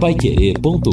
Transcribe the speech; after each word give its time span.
paiquerê.com.br 0.00 0.90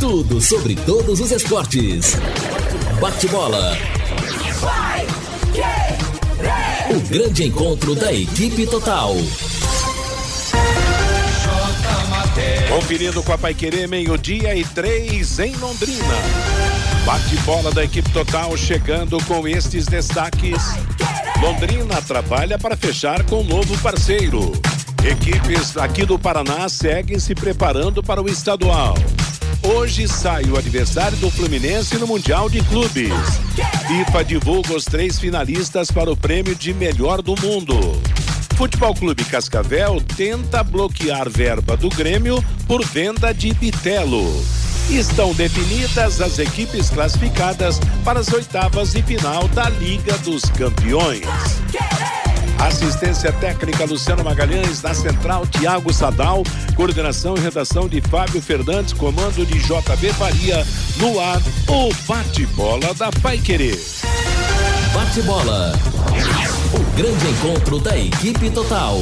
Tudo 0.00 0.40
sobre 0.40 0.74
todos 0.74 1.20
os 1.20 1.30
esportes. 1.30 2.16
Bate-bola. 3.00 3.76
O 6.90 7.00
grande 7.08 7.44
encontro 7.44 7.94
da 7.94 8.12
equipe 8.12 8.66
total. 8.66 9.14
Conferindo 12.68 13.22
com 13.22 13.32
a 13.32 13.38
Paiquerê, 13.38 13.86
meio-dia 13.86 14.56
e 14.56 14.64
três 14.64 15.38
em 15.38 15.54
Londrina. 15.56 16.14
Bate-bola 17.04 17.70
da 17.70 17.84
equipe 17.84 18.10
total 18.10 18.56
chegando 18.56 19.22
com 19.24 19.46
estes 19.46 19.86
destaques. 19.86 20.58
Londrina 21.40 22.02
trabalha 22.02 22.58
para 22.58 22.76
fechar 22.76 23.24
com 23.24 23.40
um 23.40 23.44
novo 23.44 23.76
parceiro. 23.78 24.52
Equipes 25.02 25.74
aqui 25.74 26.04
do 26.04 26.18
Paraná 26.18 26.68
seguem 26.68 27.18
se 27.18 27.34
preparando 27.34 28.02
para 28.02 28.22
o 28.22 28.28
estadual. 28.28 28.94
Hoje 29.62 30.06
sai 30.06 30.44
o 30.44 30.58
aniversário 30.58 31.16
do 31.16 31.30
Fluminense 31.30 31.96
no 31.96 32.06
Mundial 32.06 32.50
de 32.50 32.62
Clubes. 32.64 33.12
FIFA 33.86 34.24
divulga 34.24 34.74
os 34.74 34.84
três 34.84 35.18
finalistas 35.18 35.90
para 35.90 36.10
o 36.10 36.16
prêmio 36.16 36.54
de 36.54 36.74
melhor 36.74 37.22
do 37.22 37.34
mundo. 37.40 37.74
Futebol 38.56 38.94
Clube 38.94 39.24
Cascavel 39.24 39.98
tenta 40.14 40.62
bloquear 40.62 41.30
verba 41.30 41.74
do 41.74 41.88
Grêmio 41.88 42.44
por 42.68 42.84
venda 42.84 43.32
de 43.32 43.54
Bitelo. 43.54 44.59
Estão 44.90 45.32
definidas 45.32 46.20
as 46.20 46.40
equipes 46.40 46.90
classificadas 46.90 47.78
para 48.04 48.18
as 48.18 48.32
oitavas 48.32 48.90
de 48.90 49.00
final 49.02 49.46
da 49.48 49.68
Liga 49.68 50.18
dos 50.18 50.42
Campeões. 50.46 51.22
Assistência 52.58 53.32
técnica 53.34 53.84
Luciano 53.84 54.24
Magalhães, 54.24 54.82
na 54.82 54.92
central 54.92 55.46
Tiago 55.46 55.92
Sadal, 55.92 56.42
coordenação 56.74 57.36
e 57.36 57.40
redação 57.40 57.88
de 57.88 58.00
Fábio 58.00 58.42
Fernandes, 58.42 58.92
comando 58.92 59.46
de 59.46 59.60
JB 59.60 60.12
Faria, 60.12 60.66
no 60.96 61.20
ar, 61.20 61.40
o 61.68 61.94
bate-bola 62.08 62.92
da 62.94 63.12
Paiquerê. 63.22 63.78
Bate-bola. 64.92 65.72
O 66.74 66.96
grande 66.96 67.28
encontro 67.28 67.78
da 67.78 67.96
equipe 67.96 68.50
total. 68.50 68.98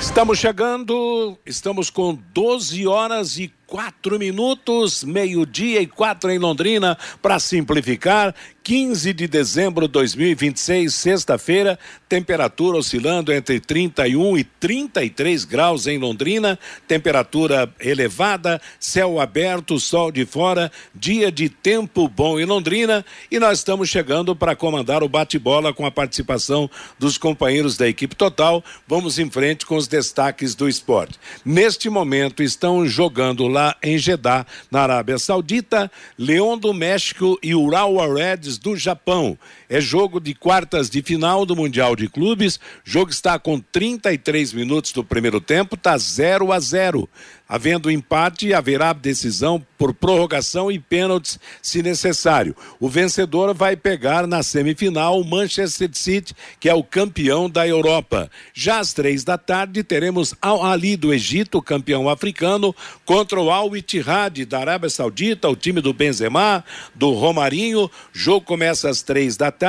Estamos 0.00 0.38
chegando, 0.38 1.36
estamos 1.44 1.90
com 1.90 2.16
12 2.32 2.86
horas 2.86 3.36
e 3.38 3.52
quatro 3.74 4.20
minutos, 4.20 5.02
meio-dia 5.02 5.80
e 5.82 5.86
quatro 5.88 6.30
em 6.30 6.38
Londrina, 6.38 6.96
para 7.20 7.40
simplificar. 7.40 8.32
15 8.64 9.12
de 9.12 9.28
dezembro 9.28 9.86
de 9.86 9.92
2026, 9.92 10.94
sexta-feira, 10.94 11.78
temperatura 12.08 12.78
oscilando 12.78 13.30
entre 13.30 13.60
31 13.60 14.38
e 14.38 14.44
33 14.44 15.44
graus 15.44 15.86
em 15.86 15.98
Londrina, 15.98 16.58
temperatura 16.88 17.70
elevada, 17.78 18.58
céu 18.80 19.20
aberto, 19.20 19.78
sol 19.78 20.10
de 20.10 20.24
fora, 20.24 20.72
dia 20.94 21.30
de 21.30 21.50
tempo 21.50 22.08
bom 22.08 22.40
em 22.40 22.46
Londrina 22.46 23.04
e 23.30 23.38
nós 23.38 23.58
estamos 23.58 23.90
chegando 23.90 24.34
para 24.34 24.56
comandar 24.56 25.02
o 25.02 25.10
bate-bola 25.10 25.74
com 25.74 25.84
a 25.84 25.90
participação 25.90 26.70
dos 26.98 27.18
companheiros 27.18 27.76
da 27.76 27.86
equipe 27.86 28.16
total. 28.16 28.64
Vamos 28.88 29.18
em 29.18 29.30
frente 29.30 29.66
com 29.66 29.76
os 29.76 29.86
destaques 29.86 30.54
do 30.54 30.66
esporte. 30.66 31.20
Neste 31.44 31.90
momento 31.90 32.42
estão 32.42 32.86
jogando 32.86 33.46
lá 33.46 33.76
em 33.82 33.98
Jeddah, 33.98 34.46
na 34.70 34.80
Arábia 34.80 35.18
Saudita, 35.18 35.92
Leão 36.16 36.56
do 36.56 36.72
México 36.72 37.38
e 37.42 37.54
Urawa 37.54 38.06
Reds 38.06 38.53
do 38.58 38.76
Japão. 38.76 39.38
É 39.74 39.80
jogo 39.80 40.20
de 40.20 40.36
quartas 40.36 40.88
de 40.88 41.02
final 41.02 41.44
do 41.44 41.56
Mundial 41.56 41.96
de 41.96 42.08
Clubes. 42.08 42.60
Jogo 42.84 43.10
está 43.10 43.40
com 43.40 43.58
33 43.58 44.52
minutos 44.52 44.92
do 44.92 45.02
primeiro 45.02 45.40
tempo, 45.40 45.74
está 45.74 45.98
0 45.98 46.52
a 46.52 46.60
0. 46.60 47.08
Havendo 47.46 47.90
empate, 47.90 48.54
haverá 48.54 48.92
decisão 48.92 49.64
por 49.76 49.92
prorrogação 49.92 50.72
e 50.72 50.78
pênaltis, 50.78 51.38
se 51.60 51.82
necessário. 51.82 52.56
O 52.80 52.88
vencedor 52.88 53.52
vai 53.52 53.76
pegar 53.76 54.26
na 54.28 54.42
semifinal 54.44 55.20
o 55.20 55.24
Manchester 55.24 55.90
City, 55.92 56.34
que 56.58 56.68
é 56.68 56.74
o 56.74 56.82
campeão 56.82 57.50
da 57.50 57.66
Europa. 57.66 58.30
Já 58.54 58.78
às 58.78 58.94
três 58.94 59.24
da 59.24 59.36
tarde, 59.36 59.82
teremos 59.82 60.34
Al 60.40 60.64
Ali 60.64 60.96
do 60.96 61.12
Egito, 61.12 61.60
campeão 61.60 62.08
africano, 62.08 62.74
contra 63.04 63.40
o 63.40 63.50
Al 63.50 63.76
Ittihad 63.76 64.46
da 64.46 64.60
Arábia 64.60 64.88
Saudita, 64.88 65.48
o 65.48 65.56
time 65.56 65.80
do 65.80 65.92
Benzema, 65.92 66.64
do 66.94 67.10
Romarinho. 67.10 67.90
Jogo 68.12 68.46
começa 68.46 68.88
às 68.88 69.02
três 69.02 69.36
da 69.36 69.50
tarde 69.50 69.63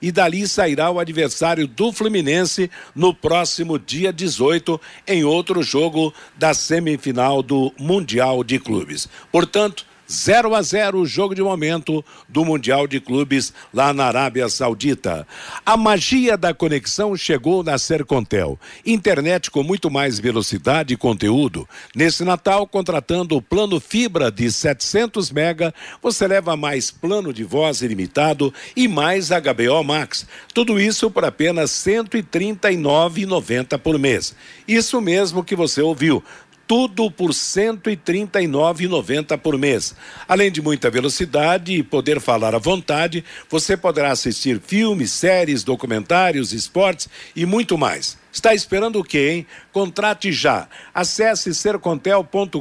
e 0.00 0.10
dali 0.10 0.48
sairá 0.48 0.90
o 0.90 0.98
adversário 0.98 1.66
do 1.66 1.92
Fluminense 1.92 2.70
no 2.94 3.14
próximo 3.14 3.78
dia 3.78 4.12
18, 4.12 4.80
em 5.06 5.24
outro 5.24 5.62
jogo 5.62 6.12
da 6.36 6.54
semifinal 6.54 7.08
final 7.18 7.42
do 7.42 7.72
Mundial 7.78 8.44
de 8.44 8.58
Clubes. 8.58 9.08
Portanto, 9.32 9.84
0 10.10 10.54
a 10.54 10.62
0 10.62 11.00
o 11.00 11.06
jogo 11.06 11.34
de 11.34 11.42
momento 11.42 12.04
do 12.28 12.44
Mundial 12.44 12.86
de 12.86 12.98
Clubes 12.98 13.52
lá 13.72 13.92
na 13.92 14.06
Arábia 14.06 14.48
Saudita. 14.48 15.26
A 15.66 15.76
magia 15.76 16.36
da 16.36 16.54
conexão 16.54 17.14
chegou 17.16 17.62
na 17.62 17.76
Sercontel. 17.76 18.58
Internet 18.86 19.50
com 19.50 19.62
muito 19.62 19.90
mais 19.90 20.18
velocidade 20.18 20.94
e 20.94 20.96
conteúdo. 20.96 21.68
Nesse 21.94 22.24
Natal, 22.24 22.66
contratando 22.66 23.36
o 23.36 23.42
plano 23.42 23.78
fibra 23.78 24.30
de 24.30 24.50
700 24.50 25.30
mega, 25.30 25.74
você 26.02 26.26
leva 26.26 26.56
mais 26.56 26.90
plano 26.90 27.32
de 27.32 27.44
voz 27.44 27.82
ilimitado 27.82 28.52
e 28.74 28.88
mais 28.88 29.28
HBO 29.28 29.84
Max. 29.84 30.26
Tudo 30.54 30.80
isso 30.80 31.10
por 31.10 31.24
apenas 31.24 31.84
R$ 31.84 31.92
139,90 32.02 33.78
por 33.78 33.98
mês. 33.98 34.34
Isso 34.66 35.00
mesmo 35.00 35.44
que 35.44 35.54
você 35.54 35.82
ouviu 35.82 36.22
tudo 36.68 37.10
por 37.10 37.30
R$ 37.30 37.34
139,90 37.34 39.36
por 39.38 39.58
mês. 39.58 39.96
Além 40.28 40.52
de 40.52 40.60
muita 40.60 40.90
velocidade 40.90 41.72
e 41.72 41.82
poder 41.82 42.20
falar 42.20 42.54
à 42.54 42.58
vontade, 42.58 43.24
você 43.48 43.74
poderá 43.74 44.12
assistir 44.12 44.60
filmes, 44.60 45.10
séries, 45.10 45.64
documentários, 45.64 46.52
esportes 46.52 47.08
e 47.34 47.46
muito 47.46 47.78
mais. 47.78 48.18
Está 48.30 48.54
esperando 48.54 49.00
o 49.00 49.04
quê, 49.04 49.30
hein? 49.30 49.46
Contrate 49.72 50.30
já. 50.30 50.68
Acesse 50.94 51.54
sercontel.com.br 51.54 52.60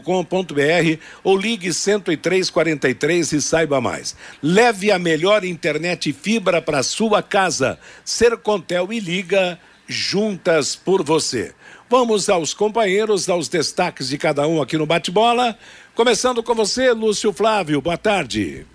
ou 1.21 1.37
ligue 1.37 1.67
10343 1.67 3.33
e 3.33 3.41
saiba 3.41 3.81
mais. 3.81 4.15
Leve 4.41 4.89
a 4.89 4.97
melhor 4.97 5.43
internet 5.43 6.13
fibra 6.13 6.61
para 6.61 6.81
sua 6.81 7.21
casa. 7.21 7.77
Sercontel 8.05 8.93
e 8.93 9.01
liga 9.01 9.59
juntas 9.85 10.73
por 10.75 11.03
você. 11.03 11.53
Vamos 11.89 12.27
aos 12.27 12.53
companheiros, 12.53 13.29
aos 13.29 13.47
destaques 13.47 14.09
de 14.09 14.17
cada 14.17 14.45
um 14.45 14.61
aqui 14.61 14.77
no 14.77 14.85
bate-bola. 14.85 15.57
Começando 15.95 16.43
com 16.43 16.53
você, 16.53 16.91
Lúcio 16.91 17.31
Flávio. 17.31 17.79
Boa 17.79 17.97
tarde. 17.97 18.65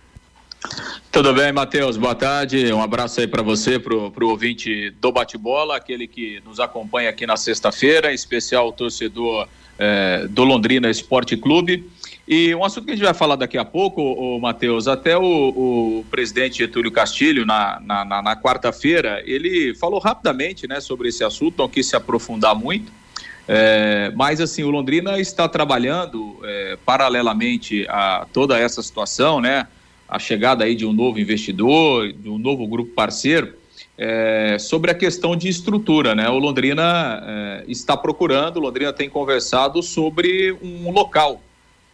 Tudo 1.11 1.35
bem, 1.35 1.53
Matheus? 1.53 1.99
Boa 1.99 2.15
tarde. 2.15 2.73
Um 2.73 2.81
abraço 2.81 3.21
aí 3.21 3.27
para 3.27 3.43
você, 3.43 3.79
para 3.79 3.95
o 3.95 4.29
ouvinte 4.29 4.89
do 4.99 5.13
bate-bola, 5.13 5.77
aquele 5.77 6.07
que 6.07 6.41
nos 6.47 6.59
acompanha 6.59 7.11
aqui 7.11 7.27
na 7.27 7.37
sexta-feira, 7.37 8.11
em 8.11 8.15
especial 8.15 8.69
o 8.69 8.73
torcedor 8.73 9.47
eh, 9.79 10.27
do 10.31 10.43
Londrina 10.45 10.89
Esporte 10.89 11.37
Clube. 11.37 11.87
E 12.27 12.55
um 12.55 12.65
assunto 12.65 12.87
que 12.87 12.93
a 12.93 12.95
gente 12.95 13.05
vai 13.05 13.13
falar 13.13 13.37
daqui 13.37 13.59
a 13.59 13.65
pouco, 13.65 14.01
o 14.01 14.41
Matheus, 14.41 14.89
até 14.89 15.19
o, 15.19 15.23
o, 15.23 16.07
presidente 16.11 16.59
Getúlio 16.59 16.91
Castilho, 16.91 17.45
na, 17.45 17.79
na, 17.81 18.23
na, 18.23 18.37
quarta-feira, 18.37 19.23
ele 19.27 19.75
falou 19.75 20.01
rapidamente 20.01 20.67
né, 20.67 20.81
sobre 20.81 21.09
esse 21.09 21.23
assunto, 21.23 21.59
não 21.59 21.69
quis 21.69 21.87
se 21.87 21.95
aprofundar 21.95 22.55
muito. 22.55 23.02
É, 23.47 24.13
mas 24.15 24.41
assim, 24.41 24.63
o 24.63 24.71
Londrina 24.71 25.19
está 25.19 25.49
trabalhando 25.49 26.39
é, 26.45 26.79
paralelamente 26.85 27.87
a 27.89 28.27
toda 28.33 28.59
essa 28.59 28.83
situação, 28.83 29.41
né? 29.41 29.67
A 30.09 30.19
chegada 30.19 30.65
aí 30.65 30.75
de 30.75 30.87
um 30.87 30.93
novo 30.93 31.19
investidor, 31.19 32.13
de 32.13 32.29
um 32.29 32.39
novo 32.39 32.67
grupo 32.67 32.93
parceiro, 32.93 33.55
é, 33.99 34.57
sobre 34.59 34.91
a 34.91 34.95
questão 34.95 35.37
de 35.37 35.49
estrutura, 35.49 36.15
né? 36.15 36.29
O 36.29 36.39
Londrina 36.39 37.23
é, 37.27 37.65
está 37.67 37.97
procurando, 37.97 38.59
o 38.59 38.61
Londrina 38.61 38.93
tem 38.93 39.09
conversado 39.09 39.83
sobre 39.83 40.53
um 40.63 40.91
local, 40.91 41.43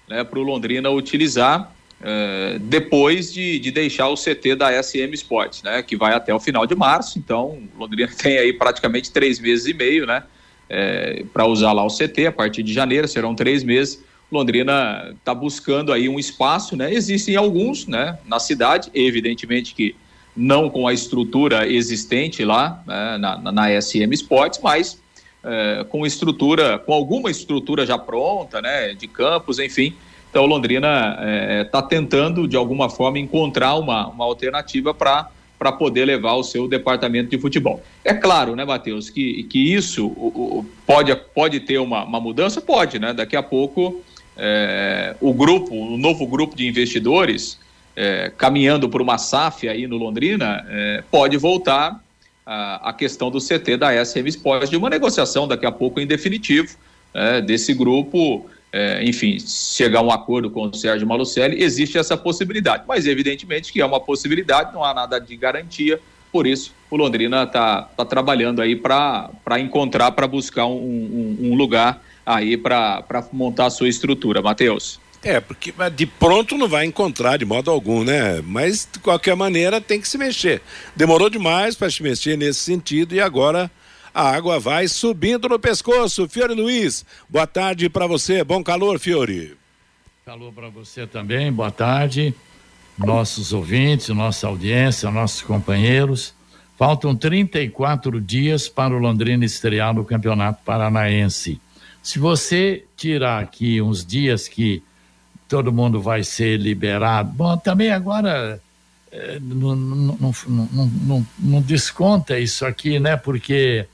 né? 0.08 0.24
Para 0.24 0.38
o 0.38 0.42
Londrina 0.42 0.90
utilizar 0.90 1.72
é, 2.00 2.58
depois 2.60 3.32
de, 3.32 3.58
de, 3.58 3.70
deixar 3.70 4.08
o 4.08 4.14
CT 4.14 4.54
da 4.54 4.82
SM 4.82 5.12
Sports, 5.14 5.62
né? 5.62 5.82
Que 5.82 5.96
vai 5.96 6.12
até 6.12 6.32
o 6.34 6.38
final 6.38 6.66
de 6.66 6.74
março. 6.74 7.18
Então, 7.18 7.58
o 7.74 7.80
Londrina 7.80 8.10
tem 8.16 8.38
aí 8.38 8.52
praticamente 8.52 9.10
três 9.10 9.38
meses 9.38 9.66
e 9.66 9.72
meio, 9.72 10.06
né? 10.06 10.22
É, 10.68 11.24
para 11.32 11.46
usar 11.46 11.72
lá 11.72 11.84
o 11.84 11.88
CT 11.88 12.26
a 12.26 12.32
partir 12.32 12.62
de 12.62 12.72
janeiro, 12.72 13.08
serão 13.08 13.34
três 13.34 13.64
meses. 13.64 14.02
Londrina 14.30 15.14
está 15.18 15.34
buscando 15.34 15.92
aí 15.92 16.08
um 16.08 16.18
espaço, 16.18 16.76
né? 16.76 16.92
Existem 16.92 17.34
alguns, 17.34 17.86
né, 17.86 18.18
na 18.26 18.38
cidade, 18.38 18.90
evidentemente 18.92 19.74
que 19.74 19.96
não 20.36 20.68
com 20.70 20.86
a 20.86 20.92
estrutura 20.92 21.66
existente 21.66 22.44
lá 22.44 22.82
né, 22.86 23.18
na, 23.18 23.52
na 23.52 23.80
SM 23.80 24.12
Sports, 24.12 24.60
mas 24.62 25.00
é, 25.42 25.84
com 25.88 26.06
estrutura, 26.06 26.78
com 26.78 26.92
alguma 26.92 27.30
estrutura 27.30 27.86
já 27.86 27.98
pronta, 27.98 28.60
né, 28.60 28.94
de 28.94 29.08
campos, 29.08 29.58
enfim. 29.58 29.94
Então, 30.30 30.44
Londrina 30.44 31.12
está 31.12 31.24
é, 31.24 31.64
tá 31.64 31.82
tentando 31.82 32.46
de 32.46 32.56
alguma 32.56 32.90
forma 32.90 33.18
encontrar 33.18 33.74
uma, 33.76 34.08
uma 34.08 34.24
alternativa 34.24 34.92
para 34.92 35.30
para 35.58 35.72
poder 35.72 36.04
levar 36.04 36.34
o 36.34 36.44
seu 36.44 36.68
departamento 36.68 37.30
de 37.30 37.38
futebol. 37.38 37.82
É 38.04 38.14
claro, 38.14 38.54
né, 38.54 38.64
Matheus, 38.64 39.10
que, 39.10 39.42
que 39.44 39.74
isso 39.74 40.64
pode, 40.86 41.14
pode 41.34 41.60
ter 41.60 41.78
uma, 41.78 42.04
uma 42.04 42.20
mudança? 42.20 42.60
Pode, 42.60 42.98
né? 42.98 43.12
Daqui 43.12 43.36
a 43.36 43.42
pouco 43.42 44.02
é, 44.36 45.16
o 45.20 45.34
grupo, 45.34 45.74
o 45.74 45.98
novo 45.98 46.24
grupo 46.26 46.56
de 46.56 46.66
investidores, 46.66 47.58
é, 47.96 48.30
caminhando 48.36 48.88
por 48.88 49.02
uma 49.02 49.18
SAF 49.18 49.68
aí 49.68 49.88
no 49.88 49.96
Londrina, 49.96 50.64
é, 50.68 51.02
pode 51.10 51.36
voltar 51.36 52.00
a, 52.46 52.90
a, 52.90 52.92
questão 52.92 53.30
do 53.30 53.40
CT 53.40 53.76
da 53.76 54.04
SM 54.04 54.26
Sports, 54.28 54.70
de 54.70 54.76
uma 54.76 54.88
negociação 54.88 55.48
daqui 55.48 55.66
a 55.66 55.72
pouco 55.72 55.98
em 56.00 56.06
definitivo 56.06 56.76
é, 57.12 57.40
desse 57.40 57.74
grupo, 57.74 58.48
é, 58.72 59.02
enfim, 59.04 59.38
chegar 59.38 60.00
a 60.00 60.02
um 60.02 60.10
acordo 60.10 60.50
com 60.50 60.66
o 60.66 60.74
Sérgio 60.74 61.06
Malucelli, 61.06 61.62
existe 61.62 61.96
essa 61.96 62.16
possibilidade, 62.16 62.84
mas 62.86 63.06
evidentemente 63.06 63.72
que 63.72 63.80
é 63.80 63.86
uma 63.86 64.00
possibilidade, 64.00 64.72
não 64.72 64.84
há 64.84 64.92
nada 64.92 65.18
de 65.18 65.36
garantia, 65.36 66.00
por 66.30 66.46
isso 66.46 66.74
o 66.90 66.96
Londrina 66.96 67.44
está 67.44 67.82
tá 67.82 68.04
trabalhando 68.04 68.60
aí 68.60 68.76
para 68.76 69.30
encontrar, 69.58 70.12
para 70.12 70.26
buscar 70.26 70.66
um, 70.66 70.76
um, 70.76 71.38
um 71.50 71.54
lugar 71.54 72.02
aí 72.24 72.56
para 72.56 73.04
montar 73.32 73.66
a 73.66 73.70
sua 73.70 73.88
estrutura, 73.88 74.42
Matheus. 74.42 75.00
É, 75.22 75.40
porque 75.40 75.74
de 75.96 76.06
pronto 76.06 76.56
não 76.56 76.68
vai 76.68 76.84
encontrar 76.84 77.38
de 77.38 77.44
modo 77.44 77.70
algum, 77.70 78.04
né? 78.04 78.40
Mas 78.44 78.88
de 78.90 79.00
qualquer 79.00 79.34
maneira 79.34 79.80
tem 79.80 80.00
que 80.00 80.06
se 80.06 80.16
mexer. 80.16 80.62
Demorou 80.94 81.28
demais 81.28 81.74
para 81.74 81.90
se 81.90 82.02
mexer 82.02 82.36
nesse 82.36 82.60
sentido 82.60 83.14
e 83.14 83.20
agora 83.20 83.70
a 84.18 84.34
água 84.34 84.58
vai 84.58 84.88
subindo 84.88 85.48
no 85.48 85.60
pescoço. 85.60 86.28
Fiore 86.28 86.52
Luiz, 86.52 87.06
boa 87.28 87.46
tarde 87.46 87.88
para 87.88 88.04
você. 88.04 88.42
Bom 88.42 88.64
calor, 88.64 88.98
Fiore. 88.98 89.56
Calor 90.26 90.52
para 90.52 90.68
você 90.68 91.06
também. 91.06 91.52
Boa 91.52 91.70
tarde. 91.70 92.34
Nossos 92.98 93.52
ouvintes, 93.52 94.08
nossa 94.08 94.48
audiência, 94.48 95.08
nossos 95.08 95.42
companheiros. 95.42 96.34
Faltam 96.76 97.14
34 97.14 98.20
dias 98.20 98.68
para 98.68 98.92
o 98.92 98.98
Londrina 98.98 99.44
estrear 99.44 99.94
no 99.94 100.04
Campeonato 100.04 100.64
Paranaense. 100.64 101.60
Se 102.02 102.18
você 102.18 102.84
tirar 102.96 103.40
aqui 103.40 103.80
uns 103.80 104.04
dias 104.04 104.48
que 104.48 104.82
todo 105.48 105.72
mundo 105.72 106.02
vai 106.02 106.24
ser 106.24 106.58
liberado, 106.58 107.30
bom, 107.30 107.56
também 107.56 107.92
agora 107.92 108.60
é, 109.12 109.38
não, 109.40 109.76
não, 109.76 110.34
não, 110.48 111.26
não, 111.38 111.62
desconta 111.62 112.36
isso 112.36 112.66
aqui, 112.66 112.98
né? 112.98 113.16
Porque 113.16 113.86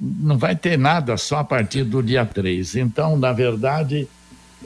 não 0.00 0.38
vai 0.38 0.56
ter 0.56 0.78
nada 0.78 1.16
só 1.16 1.38
a 1.38 1.44
partir 1.44 1.84
do 1.84 2.02
dia 2.02 2.24
3. 2.24 2.76
Então, 2.76 3.16
na 3.16 3.32
verdade, 3.32 4.08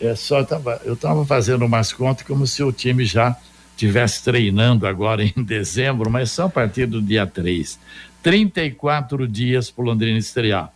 é 0.01 0.15
só 0.15 0.47
eu 0.85 0.95
estava 0.95 1.25
fazendo 1.27 1.65
umas 1.65 1.93
contas 1.93 2.27
como 2.27 2.47
se 2.47 2.63
o 2.63 2.73
time 2.73 3.05
já 3.05 3.37
tivesse 3.77 4.23
treinando 4.23 4.87
agora 4.87 5.25
em 5.25 5.33
dezembro, 5.43 6.11
mas 6.11 6.31
só 6.31 6.45
a 6.45 6.51
partir 6.51 6.87
do 6.87 7.03
dia 7.03 7.27
3. 7.27 7.79
34 8.23 9.27
dias 9.27 9.71
para 9.71 9.83
o 9.83 9.87
Londrina 9.87 10.19
estrear 10.19 10.73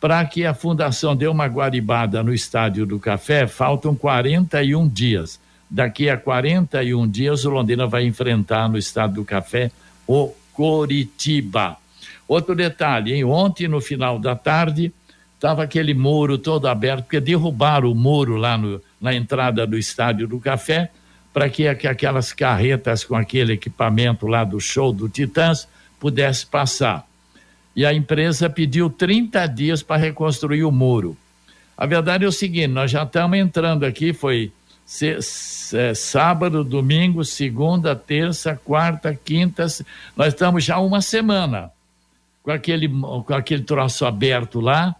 para 0.00 0.24
que 0.24 0.44
a 0.44 0.54
fundação 0.54 1.16
dê 1.16 1.26
uma 1.26 1.46
guaribada 1.46 2.22
no 2.22 2.32
Estádio 2.32 2.86
do 2.86 2.98
Café, 2.98 3.46
faltam 3.46 3.94
41 3.94 4.88
dias. 4.88 5.40
Daqui 5.68 6.08
a 6.08 6.16
41 6.16 7.08
dias, 7.08 7.44
o 7.44 7.50
Londrina 7.50 7.86
vai 7.86 8.04
enfrentar 8.04 8.68
no 8.68 8.78
Estádio 8.78 9.16
do 9.16 9.24
Café 9.24 9.70
o 10.06 10.32
Coritiba. 10.52 11.76
Outro 12.28 12.54
detalhe, 12.54 13.14
hein? 13.14 13.24
ontem 13.24 13.68
no 13.68 13.80
final 13.80 14.18
da 14.18 14.34
tarde 14.34 14.92
estava 15.34 15.62
aquele 15.62 15.94
muro 15.94 16.38
todo 16.38 16.66
aberto, 16.66 17.04
porque 17.04 17.20
derrubaram 17.20 17.90
o 17.90 17.94
muro 17.94 18.36
lá 18.36 18.56
no, 18.56 18.80
na 19.00 19.14
entrada 19.14 19.66
do 19.66 19.76
Estádio 19.76 20.26
do 20.26 20.40
Café, 20.40 20.90
para 21.32 21.48
que, 21.48 21.72
que 21.74 21.86
aquelas 21.86 22.32
carretas 22.32 23.04
com 23.04 23.14
aquele 23.14 23.52
equipamento 23.52 24.26
lá 24.26 24.42
do 24.42 24.58
show 24.58 24.92
do 24.92 25.08
Titãs 25.08 25.68
pudesse 26.00 26.46
passar 26.46 27.06
e 27.76 27.84
a 27.84 27.92
empresa 27.92 28.48
pediu 28.48 28.88
30 28.88 29.46
dias 29.48 29.82
para 29.82 30.00
reconstruir 30.00 30.64
o 30.64 30.72
muro. 30.72 31.14
A 31.76 31.84
verdade 31.84 32.24
é 32.24 32.28
o 32.28 32.32
seguinte: 32.32 32.68
nós 32.68 32.90
já 32.90 33.02
estamos 33.02 33.38
entrando 33.38 33.84
aqui, 33.84 34.14
foi 34.14 34.50
sábado, 35.94 36.64
domingo, 36.64 37.22
segunda, 37.22 37.94
terça, 37.94 38.58
quarta, 38.64 39.14
quinta, 39.14 39.66
nós 40.16 40.28
estamos 40.28 40.64
já 40.64 40.78
uma 40.78 41.02
semana 41.02 41.70
com 42.46 42.52
aquele, 42.52 42.88
com 42.88 43.34
aquele 43.34 43.64
troço 43.64 44.06
aberto 44.06 44.60
lá, 44.60 44.94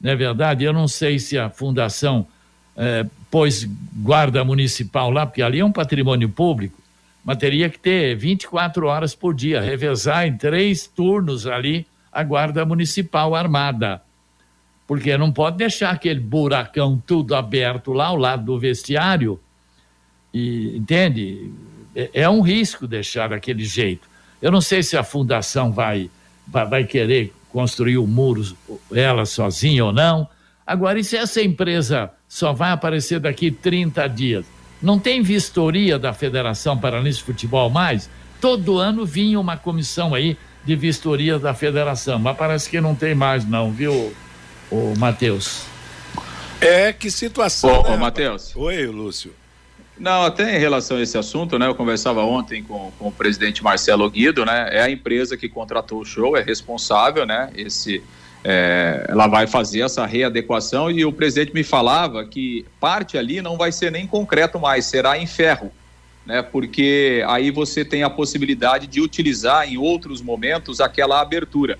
não 0.00 0.12
é 0.12 0.14
verdade? 0.14 0.62
Eu 0.62 0.72
não 0.72 0.86
sei 0.86 1.18
se 1.18 1.36
a 1.36 1.50
fundação 1.50 2.24
é, 2.76 3.04
pôs 3.28 3.68
guarda 3.96 4.44
municipal 4.44 5.10
lá, 5.10 5.26
porque 5.26 5.42
ali 5.42 5.58
é 5.58 5.64
um 5.64 5.72
patrimônio 5.72 6.28
público, 6.28 6.80
mas 7.24 7.36
teria 7.36 7.68
que 7.68 7.80
ter 7.80 8.14
24 8.14 8.86
horas 8.86 9.12
por 9.12 9.34
dia, 9.34 9.60
revezar 9.60 10.24
em 10.28 10.36
três 10.36 10.86
turnos 10.86 11.48
ali 11.48 11.84
a 12.12 12.22
Guarda 12.22 12.64
Municipal 12.64 13.34
Armada. 13.34 14.00
Porque 14.86 15.16
não 15.16 15.32
pode 15.32 15.56
deixar 15.56 15.90
aquele 15.90 16.20
buracão 16.20 17.02
tudo 17.04 17.34
aberto 17.34 17.92
lá 17.92 18.06
ao 18.06 18.16
lado 18.16 18.44
do 18.44 18.56
vestiário. 18.56 19.40
E, 20.32 20.76
entende? 20.76 21.50
É, 21.96 22.10
é 22.22 22.30
um 22.30 22.40
risco 22.40 22.86
deixar 22.86 23.30
daquele 23.30 23.64
jeito. 23.64 24.08
Eu 24.40 24.52
não 24.52 24.60
sei 24.60 24.80
se 24.80 24.96
a 24.96 25.02
fundação 25.02 25.72
vai, 25.72 26.08
vai, 26.46 26.84
querer 26.84 27.32
construir 27.50 27.98
o 27.98 28.06
muro 28.06 28.42
ela 28.92 29.24
sozinha 29.24 29.84
ou 29.84 29.92
não. 29.92 30.28
Agora, 30.66 30.98
e 30.98 31.04
se 31.04 31.16
essa 31.16 31.42
empresa 31.42 32.10
só 32.28 32.52
vai 32.52 32.72
aparecer 32.72 33.20
daqui 33.20 33.50
30 33.50 34.08
dias? 34.08 34.46
Não 34.80 34.98
tem 34.98 35.22
vistoria 35.22 35.98
da 35.98 36.12
Federação 36.12 36.76
Paranense 36.78 37.18
de 37.18 37.24
Futebol 37.24 37.70
mais? 37.70 38.10
Todo 38.40 38.78
ano 38.78 39.06
vinha 39.06 39.40
uma 39.40 39.56
comissão 39.56 40.14
aí 40.14 40.36
de 40.64 40.74
vistoria 40.74 41.38
da 41.38 41.54
federação, 41.54 42.18
mas 42.18 42.36
parece 42.36 42.68
que 42.68 42.80
não 42.80 42.94
tem 42.94 43.14
mais 43.14 43.46
não, 43.46 43.70
viu, 43.70 44.14
o 44.70 44.94
Matheus? 44.98 45.62
É, 46.60 46.92
que 46.92 47.10
situação. 47.10 47.80
Ô, 47.80 47.82
né, 47.82 47.94
ô 47.94 47.98
Matheus. 47.98 48.56
Oi, 48.56 48.86
Lúcio. 48.86 49.32
Não, 49.98 50.24
até 50.24 50.56
em 50.56 50.58
relação 50.58 50.96
a 50.96 51.02
esse 51.02 51.16
assunto, 51.16 51.58
né? 51.58 51.66
Eu 51.68 51.74
conversava 51.74 52.22
ontem 52.22 52.62
com, 52.62 52.92
com 52.98 53.08
o 53.08 53.12
presidente 53.12 53.62
Marcelo 53.62 54.08
Guido, 54.10 54.44
né? 54.44 54.68
É 54.72 54.82
a 54.82 54.90
empresa 54.90 55.36
que 55.36 55.48
contratou 55.48 56.00
o 56.00 56.04
show, 56.04 56.36
é 56.36 56.42
responsável, 56.42 57.24
né? 57.24 57.50
Esse, 57.54 58.02
é, 58.42 59.06
ela 59.08 59.28
vai 59.28 59.46
fazer 59.46 59.82
essa 59.82 60.04
readequação 60.04 60.90
e 60.90 61.04
o 61.04 61.12
presidente 61.12 61.54
me 61.54 61.62
falava 61.62 62.24
que 62.24 62.66
parte 62.80 63.16
ali 63.16 63.40
não 63.40 63.56
vai 63.56 63.70
ser 63.70 63.92
nem 63.92 64.06
concreto 64.06 64.58
mais, 64.58 64.84
será 64.86 65.16
em 65.16 65.26
ferro 65.26 65.70
né? 66.26 66.42
Porque 66.42 67.22
aí 67.26 67.50
você 67.50 67.84
tem 67.84 68.02
a 68.02 68.10
possibilidade 68.10 68.86
de 68.86 69.00
utilizar 69.00 69.68
em 69.68 69.76
outros 69.76 70.22
momentos 70.22 70.80
aquela 70.80 71.20
abertura. 71.20 71.78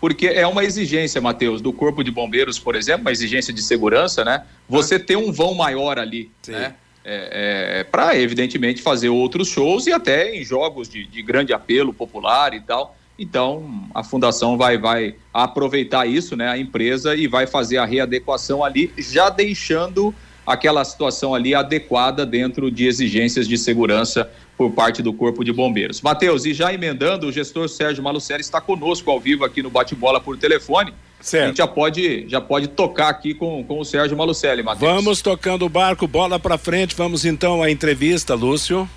Porque 0.00 0.26
é 0.28 0.46
uma 0.46 0.64
exigência, 0.64 1.20
Matheus, 1.20 1.60
do 1.60 1.72
Corpo 1.72 2.02
de 2.02 2.10
Bombeiros, 2.10 2.58
por 2.58 2.74
exemplo, 2.74 3.02
uma 3.02 3.12
exigência 3.12 3.52
de 3.52 3.60
segurança, 3.60 4.24
né? 4.24 4.44
Você 4.68 4.98
ter 4.98 5.16
um 5.16 5.30
vão 5.30 5.54
maior 5.54 5.98
ali, 5.98 6.30
Sim. 6.40 6.52
né? 6.52 6.74
É, 7.02 7.80
é, 7.80 7.84
para, 7.84 8.16
evidentemente, 8.18 8.82
fazer 8.82 9.08
outros 9.08 9.48
shows 9.48 9.86
e 9.86 9.92
até 9.92 10.34
em 10.34 10.44
jogos 10.44 10.88
de, 10.88 11.06
de 11.06 11.22
grande 11.22 11.52
apelo 11.52 11.94
popular 11.94 12.52
e 12.52 12.60
tal. 12.60 12.94
Então, 13.18 13.86
a 13.94 14.02
fundação 14.02 14.56
vai, 14.56 14.78
vai 14.78 15.14
aproveitar 15.32 16.06
isso, 16.06 16.36
né, 16.36 16.48
a 16.48 16.56
empresa, 16.56 17.14
e 17.14 17.26
vai 17.26 17.46
fazer 17.46 17.76
a 17.76 17.84
readequação 17.84 18.64
ali, 18.64 18.92
já 18.96 19.28
deixando 19.28 20.14
aquela 20.46 20.84
situação 20.84 21.34
ali 21.34 21.54
adequada 21.54 22.24
dentro 22.24 22.70
de 22.70 22.86
exigências 22.86 23.46
de 23.46 23.58
segurança 23.58 24.30
por 24.56 24.72
parte 24.72 25.02
do 25.02 25.12
Corpo 25.12 25.44
de 25.44 25.52
Bombeiros. 25.52 26.00
Matheus, 26.00 26.44
e 26.44 26.52
já 26.52 26.72
emendando, 26.72 27.26
o 27.26 27.32
gestor 27.32 27.68
Sérgio 27.68 28.02
Malucelli 28.02 28.40
está 28.40 28.60
conosco 28.60 29.10
ao 29.10 29.20
vivo 29.20 29.44
aqui 29.44 29.62
no 29.62 29.70
Bate-Bola 29.70 30.20
por 30.20 30.36
telefone. 30.36 30.92
Certo. 31.20 31.44
A 31.44 31.46
gente 31.48 31.58
já 31.58 31.66
pode, 31.66 32.28
já 32.28 32.40
pode 32.40 32.68
tocar 32.68 33.08
aqui 33.08 33.34
com, 33.34 33.62
com 33.64 33.78
o 33.78 33.84
Sérgio 33.84 34.16
Malucelli, 34.16 34.62
Matheus. 34.62 34.90
Vamos 34.90 35.20
tocando 35.20 35.66
o 35.66 35.68
barco, 35.68 36.06
bola 36.06 36.38
para 36.38 36.56
frente. 36.56 36.94
Vamos 36.96 37.24
então 37.24 37.62
à 37.62 37.70
entrevista, 37.70 38.34
Lúcio. 38.34 38.88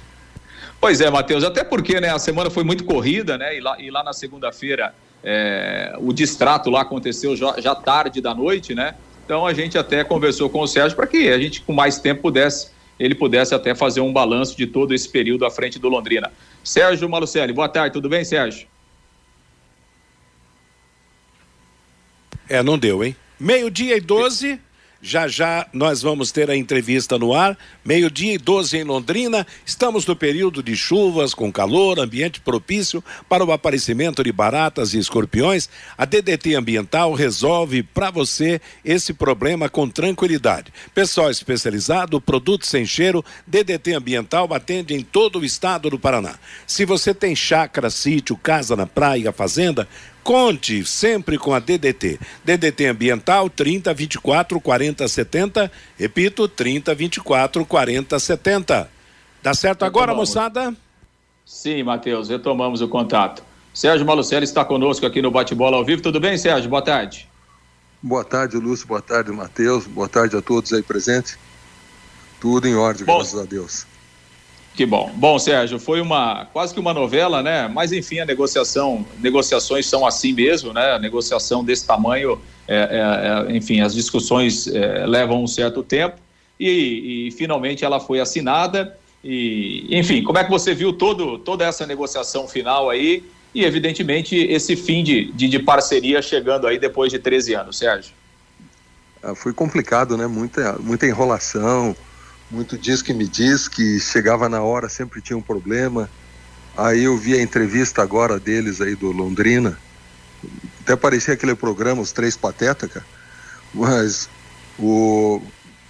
Pois 0.80 1.00
é, 1.02 1.10
Matheus, 1.10 1.44
até 1.44 1.64
porque 1.64 2.00
né, 2.00 2.10
a 2.10 2.20
semana 2.20 2.50
foi 2.50 2.64
muito 2.64 2.84
corrida, 2.84 3.38
né? 3.38 3.58
E 3.58 3.62
lá, 3.62 3.80
e 3.80 3.90
lá 3.90 4.04
na 4.04 4.14
segunda-feira 4.14 4.94
é, 5.24 5.96
o 6.00 6.12
distrato 6.12 6.70
lá 6.70 6.82
aconteceu 6.82 7.36
já, 7.36 7.60
já 7.60 7.74
tarde 7.74 8.20
da 8.20 8.34
noite, 8.34 8.76
né? 8.76 8.96
Então 9.26 9.48
a 9.48 9.54
gente 9.54 9.78
até 9.78 10.04
conversou 10.04 10.50
com 10.50 10.60
o 10.60 10.68
Sérgio 10.68 10.96
para 10.96 11.08
que 11.08 11.30
a 11.30 11.40
gente 11.40 11.62
com 11.62 11.72
mais 11.72 12.00
tempo 12.00 12.24
pudesse, 12.24 12.70
ele 13.00 13.16
pudesse 13.16 13.56
até 13.56 13.74
fazer 13.74 14.02
um 14.02 14.12
balanço 14.12 14.58
de 14.58 14.68
todo 14.68 14.94
esse 14.94 15.08
período 15.08 15.46
à 15.46 15.52
frente 15.52 15.80
do 15.80 15.88
Londrina. 15.88 16.32
Sérgio 16.64 17.10
Malucelli, 17.10 17.54
boa 17.54 17.70
tarde, 17.70 17.94
tudo 17.94 18.10
bem, 18.10 18.26
Sérgio? 18.26 18.68
É, 22.50 22.62
não 22.62 22.78
deu, 22.78 23.04
hein? 23.04 23.16
Meio-dia 23.40 23.98
e 23.98 24.02
12. 24.02 24.60
Já 25.06 25.28
já 25.28 25.68
nós 25.74 26.02
vamos 26.02 26.32
ter 26.32 26.50
a 26.50 26.56
entrevista 26.56 27.20
no 27.20 27.34
ar, 27.34 27.58
meio-dia 27.84 28.36
e 28.36 28.38
12 28.38 28.78
em 28.78 28.86
Londrina. 28.86 29.46
Estamos 29.66 30.06
no 30.06 30.16
período 30.16 30.64
de 30.64 30.78
chuvas, 30.78 31.34
com 31.34 31.52
calor, 31.52 32.00
ambiente 32.00 32.40
propício 32.40 33.04
para 33.28 33.44
o 33.44 33.52
aparecimento 33.52 34.24
de 34.24 34.32
baratas 34.32 34.94
e 34.94 35.00
escorpiões. 35.00 35.68
A 35.98 36.06
DDT 36.06 36.56
Ambiental 36.56 37.12
resolve 37.12 37.84
para 37.84 38.12
você 38.12 38.62
esse 38.86 39.14
problema 39.14 39.68
com 39.68 39.90
tranquilidade. 39.90 40.72
Pessoal 40.96 41.30
especializado, 41.30 42.22
produto 42.22 42.66
sem 42.66 42.86
cheiro, 42.86 43.26
DDT 43.46 43.96
Ambiental 43.96 44.54
atende 44.54 44.94
em 44.94 45.04
todo 45.04 45.40
o 45.40 45.44
estado 45.44 45.90
do 45.90 46.00
Paraná. 46.00 46.36
Se 46.66 46.86
você 46.86 47.14
tem 47.14 47.36
chácara, 47.36 47.90
sítio, 47.90 48.38
casa 48.38 48.74
na 48.74 48.88
praia, 48.88 49.34
fazenda, 49.34 49.86
Conte 50.24 50.86
sempre 50.86 51.38
com 51.38 51.54
a 51.54 51.60
DDT. 51.60 52.20
DDT 52.44 52.88
Ambiental 52.88 53.50
30 53.50 53.94
24 53.94 54.60
40 54.60 55.08
70. 55.08 55.72
Repito, 55.98 56.48
30 56.48 56.96
24 56.96 57.66
40 57.66 58.20
70. 58.20 58.90
Dá 59.42 59.54
certo 59.54 59.84
agora, 59.84 60.14
moçada? 60.16 60.74
Sim, 61.46 61.84
Matheus, 61.84 62.30
retomamos 62.30 62.82
o 62.82 62.88
contato. 62.88 63.44
Sérgio 63.74 64.06
Malucelli 64.06 64.46
está 64.46 64.64
conosco 64.64 65.06
aqui 65.06 65.22
no 65.22 65.32
Bate-Bola 65.32 65.78
ao 65.78 65.84
vivo. 65.84 66.02
Tudo 66.02 66.20
bem, 66.20 66.38
Sérgio? 66.38 66.70
Boa 66.70 66.82
tarde. 66.82 67.28
Boa 68.02 68.24
tarde, 68.24 68.58
Lúcio. 68.58 68.88
Boa 68.88 69.02
tarde, 69.02 69.32
Matheus. 69.32 69.88
Boa 69.88 70.08
tarde 70.08 70.38
a 70.38 70.42
todos 70.42 70.72
aí 70.72 70.84
presentes. 70.84 71.38
Tudo 72.40 72.68
em 72.68 72.76
ordem, 72.76 73.06
Bom, 73.06 73.18
graças 73.18 73.40
a 73.40 73.46
Deus. 73.46 73.86
Que 74.76 74.88
bom. 74.88 75.12
Bom, 75.16 75.38
Sérgio, 75.38 75.78
foi 75.78 76.02
uma 76.02 76.46
quase 76.46 76.74
que 76.74 76.80
uma 76.80 76.94
novela, 76.94 77.44
né? 77.44 77.68
Mas 77.68 77.92
enfim, 77.92 78.20
a 78.20 78.26
negociação, 78.26 79.06
negociações 79.20 79.86
são 79.86 80.06
assim 80.06 80.34
mesmo, 80.34 80.74
né? 80.74 80.94
A 80.94 81.00
negociação 81.00 81.64
desse 81.64 81.86
tamanho, 81.86 82.42
é, 82.68 82.76
é, 82.76 83.54
é, 83.54 83.56
enfim, 83.56 83.82
as 83.82 83.94
discussões 83.94 84.68
é, 84.68 85.06
levam 85.06 85.44
um 85.44 85.48
certo 85.48 85.84
tempo 85.84 86.16
e, 86.60 87.28
e, 87.28 87.32
finalmente 87.32 87.86
ela 87.86 88.00
foi 88.00 88.20
assinada. 88.20 88.98
E, 89.24 89.86
enfim, 89.92 90.24
como 90.24 90.40
é 90.40 90.44
que 90.44 90.50
você 90.50 90.74
viu 90.74 90.92
todo, 90.92 91.38
toda 91.38 91.64
essa 91.66 91.86
negociação 91.86 92.48
final 92.48 92.90
aí 92.90 93.24
e, 93.54 93.64
evidentemente, 93.64 94.36
esse 94.36 94.76
fim 94.76 95.04
de, 95.04 95.32
de, 95.34 95.48
de 95.48 95.60
parceria 95.60 96.20
chegando 96.20 96.66
aí 96.66 96.80
depois 96.80 97.12
de 97.12 97.20
13 97.20 97.54
anos, 97.54 97.78
Sérgio? 97.78 98.12
Ah, 99.22 99.36
foi 99.36 99.54
complicado, 99.54 100.18
né? 100.18 100.26
Muita, 100.26 100.74
muita 100.80 101.06
enrolação 101.06 101.96
muito 102.50 102.78
diz 102.78 103.02
que 103.02 103.14
me 103.14 103.28
diz 103.28 103.68
que 103.68 104.00
chegava 104.00 104.48
na 104.48 104.62
hora 104.62 104.90
sempre 104.90 105.22
tinha 105.22 105.38
um 105.38 105.42
problema. 105.42 106.10
Aí 106.76 107.04
eu 107.04 107.18
vi 107.18 107.36
a 107.36 107.42
entrevista 107.42 108.02
agora 108.02 108.40
deles 108.40 108.82
aí 108.82 108.96
do 108.96 109.12
Londrina. 109.12 109.78
Até 110.82 110.96
parecia 110.96 111.34
aquele 111.34 111.56
programa 111.56 112.02
Os 112.02 112.12
Três 112.12 112.36
Patetas, 112.36 112.92
cara. 112.92 113.06
Mas 113.74 114.30
o 114.78 115.42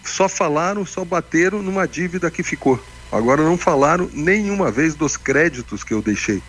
só 0.04 0.28
falaram, 0.28 0.86
só 0.86 1.06
bateram 1.06 1.62
numa 1.62 1.88
dívida 1.88 2.30
que 2.30 2.44
ficou. 2.44 2.82
Agora 3.12 3.44
não 3.44 3.58
falaram 3.58 4.10
nenhuma 4.12 4.72
vez 4.72 4.96
dos 4.96 5.16
créditos 5.16 5.84
que 5.84 5.94
eu 5.94 6.02
deixei. 6.02 6.42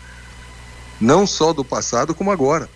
Não 0.99 1.25
só 1.25 1.53
do 1.53 1.63
passado 1.63 2.13
como 2.13 2.31
agora. 2.31 2.69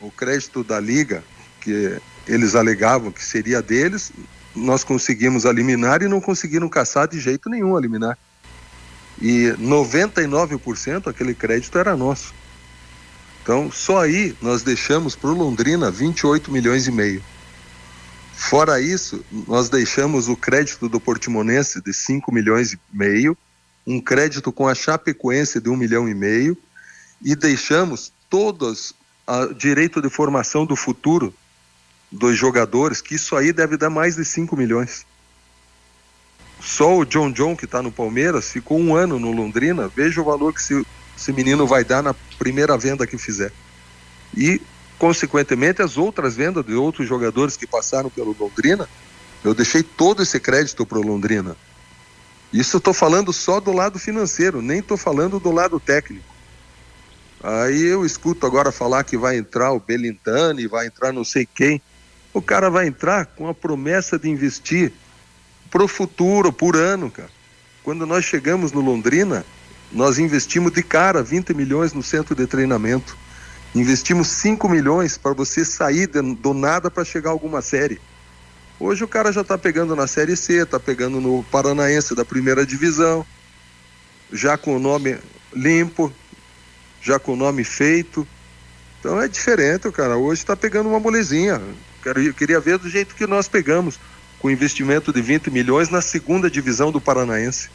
O 0.00 0.10
crédito 0.10 0.62
da 0.62 0.78
liga 0.78 1.22
que 1.60 1.98
eles 2.26 2.54
alegavam 2.54 3.10
que 3.10 3.24
seria 3.24 3.60
deles, 3.62 4.12
nós 4.56 4.82
conseguimos 4.82 5.44
eliminar 5.44 6.02
e 6.02 6.08
não 6.08 6.20
conseguiram 6.20 6.68
caçar 6.68 7.06
de 7.06 7.20
jeito 7.20 7.50
nenhum 7.50 7.76
eliminar. 7.78 8.18
E 9.20 9.54
99% 9.58 11.06
aquele 11.06 11.34
crédito 11.34 11.78
era 11.78 11.96
nosso. 11.96 12.34
Então, 13.42 13.70
só 13.70 14.02
aí 14.02 14.34
nós 14.42 14.62
deixamos 14.62 15.14
para 15.14 15.30
o 15.30 15.34
Londrina 15.34 15.90
28 15.90 16.50
milhões 16.50 16.86
e 16.86 16.90
meio. 16.90 17.22
Fora 18.34 18.80
isso, 18.80 19.24
nós 19.46 19.68
deixamos 19.68 20.28
o 20.28 20.36
crédito 20.36 20.88
do 20.88 21.00
Portimonense 21.00 21.80
de 21.80 21.92
5 21.92 22.32
milhões 22.32 22.72
e 22.72 22.78
meio, 22.92 23.36
um 23.86 24.00
crédito 24.00 24.52
com 24.52 24.68
a 24.68 24.74
Chapecoense 24.74 25.60
de 25.60 25.70
1 25.70 25.76
milhão 25.76 26.08
e 26.08 26.14
meio, 26.14 26.56
e 27.22 27.34
deixamos 27.34 28.12
todos 28.28 28.94
o 29.26 29.54
direito 29.54 30.02
de 30.02 30.10
formação 30.10 30.66
do 30.66 30.76
futuro 30.76 31.32
dos 32.10 32.36
jogadores, 32.36 33.00
que 33.00 33.14
isso 33.14 33.36
aí 33.36 33.52
deve 33.52 33.76
dar 33.76 33.90
mais 33.90 34.16
de 34.16 34.24
5 34.24 34.56
milhões. 34.56 35.06
Só 36.60 36.96
o 36.96 37.04
John 37.04 37.30
John, 37.30 37.54
que 37.56 37.64
está 37.64 37.82
no 37.82 37.92
Palmeiras, 37.92 38.50
ficou 38.50 38.78
um 38.78 38.94
ano 38.94 39.18
no 39.18 39.30
Londrina. 39.30 39.88
Veja 39.88 40.20
o 40.20 40.24
valor 40.24 40.52
que 40.52 40.60
esse, 40.60 40.86
esse 41.16 41.32
menino 41.32 41.66
vai 41.66 41.84
dar 41.84 42.02
na 42.02 42.14
primeira 42.38 42.76
venda 42.78 43.06
que 43.06 43.18
fizer. 43.18 43.52
E, 44.36 44.60
consequentemente, 44.98 45.82
as 45.82 45.96
outras 45.96 46.34
vendas 46.34 46.64
de 46.64 46.74
outros 46.74 47.06
jogadores 47.06 47.56
que 47.56 47.66
passaram 47.66 48.08
pelo 48.08 48.34
Londrina, 48.38 48.88
eu 49.44 49.54
deixei 49.54 49.82
todo 49.82 50.22
esse 50.22 50.40
crédito 50.40 50.86
para 50.86 50.98
o 50.98 51.06
Londrina. 51.06 51.56
Isso 52.52 52.76
eu 52.76 52.78
estou 52.78 52.94
falando 52.94 53.32
só 53.32 53.60
do 53.60 53.72
lado 53.72 53.98
financeiro, 53.98 54.62
nem 54.62 54.78
estou 54.78 54.96
falando 54.96 55.38
do 55.38 55.50
lado 55.50 55.78
técnico. 55.78 56.24
Aí 57.42 57.82
eu 57.82 58.04
escuto 58.04 58.46
agora 58.46 58.72
falar 58.72 59.04
que 59.04 59.16
vai 59.16 59.36
entrar 59.36 59.72
o 59.72 59.80
Belintani, 59.80 60.66
vai 60.66 60.86
entrar 60.86 61.12
não 61.12 61.24
sei 61.24 61.46
quem 61.46 61.80
o 62.36 62.42
cara 62.42 62.68
vai 62.68 62.86
entrar 62.86 63.24
com 63.24 63.48
a 63.48 63.54
promessa 63.54 64.18
de 64.18 64.28
investir 64.28 64.92
pro 65.70 65.88
futuro, 65.88 66.52
por 66.52 66.76
ano, 66.76 67.10
cara. 67.10 67.30
Quando 67.82 68.04
nós 68.04 68.26
chegamos 68.26 68.72
no 68.72 68.82
Londrina, 68.82 69.42
nós 69.90 70.18
investimos 70.18 70.70
de 70.70 70.82
cara 70.82 71.22
20 71.22 71.54
milhões 71.54 71.94
no 71.94 72.02
centro 72.02 72.34
de 72.34 72.46
treinamento. 72.46 73.16
Investimos 73.74 74.28
5 74.28 74.68
milhões 74.68 75.16
para 75.16 75.32
você 75.32 75.64
sair 75.64 76.08
do 76.08 76.52
nada 76.52 76.90
para 76.90 77.06
chegar 77.06 77.30
a 77.30 77.32
alguma 77.32 77.62
série. 77.62 77.98
Hoje 78.78 79.02
o 79.02 79.08
cara 79.08 79.32
já 79.32 79.40
está 79.40 79.56
pegando 79.56 79.96
na 79.96 80.06
Série 80.06 80.36
C, 80.36 80.62
está 80.62 80.78
pegando 80.78 81.22
no 81.22 81.42
Paranaense 81.44 82.14
da 82.14 82.22
primeira 82.22 82.66
divisão, 82.66 83.24
já 84.30 84.58
com 84.58 84.76
o 84.76 84.78
nome 84.78 85.16
limpo, 85.54 86.12
já 87.00 87.18
com 87.18 87.32
o 87.32 87.36
nome 87.36 87.64
feito. 87.64 88.28
Então 89.00 89.18
é 89.18 89.26
diferente, 89.26 89.90
cara. 89.90 90.18
Hoje 90.18 90.42
está 90.42 90.54
pegando 90.54 90.90
uma 90.90 91.00
molezinha. 91.00 91.62
Quero, 92.06 92.34
queria 92.34 92.60
ver 92.60 92.78
do 92.78 92.88
jeito 92.88 93.16
que 93.16 93.26
nós 93.26 93.48
pegamos, 93.48 93.98
com 94.38 94.48
investimento 94.48 95.12
de 95.12 95.20
20 95.20 95.50
milhões 95.50 95.90
na 95.90 96.00
segunda 96.00 96.48
divisão 96.48 96.92
do 96.92 97.00
Paranaense. 97.00 97.68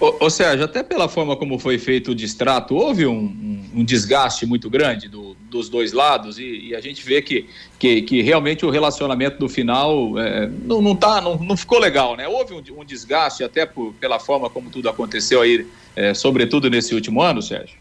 Ô 0.00 0.30
Sérgio, 0.30 0.64
até 0.64 0.82
pela 0.82 1.10
forma 1.10 1.36
como 1.36 1.58
foi 1.58 1.78
feito 1.78 2.12
o 2.12 2.14
distrato, 2.14 2.74
houve 2.74 3.06
um, 3.06 3.12
um, 3.12 3.80
um 3.80 3.84
desgaste 3.84 4.46
muito 4.46 4.70
grande 4.70 5.08
do, 5.08 5.36
dos 5.50 5.68
dois 5.68 5.92
lados 5.92 6.38
e, 6.38 6.68
e, 6.68 6.74
a 6.74 6.80
gente 6.80 7.04
vê 7.04 7.20
que, 7.20 7.46
que, 7.78 8.00
que 8.00 8.22
realmente 8.22 8.64
o 8.64 8.70
relacionamento 8.70 9.38
no 9.38 9.48
final 9.48 10.18
é, 10.18 10.48
não, 10.64 10.80
não, 10.80 10.96
tá, 10.96 11.20
não, 11.20 11.36
não 11.36 11.56
ficou 11.56 11.78
legal, 11.78 12.16
né? 12.16 12.26
Houve 12.26 12.54
um, 12.54 12.80
um 12.80 12.84
desgaste 12.84 13.44
até 13.44 13.66
por, 13.66 13.92
pela 14.00 14.18
forma 14.18 14.48
como 14.48 14.70
tudo 14.70 14.88
aconteceu 14.88 15.42
aí, 15.42 15.66
é, 15.94 16.14
sobretudo 16.14 16.70
nesse 16.70 16.94
último 16.94 17.20
ano, 17.20 17.42
Sérgio? 17.42 17.76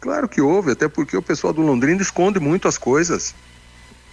Claro 0.00 0.28
que 0.28 0.42
houve, 0.42 0.70
até 0.70 0.86
porque 0.86 1.16
o 1.16 1.22
pessoal 1.22 1.54
do 1.54 1.62
Londrina 1.62 2.02
esconde 2.02 2.38
muito 2.38 2.68
as 2.68 2.76
coisas. 2.76 3.34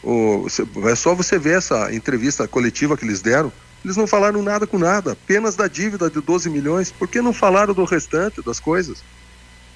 O, 0.03 0.45
é 0.89 0.95
só 0.95 1.15
você 1.15 1.37
ver 1.37 1.57
essa 1.57 1.93
entrevista 1.93 2.47
coletiva 2.47 2.97
que 2.97 3.05
eles 3.05 3.21
deram. 3.21 3.51
Eles 3.83 3.97
não 3.97 4.07
falaram 4.07 4.41
nada 4.41 4.65
com 4.65 4.77
nada, 4.77 5.13
apenas 5.13 5.55
da 5.55 5.67
dívida 5.67 6.09
de 6.09 6.19
12 6.19 6.49
milhões. 6.49 6.91
Por 6.91 7.07
que 7.07 7.21
não 7.21 7.31
falaram 7.31 7.73
do 7.73 7.83
restante 7.83 8.41
das 8.41 8.59
coisas? 8.59 9.03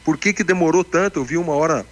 Por 0.04 0.18
que, 0.18 0.34
que 0.34 0.44
demorou 0.44 0.84
tanto? 0.84 1.20
Eu 1.20 1.24
vi 1.24 1.38
uma 1.38 1.54
hora 1.54 1.86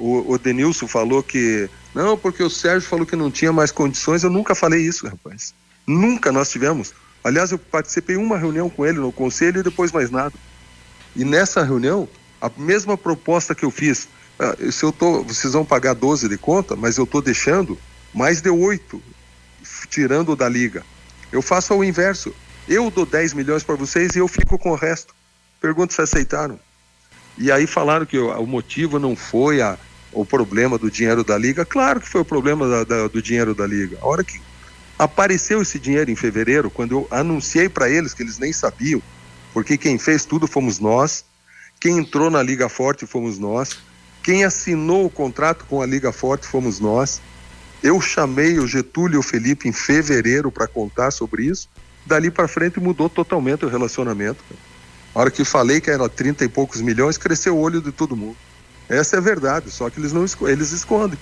o, 0.00 0.32
o 0.32 0.38
Denilson 0.38 0.88
falou 0.88 1.22
que. 1.22 1.68
Não, 1.94 2.16
porque 2.16 2.42
o 2.42 2.48
Sérgio 2.50 2.88
falou 2.88 3.04
que 3.04 3.14
não 3.14 3.30
tinha 3.30 3.52
mais 3.52 3.70
condições. 3.70 4.22
Eu 4.22 4.30
nunca 4.30 4.54
falei 4.54 4.80
isso, 4.80 5.06
rapaz. 5.06 5.54
Nunca 5.86 6.32
nós 6.32 6.50
tivemos. 6.50 6.94
Aliás, 7.22 7.52
eu 7.52 7.58
participei 7.58 8.16
uma 8.16 8.38
reunião 8.38 8.70
com 8.70 8.86
ele 8.86 8.98
no 8.98 9.12
conselho 9.12 9.60
e 9.60 9.62
depois 9.62 9.92
mais 9.92 10.10
nada. 10.10 10.32
E 11.14 11.24
nessa 11.24 11.62
reunião, 11.62 12.08
a 12.40 12.50
mesma 12.56 12.96
proposta 12.96 13.54
que 13.54 13.64
eu 13.64 13.70
fiz 13.70 14.08
se 14.70 14.84
eu 14.84 14.92
tô, 14.92 15.22
vocês 15.22 15.52
vão 15.52 15.64
pagar 15.64 15.94
12 15.94 16.28
de 16.28 16.38
conta, 16.38 16.74
mas 16.74 16.96
eu 16.96 17.04
estou 17.04 17.20
deixando 17.20 17.78
mais 18.14 18.40
de 18.40 18.50
8, 18.50 19.02
tirando 19.88 20.34
da 20.34 20.48
liga. 20.48 20.84
Eu 21.30 21.42
faço 21.42 21.74
o 21.74 21.84
inverso. 21.84 22.34
Eu 22.68 22.90
dou 22.90 23.04
10 23.04 23.34
milhões 23.34 23.62
para 23.62 23.74
vocês 23.74 24.14
e 24.14 24.18
eu 24.18 24.28
fico 24.28 24.58
com 24.58 24.70
o 24.70 24.76
resto. 24.76 25.14
Pergunto 25.60 25.92
se 25.92 26.00
aceitaram. 26.00 26.58
E 27.36 27.50
aí 27.50 27.66
falaram 27.66 28.06
que 28.06 28.18
o, 28.18 28.30
o 28.40 28.46
motivo 28.46 28.98
não 28.98 29.14
foi 29.14 29.60
a, 29.60 29.78
o 30.12 30.24
problema 30.24 30.78
do 30.78 30.90
dinheiro 30.90 31.22
da 31.22 31.36
liga. 31.36 31.64
Claro 31.64 32.00
que 32.00 32.08
foi 32.08 32.20
o 32.20 32.24
problema 32.24 32.68
da, 32.68 32.84
da, 32.84 33.08
do 33.08 33.22
dinheiro 33.22 33.54
da 33.54 33.66
liga. 33.66 33.98
A 34.00 34.06
hora 34.06 34.24
que 34.24 34.40
apareceu 34.98 35.62
esse 35.62 35.78
dinheiro 35.78 36.10
em 36.10 36.16
fevereiro, 36.16 36.70
quando 36.70 36.92
eu 36.92 37.08
anunciei 37.10 37.68
para 37.68 37.88
eles 37.88 38.12
que 38.12 38.22
eles 38.22 38.38
nem 38.38 38.52
sabiam, 38.52 39.02
porque 39.52 39.78
quem 39.78 39.98
fez 39.98 40.24
tudo 40.24 40.46
fomos 40.46 40.78
nós, 40.78 41.24
quem 41.80 41.98
entrou 41.98 42.30
na 42.30 42.42
Liga 42.42 42.68
Forte 42.68 43.06
fomos 43.06 43.38
nós, 43.38 43.78
quem 44.22 44.44
assinou 44.44 45.06
o 45.06 45.10
contrato 45.10 45.64
com 45.66 45.80
a 45.80 45.86
Liga 45.86 46.12
Forte 46.12 46.46
fomos 46.46 46.78
nós. 46.78 47.20
Eu 47.82 48.00
chamei 48.00 48.58
o 48.58 48.66
Getúlio 48.66 49.16
e 49.16 49.18
o 49.18 49.22
Felipe 49.22 49.68
em 49.68 49.72
fevereiro 49.72 50.50
para 50.50 50.66
contar 50.66 51.10
sobre 51.10 51.44
isso. 51.44 51.68
Dali 52.04 52.30
para 52.30 52.46
frente 52.46 52.78
mudou 52.78 53.08
totalmente 53.08 53.64
o 53.64 53.68
relacionamento. 53.68 54.42
A 55.14 55.20
hora 55.20 55.30
que 55.30 55.44
falei 55.44 55.80
que 55.80 55.90
era 55.90 56.08
30 56.08 56.44
e 56.44 56.48
poucos 56.48 56.80
milhões, 56.80 57.16
cresceu 57.16 57.56
o 57.56 57.60
olho 57.60 57.80
de 57.80 57.90
todo 57.90 58.16
mundo. 58.16 58.36
Essa 58.88 59.16
é 59.16 59.18
a 59.18 59.22
verdade, 59.22 59.70
só 59.70 59.88
que 59.88 59.98
eles 59.98 60.12
não 60.12 60.24
eles 60.48 60.72
escondem. 60.72 61.18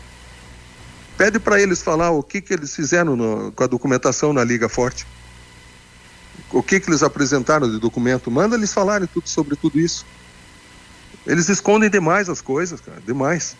Pede 1.16 1.38
para 1.38 1.60
eles 1.60 1.82
falar 1.82 2.10
o 2.10 2.22
que, 2.22 2.40
que 2.40 2.52
eles 2.52 2.74
fizeram 2.74 3.16
no, 3.16 3.52
com 3.52 3.64
a 3.64 3.66
documentação 3.66 4.32
na 4.32 4.42
Liga 4.42 4.68
Forte. 4.68 5.06
O 6.50 6.62
que, 6.62 6.80
que 6.80 6.88
eles 6.88 7.02
apresentaram 7.02 7.70
de 7.70 7.78
documento. 7.78 8.30
Manda 8.30 8.56
eles 8.56 8.72
falarem 8.72 9.08
tudo 9.12 9.28
sobre 9.28 9.56
tudo 9.56 9.78
isso. 9.78 10.06
Eles 11.28 11.50
escondem 11.50 11.90
demais 11.90 12.30
as 12.30 12.40
coisas, 12.40 12.80
cara, 12.80 13.00
demais. 13.06 13.54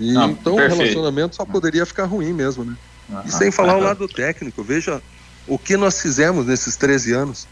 E, 0.00 0.12
Não, 0.12 0.30
então 0.30 0.56
perfeito. 0.56 0.74
o 0.74 0.78
relacionamento 0.78 1.36
só 1.36 1.44
poderia 1.44 1.84
ficar 1.84 2.06
ruim 2.06 2.32
mesmo, 2.32 2.64
né? 2.64 2.74
e 3.26 3.30
sem 3.30 3.50
falar 3.50 3.76
o 3.76 3.80
lado 3.80 4.08
técnico, 4.08 4.62
veja 4.62 5.02
o 5.46 5.58
que 5.58 5.76
nós 5.76 6.00
fizemos 6.00 6.46
nesses 6.46 6.74
13 6.76 7.12
anos. 7.12 7.46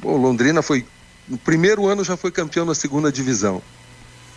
Pô, 0.00 0.16
Londrina 0.16 0.60
foi. 0.60 0.84
No 1.28 1.38
primeiro 1.38 1.86
ano 1.86 2.02
já 2.02 2.16
foi 2.16 2.32
campeão 2.32 2.64
na 2.64 2.74
segunda 2.74 3.12
divisão. 3.12 3.62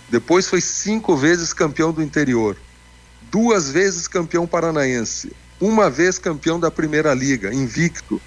Depois 0.09 0.47
foi 0.47 0.61
cinco 0.61 1.15
vezes 1.15 1.53
campeão 1.53 1.91
do 1.91 2.03
interior. 2.03 2.57
Duas 3.31 3.69
vezes 3.71 4.07
campeão 4.07 4.45
paranaense. 4.45 5.31
Uma 5.59 5.89
vez 5.89 6.19
campeão 6.19 6.59
da 6.59 6.69
primeira 6.69 7.13
liga, 7.13 7.53
invicto. 7.53 8.21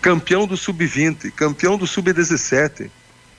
Campeão 0.00 0.46
do 0.46 0.56
sub-20, 0.56 1.32
campeão 1.32 1.76
do 1.76 1.86
sub-17. 1.86 2.90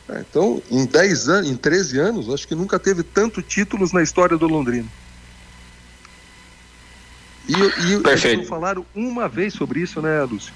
É, 0.09 0.25
então, 0.27 0.61
em 0.71 0.85
10 0.85 1.29
anos, 1.29 1.49
em 1.49 1.55
13 1.55 1.99
anos, 1.99 2.33
acho 2.33 2.47
que 2.47 2.55
nunca 2.55 2.79
teve 2.79 3.03
tanto 3.03 3.41
títulos 3.41 3.91
na 3.91 4.01
história 4.01 4.37
do 4.37 4.47
Londrina. 4.47 4.87
E, 7.47 7.53
e 7.53 7.99
Perfeito. 7.99 8.27
eles 8.27 8.37
não 8.37 8.45
falaram 8.45 8.85
uma 8.95 9.27
vez 9.27 9.53
sobre 9.53 9.81
isso, 9.81 10.01
né, 10.01 10.23
Lúcio? 10.23 10.53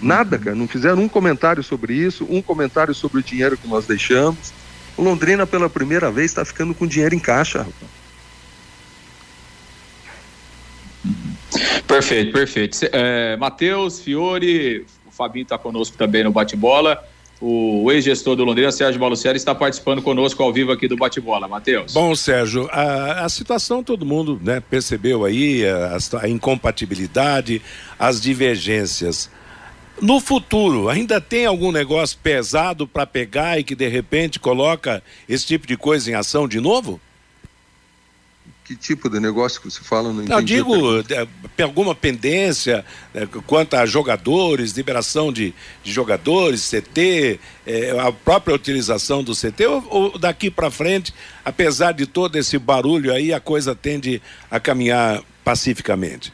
Nada, 0.00 0.38
cara. 0.38 0.56
Não 0.56 0.68
fizeram 0.68 1.02
um 1.02 1.08
comentário 1.08 1.62
sobre 1.62 1.94
isso, 1.94 2.26
um 2.28 2.42
comentário 2.42 2.94
sobre 2.94 3.20
o 3.20 3.22
dinheiro 3.22 3.56
que 3.56 3.68
nós 3.68 3.86
deixamos. 3.86 4.52
O 4.96 5.02
Londrina, 5.02 5.46
pela 5.46 5.68
primeira 5.68 6.10
vez, 6.10 6.30
está 6.30 6.44
ficando 6.44 6.74
com 6.74 6.86
dinheiro 6.86 7.14
em 7.14 7.18
caixa, 7.18 7.58
rapaz. 7.58 8.00
Perfeito, 11.86 12.32
perfeito. 12.32 12.78
É, 12.92 13.36
Matheus, 13.36 14.00
Fiore, 14.00 14.86
o 15.06 15.10
Fabinho 15.10 15.42
está 15.42 15.58
conosco 15.58 15.96
também 15.96 16.24
no 16.24 16.30
bate-bola 16.30 17.02
o 17.40 17.90
ex-gestor 17.90 18.36
do 18.36 18.44
Londrina, 18.44 18.70
Sérgio 18.70 19.00
Baluccieri, 19.00 19.36
está 19.36 19.54
participando 19.54 20.02
conosco 20.02 20.42
ao 20.42 20.52
vivo 20.52 20.72
aqui 20.72 20.86
do 20.86 20.96
Bate-Bola. 20.96 21.48
Matheus. 21.48 21.94
Bom, 21.94 22.14
Sérgio, 22.14 22.68
a, 22.70 23.24
a, 23.24 23.28
situação 23.28 23.82
todo 23.82 24.04
mundo 24.04 24.38
né, 24.42 24.60
percebeu 24.60 25.24
aí, 25.24 25.64
a, 25.66 25.96
a 26.22 26.28
incompatibilidade, 26.28 27.62
as 27.98 28.20
divergências. 28.20 29.30
No 30.00 30.20
futuro, 30.20 30.88
ainda 30.88 31.20
tem 31.20 31.46
algum 31.46 31.72
negócio 31.72 32.18
pesado 32.22 32.86
para 32.86 33.06
pegar 33.06 33.58
e 33.58 33.64
que 33.64 33.74
de 33.74 33.88
repente 33.88 34.38
coloca 34.38 35.02
esse 35.28 35.46
tipo 35.46 35.66
de 35.66 35.76
coisa 35.76 36.10
em 36.10 36.14
ação 36.14 36.46
de 36.46 36.60
novo? 36.60 37.00
Que 38.70 38.76
tipo 38.76 39.10
de 39.10 39.18
negócio 39.18 39.60
que 39.60 39.68
você 39.68 39.82
fala? 39.82 40.12
Não, 40.12 40.22
não 40.22 40.40
digo 40.40 40.72
é, 41.10 41.62
alguma 41.64 41.92
pendência 41.92 42.84
é, 43.12 43.26
quanto 43.44 43.74
a 43.74 43.84
jogadores, 43.84 44.70
liberação 44.70 45.32
de, 45.32 45.52
de 45.82 45.90
jogadores, 45.90 46.70
CT, 46.70 47.40
é, 47.66 47.98
a 47.98 48.12
própria 48.12 48.54
utilização 48.54 49.24
do 49.24 49.34
CT, 49.34 49.66
ou, 49.66 49.84
ou 49.90 50.18
daqui 50.20 50.52
para 50.52 50.70
frente, 50.70 51.12
apesar 51.44 51.90
de 51.90 52.06
todo 52.06 52.36
esse 52.36 52.56
barulho 52.60 53.12
aí, 53.12 53.32
a 53.32 53.40
coisa 53.40 53.74
tende 53.74 54.22
a 54.48 54.60
caminhar 54.60 55.20
pacificamente? 55.42 56.32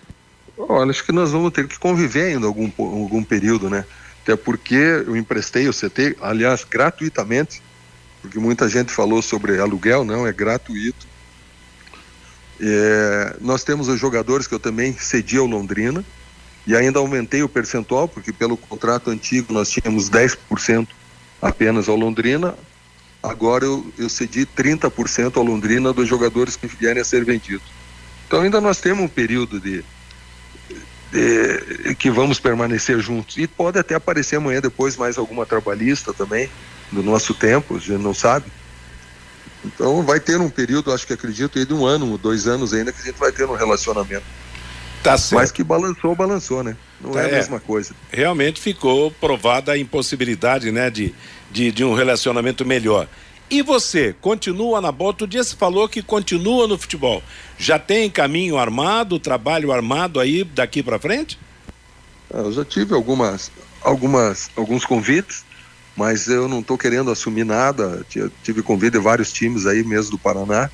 Olha, 0.59 0.91
acho 0.91 1.07
que 1.07 1.13
nós 1.13 1.31
vamos 1.33 1.55
ter 1.55 1.67
que 1.67 1.79
conviver 1.79 2.35
ainda 2.35 2.47
algum, 2.47 2.71
algum 2.77 3.25
período, 3.25 3.71
né? 3.71 3.83
Até 4.23 4.37
porque 4.37 4.75
eu 4.75 5.17
emprestei 5.17 5.67
o 5.71 5.73
CT, 5.73 6.19
aliás, 6.21 6.65
gratuitamente, 6.65 7.63
porque 8.21 8.39
muita 8.39 8.69
gente 8.69 8.93
falou 8.93 9.23
sobre 9.23 9.59
aluguel, 9.59 10.05
não, 10.05 10.27
é 10.27 10.33
gratuito 10.35 11.16
é, 12.61 13.37
nós 13.41 13.63
temos 13.63 13.89
os 13.89 13.99
jogadores 13.99 14.47
que 14.47 14.55
eu 14.55 14.61
também 14.61 14.97
cedi 14.99 15.37
ao 15.37 15.47
Londrina 15.47 16.05
e 16.67 16.75
ainda 16.75 16.99
aumentei 16.99 17.43
o 17.43 17.49
percentual, 17.49 18.09
porque 18.09 18.33
pelo 18.33 18.57
contrato 18.57 19.11
antigo 19.11 19.53
nós 19.53 19.71
tínhamos 19.71 20.11
10% 20.11 20.89
apenas 21.41 21.89
ao 21.89 21.97
Londrina, 21.97 22.55
agora 23.23 23.65
eu, 23.65 23.87
eu 23.99 24.09
cedi 24.09 24.47
30% 24.47 25.37
ao 25.37 25.45
Londrina 25.45 25.93
dos 25.93 26.09
jogadores 26.09 26.57
que 26.57 26.67
vierem 26.67 27.03
a 27.03 27.05
ser 27.05 27.25
vendidos. 27.25 27.67
Então 28.27 28.41
ainda 28.41 28.61
nós 28.61 28.81
temos 28.81 29.05
um 29.05 29.09
período 29.09 29.61
de, 29.61 29.85
de, 31.13 31.95
que 31.95 32.11
vamos 32.11 32.41
permanecer 32.41 32.99
juntos. 33.01 33.37
E 33.39 33.47
pode 33.47 33.79
até 33.79 33.95
aparecer 33.95 34.37
amanhã 34.37 34.61
depois 34.61 34.97
mais 34.97 35.17
alguma 35.19 35.47
trabalhista 35.47 36.13
também, 36.13 36.51
do 36.91 37.03
nosso 37.03 37.35
tempo, 37.35 37.77
a 37.77 37.79
gente 37.79 38.03
não 38.03 38.15
sabe. 38.15 38.47
Então 39.65 40.03
vai 40.03 40.21
ter 40.21 40.41
um 40.41 40.49
período, 40.49 40.93
acho 40.93 41.07
que 41.07 41.13
acredito, 41.13 41.65
de 41.65 41.75
um 41.75 41.85
ano, 41.85 42.17
dois 42.17 42.47
anos 42.47 42.73
ainda, 42.73 42.93
que 42.93 43.01
a 43.01 43.05
gente 43.05 43.19
vai 43.19 43.33
ter 43.33 43.45
um 43.45 43.55
relacionamento. 43.55 44.25
Tá 45.03 45.17
certo. 45.17 45.41
Mas 45.41 45.53
que 45.53 45.63
balançou, 45.63 46.15
balançou, 46.15 46.63
né? 46.63 46.77
Não 47.01 47.13
tá, 47.13 47.21
é 47.21 47.25
a 47.25 47.29
é. 47.29 47.33
mesma 47.33 47.61
coisa. 47.61 47.95
Realmente 48.11 48.61
ficou 48.61 49.11
provada 49.11 49.73
a 49.73 49.79
impossibilidade, 49.79 50.73
né, 50.73 50.91
de, 50.91 51.15
de, 51.51 51.71
de 51.71 51.85
um 51.85 51.95
relacionamento 51.95 52.65
melhor. 52.65 53.09
E 53.49 53.63
você, 53.63 54.13
continua 54.21 54.81
na 54.81 54.91
bola? 54.91 55.11
Outro 55.11 55.27
dia 55.27 55.45
você 55.45 55.55
falou 55.55 55.89
que 55.89 56.03
continua 56.03 56.67
no 56.67 56.77
futebol. 56.77 57.23
Já 57.57 57.79
tem 57.79 58.11
caminho 58.11 58.59
armado, 58.59 59.21
trabalho 59.21 59.71
armado 59.71 60.19
aí 60.19 60.43
daqui 60.43 60.83
para 60.83 60.99
frente? 60.99 61.39
Ah, 62.35 62.39
eu 62.39 62.53
já 62.53 62.65
tive 62.65 62.93
algumas, 62.93 63.53
algumas, 63.83 64.51
alguns 64.57 64.85
convites 64.85 65.46
mas 65.97 66.29
eu 66.29 66.47
não 66.47 66.61
estou 66.61 66.77
querendo 66.77 67.11
assumir 67.11 67.45
nada. 67.45 68.05
Tive 68.43 68.63
convite 68.63 68.93
de 68.93 68.99
vários 68.99 69.33
times 69.33 69.67
aí 69.67 69.83
mesmo 69.83 70.13
do 70.13 70.19
Paraná, 70.19 70.71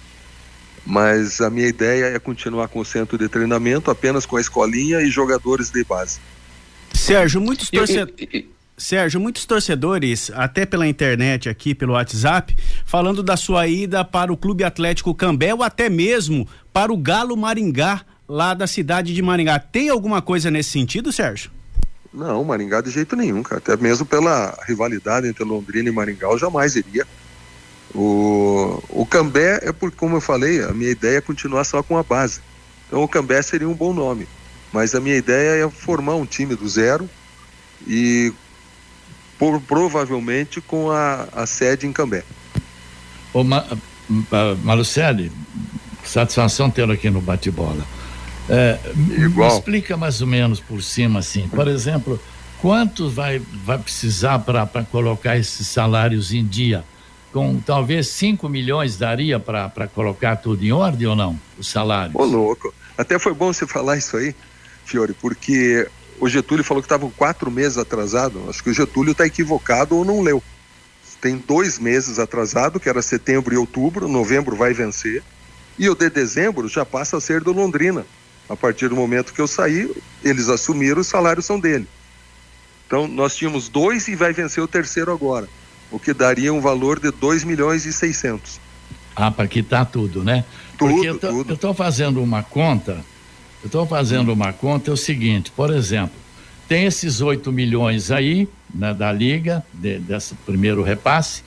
mas 0.85 1.41
a 1.41 1.49
minha 1.49 1.69
ideia 1.69 2.07
é 2.07 2.19
continuar 2.19 2.69
com 2.69 2.81
o 2.81 2.85
centro 2.85 3.17
de 3.17 3.29
treinamento, 3.29 3.91
apenas 3.91 4.27
com 4.27 4.37
a 4.37 4.41
escolinha 4.41 5.01
e 5.01 5.09
jogadores 5.09 5.71
de 5.71 5.85
base. 5.85 6.19
Sérgio, 6.93 7.41
muitos 7.41 7.71
torcedores. 7.71 8.47
Sérgio, 8.77 9.21
muitos 9.21 9.47
torcedores, 9.47 10.31
até 10.35 10.67
pela 10.67 10.89
internet 10.89 11.49
aqui, 11.49 11.73
pelo 11.73 11.93
WhatsApp, 11.93 12.57
falando 12.85 13.23
da 13.23 13.37
sua 13.37 13.69
ida 13.69 14.05
para 14.05 14.33
o 14.33 14.37
Clube 14.37 14.65
Atlético 14.65 15.15
Cambé 15.15 15.55
ou 15.55 15.63
até 15.63 15.89
mesmo 15.89 16.49
para 16.73 16.93
o 16.93 16.97
Galo 16.97 17.37
Maringá, 17.37 18.01
lá 18.29 18.55
da 18.55 18.67
cidade 18.67 19.15
de 19.15 19.23
Maringá. 19.23 19.61
Tem 19.61 19.89
alguma 19.89 20.21
coisa 20.21 20.51
nesse 20.51 20.71
sentido, 20.71 21.13
Sérgio? 21.13 21.51
Não, 22.13 22.45
Maringá 22.45 22.81
de 22.81 22.91
jeito 22.91 23.17
nenhum, 23.17 23.43
cara. 23.43 23.59
Até 23.59 23.77
mesmo 23.77 24.05
pela 24.05 24.59
rivalidade 24.67 25.27
entre 25.27 25.45
Londrina 25.45 25.89
e 25.89 25.93
Maringá, 25.93 26.27
eu 26.27 26.39
jamais 26.39 26.77
iria. 26.77 27.07
O, 27.95 28.83
o 28.89 29.07
Cambé 29.07 29.61
é 29.63 29.73
porque, 29.73 29.97
como 29.97 30.17
eu 30.17 30.21
falei, 30.21 30.63
a 30.63 30.73
minha 30.73 30.91
ideia 30.91 31.19
é 31.19 31.21
continuar 31.21 31.65
só 31.65 31.83
com 31.83 31.97
a 31.97 32.03
base. 32.03 32.41
Então 32.87 33.03
o 33.03 33.09
Cambé 33.09 33.41
seria 33.41 33.69
um 33.69 33.75
bom 33.75 33.93
nome. 33.93 34.29
Mas 34.73 34.95
a 34.95 35.01
minha 35.01 35.17
ideia 35.17 35.65
é 35.65 35.71
formar 35.71 36.15
um 36.17 36.27
time 36.27 36.55
do 36.55 36.69
zero 36.69 37.09
e 37.87 38.33
por, 39.39 39.61
provavelmente 39.61 40.61
com 40.61 40.91
a, 40.91 41.29
a 41.33 41.47
sede 41.47 41.87
em 41.87 41.93
Cambé. 41.93 42.25
Ô, 43.33 43.43
Ma, 43.43 43.65
Malucelli, 44.63 45.33
satisfação 46.05 46.71
tê-lo 46.71 46.93
aqui 46.93 47.11
no 47.11 47.21
bate-bola. 47.21 47.85
É, 48.49 48.79
Igual. 49.19 49.51
Me 49.51 49.57
explica 49.57 49.97
mais 49.97 50.21
ou 50.21 50.27
menos 50.27 50.61
por 50.61 50.83
cima, 50.83 51.21
assim. 51.21 51.49
Por 51.49 51.69
exemplo, 51.69 52.21
quanto 52.61 53.09
vai, 53.09 53.41
vai 53.65 53.79
precisar 53.79 54.39
para 54.41 54.67
colocar 54.91 55.37
esses 55.37 55.67
salários 55.67 56.33
em 56.33 56.45
dia? 56.45 56.85
Com 57.33 57.59
talvez 57.61 58.09
5 58.09 58.49
milhões 58.49 58.97
daria 58.97 59.41
para 59.41 59.89
colocar 59.95 60.37
tudo 60.37 60.65
em 60.65 60.73
ordem 60.73 61.07
ou 61.07 61.17
não? 61.17 61.39
Os 61.59 61.69
salários? 61.69 62.15
Ô, 62.15 62.25
louco. 62.25 62.75
Até 62.97 63.19
foi 63.19 63.33
bom 63.33 63.53
você 63.53 63.67
falar 63.67 63.97
isso 63.97 64.17
aí, 64.17 64.35
Fiore, 64.85 65.15
porque 65.15 65.89
o 66.21 66.29
Getúlio 66.29 66.63
falou 66.63 66.83
que 66.83 66.87
estavam 66.87 67.11
quatro 67.11 67.51
meses 67.51 67.79
atrasado. 67.79 68.45
Acho 68.49 68.63
que 68.63 68.71
o 68.71 68.75
Getúlio 68.75 69.13
está 69.13 69.27
equivocado 69.27 69.97
ou 69.97 70.05
não 70.05 70.21
leu. 70.21 70.43
Tem 71.23 71.37
dois 71.39 71.79
meses 71.79 72.19
atrasado, 72.19 72.79
que 72.81 72.89
era 72.89 73.01
setembro 73.01 73.55
e 73.55 73.57
outubro, 73.57 74.09
novembro 74.09 74.57
vai 74.57 74.75
vencer, 74.75 75.23
e 75.79 75.89
o 75.89 75.95
de 75.95 76.11
dezembro 76.11 76.69
já 76.69 76.85
passa 76.85 77.17
a 77.17 77.21
ser 77.21 77.41
do 77.41 77.53
Londrina. 77.53 78.05
A 78.53 78.57
partir 78.57 78.89
do 78.89 78.95
momento 78.95 79.33
que 79.33 79.41
eu 79.41 79.49
saí, 79.49 79.91
eles 80.23 80.51
assumiram, 80.51 81.01
os 81.01 81.07
salários 81.07 81.47
são 81.47 81.59
dele. 81.59 81.89
Então, 82.87 83.09
nós 83.09 83.35
tínhamos 83.35 83.71
dois 83.71 84.09
e 84.09 84.15
vai 84.15 84.35
vencer 84.35 84.63
o 84.63 84.69
terceiro 84.69 85.11
agora, 85.11 85.49
o 85.91 85.99
que 85.99 86.13
daria 86.13 86.53
um 86.53 86.61
valor 86.61 87.01
de 87.01 87.11
2 87.11 87.45
milhões 87.45 87.87
e 87.87 87.93
600. 87.95 88.61
Ah, 89.17 89.31
para 89.31 89.49
quitar 89.49 89.87
tudo, 89.87 90.23
né? 90.23 90.45
Tudo, 90.77 90.93
Porque 90.93 91.09
eu 91.09 91.19
tô, 91.19 91.29
tudo. 91.29 91.51
Eu 91.51 91.55
estou 91.55 91.73
fazendo 91.73 92.23
uma 92.23 92.43
conta, 92.43 93.03
eu 93.63 93.69
estou 93.69 93.87
fazendo 93.87 94.31
uma 94.31 94.53
conta, 94.53 94.91
é 94.91 94.93
o 94.93 94.99
seguinte, 94.99 95.51
por 95.51 95.73
exemplo, 95.73 96.15
tem 96.69 96.85
esses 96.85 97.23
8 97.23 97.51
milhões 97.51 98.11
aí, 98.11 98.47
né, 98.75 98.93
da 98.93 99.11
Liga, 99.11 99.65
de, 99.73 99.99
desse 99.99 100.35
primeiro 100.35 100.83
repasse, 100.83 101.43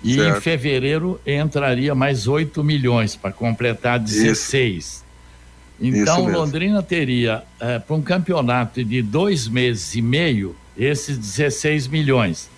e 0.00 0.14
certo. 0.14 0.38
em 0.38 0.40
fevereiro 0.40 1.20
entraria 1.26 1.92
mais 1.92 2.28
8 2.28 2.62
milhões 2.62 3.16
para 3.16 3.32
completar 3.32 3.98
16. 3.98 4.76
Isso. 4.76 5.05
Então, 5.80 6.26
Londrina 6.28 6.82
teria, 6.82 7.42
é, 7.60 7.78
para 7.78 7.94
um 7.94 8.02
campeonato 8.02 8.82
de 8.82 9.02
dois 9.02 9.46
meses 9.46 9.94
e 9.94 10.00
meio, 10.00 10.56
esses 10.76 11.18
16 11.18 11.86
milhões. 11.88 12.48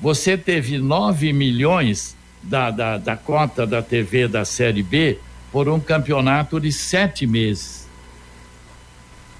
Você 0.00 0.36
teve 0.36 0.78
9 0.78 1.32
milhões 1.32 2.16
da, 2.42 2.70
da, 2.70 2.98
da 2.98 3.16
cota 3.16 3.66
da 3.66 3.82
TV 3.82 4.28
da 4.28 4.44
Série 4.44 4.82
B 4.82 5.18
por 5.52 5.68
um 5.68 5.78
campeonato 5.78 6.60
de 6.60 6.72
sete 6.72 7.26
meses. 7.26 7.86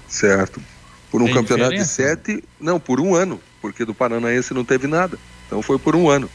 Certo. 0.07 0.61
Por 1.11 1.21
um 1.21 1.25
Tem 1.25 1.33
campeonato 1.35 1.71
diferença? 1.71 2.03
de 2.03 2.35
sete, 2.35 2.43
não, 2.59 2.79
por 2.79 2.99
um 2.99 3.13
ano, 3.13 3.39
porque 3.61 3.85
do 3.85 3.93
Paranaense 3.93 4.53
não 4.53 4.63
teve 4.63 4.87
nada. 4.87 5.17
Então 5.45 5.61
foi 5.61 5.77
por 5.77 5.95
um 5.95 6.09
ano. 6.09 6.29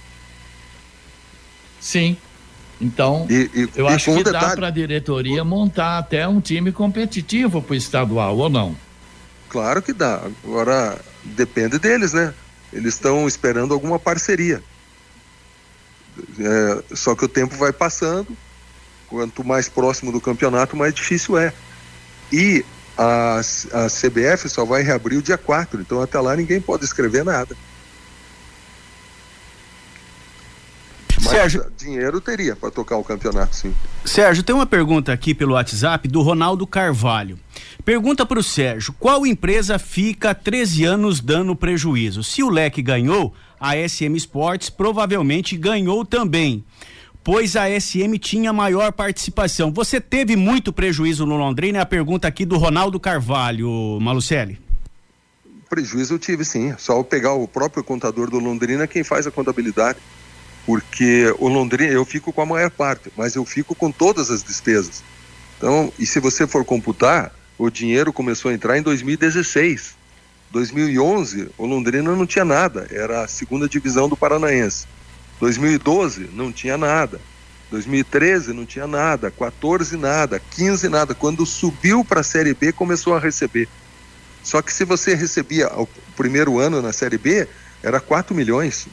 Sim. 1.80 2.16
Então, 2.80 3.26
e, 3.28 3.50
e, 3.54 3.68
eu 3.76 3.86
e 3.86 3.92
acho 3.92 4.14
que 4.16 4.24
dá 4.24 4.56
para 4.56 4.68
a 4.68 4.70
diretoria 4.70 5.44
montar 5.44 5.98
até 5.98 6.26
um 6.26 6.40
time 6.40 6.72
competitivo 6.72 7.60
para 7.60 7.74
o 7.74 7.76
estadual, 7.76 8.36
ou 8.38 8.48
não? 8.48 8.74
Claro 9.50 9.82
que 9.82 9.92
dá. 9.92 10.22
Agora, 10.44 10.98
depende 11.22 11.78
deles, 11.78 12.12
né? 12.12 12.32
Eles 12.72 12.94
estão 12.94 13.28
esperando 13.28 13.74
alguma 13.74 13.98
parceria. 13.98 14.62
É, 16.38 16.94
só 16.94 17.14
que 17.14 17.24
o 17.24 17.28
tempo 17.28 17.54
vai 17.56 17.72
passando, 17.72 18.36
quanto 19.08 19.44
mais 19.44 19.68
próximo 19.68 20.10
do 20.10 20.20
campeonato, 20.20 20.76
mais 20.76 20.94
difícil 20.94 21.36
é. 21.36 21.52
E 22.32 22.64
a, 22.96 23.40
a 23.40 23.86
CBF 23.88 24.48
só 24.48 24.64
vai 24.64 24.82
reabrir 24.82 25.18
o 25.18 25.22
dia 25.22 25.36
4, 25.36 25.80
então 25.80 26.00
até 26.00 26.18
lá 26.18 26.36
ninguém 26.36 26.60
pode 26.60 26.84
escrever 26.84 27.24
nada. 27.24 27.56
Mas 31.22 31.30
Sérgio, 31.30 31.66
dinheiro 31.76 32.20
teria 32.20 32.56
para 32.56 32.70
tocar 32.70 32.96
o 32.96 33.04
campeonato, 33.04 33.54
sim. 33.54 33.74
Sérgio, 34.04 34.42
tem 34.42 34.54
uma 34.54 34.66
pergunta 34.66 35.12
aqui 35.12 35.34
pelo 35.34 35.52
WhatsApp 35.52 36.08
do 36.08 36.22
Ronaldo 36.22 36.66
Carvalho. 36.66 37.38
Pergunta 37.84 38.24
para 38.24 38.38
o 38.38 38.42
Sérgio: 38.42 38.94
qual 38.98 39.26
empresa 39.26 39.78
fica 39.78 40.34
13 40.34 40.84
anos 40.84 41.20
dando 41.20 41.54
prejuízo? 41.54 42.22
Se 42.22 42.42
o 42.42 42.48
Leque 42.48 42.80
ganhou, 42.80 43.34
a 43.58 43.76
SM 43.76 44.16
Sports 44.16 44.70
provavelmente 44.70 45.56
ganhou 45.56 46.04
também, 46.04 46.64
pois 47.22 47.54
a 47.54 47.68
SM 47.68 48.18
tinha 48.18 48.52
maior 48.52 48.90
participação. 48.92 49.70
Você 49.72 50.00
teve 50.00 50.36
muito 50.36 50.72
prejuízo 50.72 51.26
no 51.26 51.36
Londrina? 51.36 51.78
É 51.78 51.82
a 51.82 51.86
pergunta 51.86 52.26
aqui 52.26 52.46
do 52.46 52.56
Ronaldo 52.56 52.98
Carvalho, 52.98 53.98
Malucelli. 54.00 54.58
Prejuízo 55.68 56.14
eu 56.14 56.18
tive 56.18 56.44
sim. 56.44 56.74
Só 56.78 57.02
pegar 57.02 57.34
o 57.34 57.46
próprio 57.46 57.84
contador 57.84 58.30
do 58.30 58.38
Londrina, 58.38 58.86
quem 58.86 59.04
faz 59.04 59.26
a 59.26 59.30
contabilidade. 59.30 59.98
Porque 60.66 61.34
o 61.38 61.48
Londrina, 61.48 61.92
eu 61.92 62.04
fico 62.04 62.32
com 62.32 62.42
a 62.42 62.46
maior 62.46 62.70
parte, 62.70 63.10
mas 63.16 63.34
eu 63.34 63.44
fico 63.44 63.74
com 63.74 63.90
todas 63.90 64.30
as 64.30 64.42
despesas. 64.42 65.02
Então, 65.56 65.92
e 65.98 66.06
se 66.06 66.20
você 66.20 66.46
for 66.46 66.64
computar, 66.64 67.32
o 67.58 67.70
dinheiro 67.70 68.12
começou 68.12 68.50
a 68.50 68.54
entrar 68.54 68.78
em 68.78 68.82
2016. 68.82 69.94
2011, 70.50 71.50
o 71.56 71.66
Londrina 71.66 72.14
não 72.16 72.26
tinha 72.26 72.44
nada, 72.44 72.86
era 72.90 73.22
a 73.22 73.28
segunda 73.28 73.68
divisão 73.68 74.08
do 74.08 74.16
Paranaense. 74.16 74.86
2012, 75.38 76.30
não 76.32 76.52
tinha 76.52 76.76
nada. 76.76 77.20
2013, 77.70 78.52
não 78.52 78.66
tinha 78.66 78.86
nada. 78.86 79.30
14, 79.30 79.96
nada. 79.96 80.40
15, 80.50 80.88
nada. 80.88 81.14
Quando 81.14 81.46
subiu 81.46 82.04
para 82.04 82.20
a 82.20 82.24
Série 82.24 82.52
B, 82.52 82.72
começou 82.72 83.14
a 83.14 83.20
receber. 83.20 83.68
Só 84.42 84.60
que 84.60 84.72
se 84.72 84.84
você 84.84 85.14
recebia 85.14 85.68
o 85.78 85.88
primeiro 86.16 86.58
ano 86.58 86.82
na 86.82 86.92
Série 86.92 87.18
B, 87.18 87.46
era 87.82 88.00
4 88.00 88.34
milhões. 88.34 88.88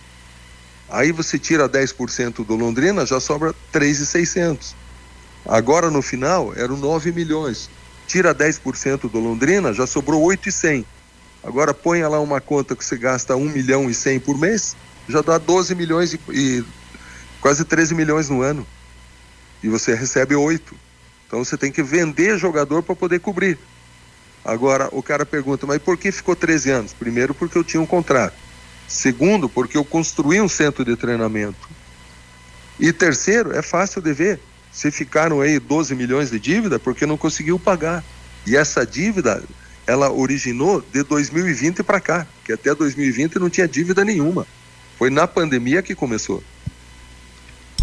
Aí 0.89 1.12
você 1.12 1.38
tira 1.38 1.67
10% 1.67 2.45
do 2.45 2.56
Londrina, 2.56 3.06
já 3.06 3.19
sobra 3.19 3.54
3,600. 3.71 4.76
Agora 5.45 5.89
no 5.89 6.02
final, 6.02 6.54
eram 6.56 6.78
9 6.78 7.12
milhões. 7.12 7.69
Tira 8.08 8.34
10% 8.34 9.10
do 9.10 9.19
Londrina, 9.19 9.73
já 9.73 9.86
sobrou 9.86 10.21
8,100. 10.21 10.86
Agora 11.43 11.73
ponha 11.73 12.08
lá 12.08 12.19
uma 12.19 12.39
conta 12.39 12.76
que 12.76 12.84
você 12.84 12.97
gasta 12.97 13.36
1 13.36 13.50
milhão 13.50 13.89
e 13.89 13.93
100 13.93 14.19
por 14.21 14.38
mês, 14.38 14.76
já 15.08 15.21
dá 15.21 15.38
12 15.38 15.76
milhões 15.76 16.13
e, 16.13 16.19
e 16.30 16.65
quase 17.41 17.63
13 17.63 17.93
milhões 17.93 18.30
no 18.30 18.41
ano. 18.41 18.65
E 19.62 19.67
você 19.67 19.93
recebe 19.93 20.36
8. 20.36 20.76
Então 21.28 21.43
você 21.43 21.58
tem 21.58 21.71
que 21.71 21.84
vender 21.84 22.38
jogador 22.38 22.82
para 22.82 22.95
poder 22.95 23.19
cobrir. 23.19 23.58
Agora 24.43 24.88
o 24.93 25.04
cara 25.04 25.26
pergunta, 25.26 25.67
mas 25.67 25.82
por 25.82 25.97
que 25.97 26.12
ficou 26.12 26.36
13 26.36 26.71
anos? 26.71 26.93
Primeiro, 26.93 27.34
porque 27.34 27.58
eu 27.58 27.63
tinha 27.63 27.82
um 27.82 27.86
contrato. 27.86 28.46
Segundo, 28.88 29.50
porque 29.50 29.78
eu 29.78 29.84
construí 29.84 30.39
um 30.39 30.47
centro 30.47 30.86
de 30.86 30.95
treinamento. 30.95 31.69
E 32.80 32.93
terceiro, 32.93 33.56
é 33.56 33.62
fácil 33.62 34.02
de 34.02 34.13
ver. 34.13 34.39
Se 34.71 34.91
ficaram 34.91 35.41
aí 35.41 35.60
12 35.60 35.95
milhões 35.95 36.30
de 36.30 36.39
dívida 36.39 36.80
porque 36.80 37.06
não 37.06 37.17
conseguiu 37.17 37.60
pagar. 37.60 38.04
E 38.45 38.56
essa 38.56 38.86
dívida 38.86 39.43
ela 39.86 40.12
originou 40.12 40.82
de 40.82 41.04
2020 41.04 41.82
para 41.82 42.00
cá, 42.00 42.28
que 42.45 42.54
até 42.54 42.76
2020 42.76 43.39
não 43.39 43.50
tinha 43.50 43.67
dívida 43.67 44.06
nenhuma. 44.06 44.45
Foi 44.97 45.10
na 45.10 45.28
pandemia 45.28 45.82
que 45.82 45.95
começou. 45.95 46.43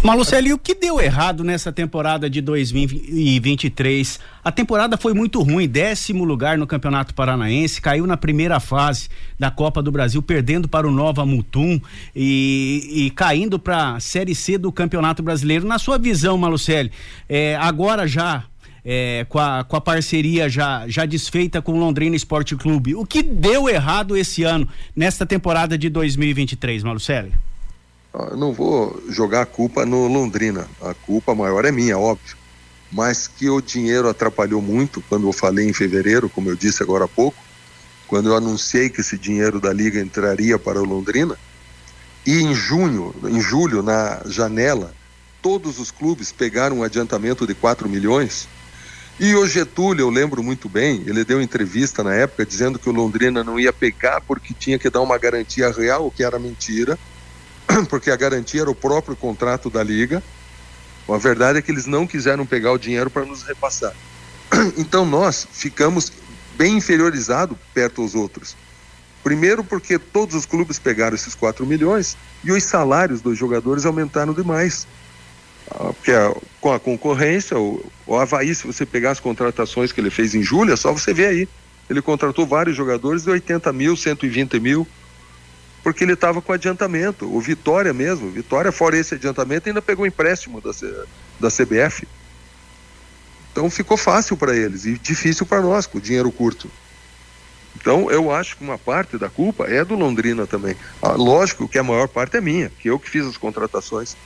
Malucelli, 0.05 0.53
o 0.53 0.59
que 0.59 0.75
deu 0.75 1.01
errado 1.01 1.43
nessa 1.43 1.71
temporada 1.71 2.29
de 2.29 2.39
2023? 2.39 4.19
A 4.43 4.51
temporada 4.51 4.97
foi 4.97 5.15
muito 5.15 5.41
ruim, 5.41 5.67
décimo 5.67 6.23
lugar 6.23 6.59
no 6.59 6.67
Campeonato 6.67 7.11
Paranaense, 7.15 7.81
caiu 7.81 8.05
na 8.05 8.15
primeira 8.15 8.59
fase 8.59 9.09
da 9.39 9.49
Copa 9.49 9.81
do 9.81 9.91
Brasil, 9.91 10.21
perdendo 10.21 10.67
para 10.67 10.87
o 10.87 10.91
Nova 10.91 11.25
Mutum 11.25 11.81
e, 12.15 12.87
e 13.07 13.09
caindo 13.15 13.57
para 13.57 13.95
a 13.95 13.99
Série 13.99 14.35
C 14.35 14.59
do 14.59 14.71
Campeonato 14.71 15.23
Brasileiro. 15.23 15.65
Na 15.65 15.79
sua 15.79 15.97
visão, 15.97 16.37
Malucelli, 16.37 16.91
é, 17.27 17.55
agora 17.55 18.07
já 18.07 18.43
é, 18.85 19.25
com, 19.27 19.39
a, 19.39 19.63
com 19.63 19.75
a 19.75 19.81
parceria 19.81 20.47
já, 20.47 20.87
já 20.87 21.07
desfeita 21.07 21.63
com 21.63 21.71
o 21.71 21.79
Londrina 21.79 22.15
Esporte 22.15 22.55
Clube. 22.55 22.93
O 22.93 23.07
que 23.07 23.23
deu 23.23 23.67
errado 23.67 24.15
esse 24.15 24.43
ano, 24.43 24.67
nesta 24.95 25.25
temporada 25.25 25.75
de 25.75 25.89
2023, 25.89 26.83
Malucelli? 26.83 27.33
Ah, 28.17 28.29
eu 28.31 28.37
não 28.37 28.53
vou 28.53 29.03
jogar 29.09 29.41
a 29.41 29.45
culpa 29.45 29.85
no 29.85 30.07
Londrina. 30.07 30.67
A 30.81 30.93
culpa 30.93 31.35
maior 31.35 31.65
é 31.65 31.71
minha, 31.71 31.97
óbvio. 31.97 32.37
Mas 32.91 33.27
que 33.27 33.49
o 33.49 33.59
dinheiro 33.59 34.07
atrapalhou 34.07 34.61
muito 34.61 35.03
quando 35.09 35.27
eu 35.27 35.33
falei 35.33 35.67
em 35.67 35.73
fevereiro, 35.73 36.29
como 36.29 36.49
eu 36.49 36.55
disse 36.55 36.81
agora 36.81 37.05
há 37.05 37.07
pouco, 37.07 37.37
quando 38.07 38.29
eu 38.29 38.35
anunciei 38.35 38.89
que 38.89 39.01
esse 39.01 39.17
dinheiro 39.17 39.59
da 39.59 39.73
liga 39.73 39.99
entraria 39.99 40.57
para 40.57 40.81
o 40.81 40.85
Londrina. 40.85 41.37
E 42.25 42.39
em 42.39 42.53
junho, 42.53 43.13
em 43.25 43.41
julho, 43.41 43.83
na 43.83 44.21
janela, 44.25 44.93
todos 45.41 45.77
os 45.77 45.91
clubes 45.91 46.31
pegaram 46.31 46.79
um 46.79 46.83
adiantamento 46.83 47.45
de 47.45 47.53
4 47.53 47.89
milhões 47.89 48.47
e 49.17 49.33
o 49.33 49.47
Getúlio, 49.47 50.03
eu 50.03 50.09
lembro 50.09 50.43
muito 50.43 50.67
bem, 50.67 51.01
ele 51.07 51.23
deu 51.23 51.41
entrevista 51.41 52.03
na 52.03 52.13
época 52.13 52.45
dizendo 52.45 52.77
que 52.77 52.89
o 52.89 52.91
Londrina 52.91 53.45
não 53.45 53.57
ia 53.57 53.71
pegar 53.71 54.19
porque 54.19 54.53
tinha 54.53 54.77
que 54.77 54.89
dar 54.89 54.99
uma 54.99 55.17
garantia 55.17 55.71
real, 55.71 56.07
o 56.07 56.11
que 56.11 56.21
era 56.21 56.37
mentira, 56.37 56.99
porque 57.89 58.11
a 58.11 58.15
garantia 58.15 58.61
era 58.61 58.69
o 58.69 58.75
próprio 58.75 59.15
contrato 59.15 59.69
da 59.69 59.83
liga. 59.83 60.23
A 61.07 61.17
verdade 61.17 61.59
é 61.59 61.61
que 61.61 61.71
eles 61.71 61.85
não 61.85 62.07
quiseram 62.07 62.45
pegar 62.45 62.71
o 62.71 62.77
dinheiro 62.77 63.09
para 63.09 63.25
nos 63.25 63.43
repassar. 63.43 63.93
Então 64.77 65.05
nós 65.05 65.47
ficamos 65.51 66.11
bem 66.55 66.77
inferiorizados 66.77 67.57
perto 67.73 68.01
aos 68.01 68.15
outros. 68.15 68.55
Primeiro 69.23 69.63
porque 69.63 69.97
todos 69.97 70.35
os 70.35 70.45
clubes 70.45 70.77
pegaram 70.77 71.15
esses 71.15 71.33
4 71.33 71.65
milhões 71.65 72.15
e 72.43 72.51
os 72.51 72.63
salários 72.63 73.21
dos 73.21 73.37
jogadores 73.37 73.85
aumentaram 73.85 74.33
demais. 74.33 74.87
Ah, 75.71 75.91
porque 75.93 76.11
com 76.61 76.71
a 76.71 76.79
concorrência, 76.79 77.57
o, 77.57 77.83
Havaí, 78.07 78.53
se 78.53 78.67
você 78.67 78.85
pegar 78.85 79.11
as 79.11 79.19
contratações 79.19 79.91
que 79.91 79.99
ele 79.99 80.11
fez 80.11 80.35
em 80.35 80.43
julho, 80.43 80.73
é 80.73 80.75
só 80.75 80.93
você 80.93 81.13
ver 81.13 81.27
aí. 81.27 81.49
Ele 81.89 82.01
contratou 82.01 82.45
vários 82.45 82.75
jogadores 82.75 83.23
de 83.23 83.29
80 83.31 83.73
mil, 83.73 83.95
120 83.97 84.59
mil, 84.59 84.87
porque 85.85 86.03
ele 86.03 86.13
estava 86.13 86.41
com 86.41 86.51
adiantamento. 86.51 87.31
O 87.31 87.39
Vitória 87.39 87.93
mesmo, 87.93 88.31
Vitória, 88.31 88.71
fora 88.71 88.97
esse 88.97 89.13
adiantamento, 89.13 89.69
ainda 89.69 89.83
pegou 89.83 90.03
empréstimo 90.03 90.59
da, 90.59 90.71
da 91.39 91.51
CBF. 91.51 92.07
Então 93.51 93.69
ficou 93.69 93.95
fácil 93.95 94.35
para 94.35 94.55
eles 94.55 94.85
e 94.85 94.97
difícil 94.97 95.45
para 95.45 95.61
nós, 95.61 95.85
com 95.85 95.99
o 95.99 96.01
dinheiro 96.01 96.31
curto. 96.31 96.71
Então 97.75 98.09
eu 98.09 98.33
acho 98.33 98.57
que 98.57 98.63
uma 98.63 98.79
parte 98.79 99.15
da 99.15 99.29
culpa 99.29 99.65
é 99.65 99.85
do 99.85 99.93
Londrina 99.93 100.47
também. 100.47 100.75
Ah, 100.99 101.11
lógico 101.11 101.69
que 101.69 101.77
a 101.77 101.83
maior 101.83 102.07
parte 102.07 102.35
é 102.35 102.41
minha, 102.41 102.71
que 102.79 102.89
eu 102.89 102.97
que 102.97 103.07
fiz 103.07 103.23
as 103.23 103.37
contratações 103.37 104.17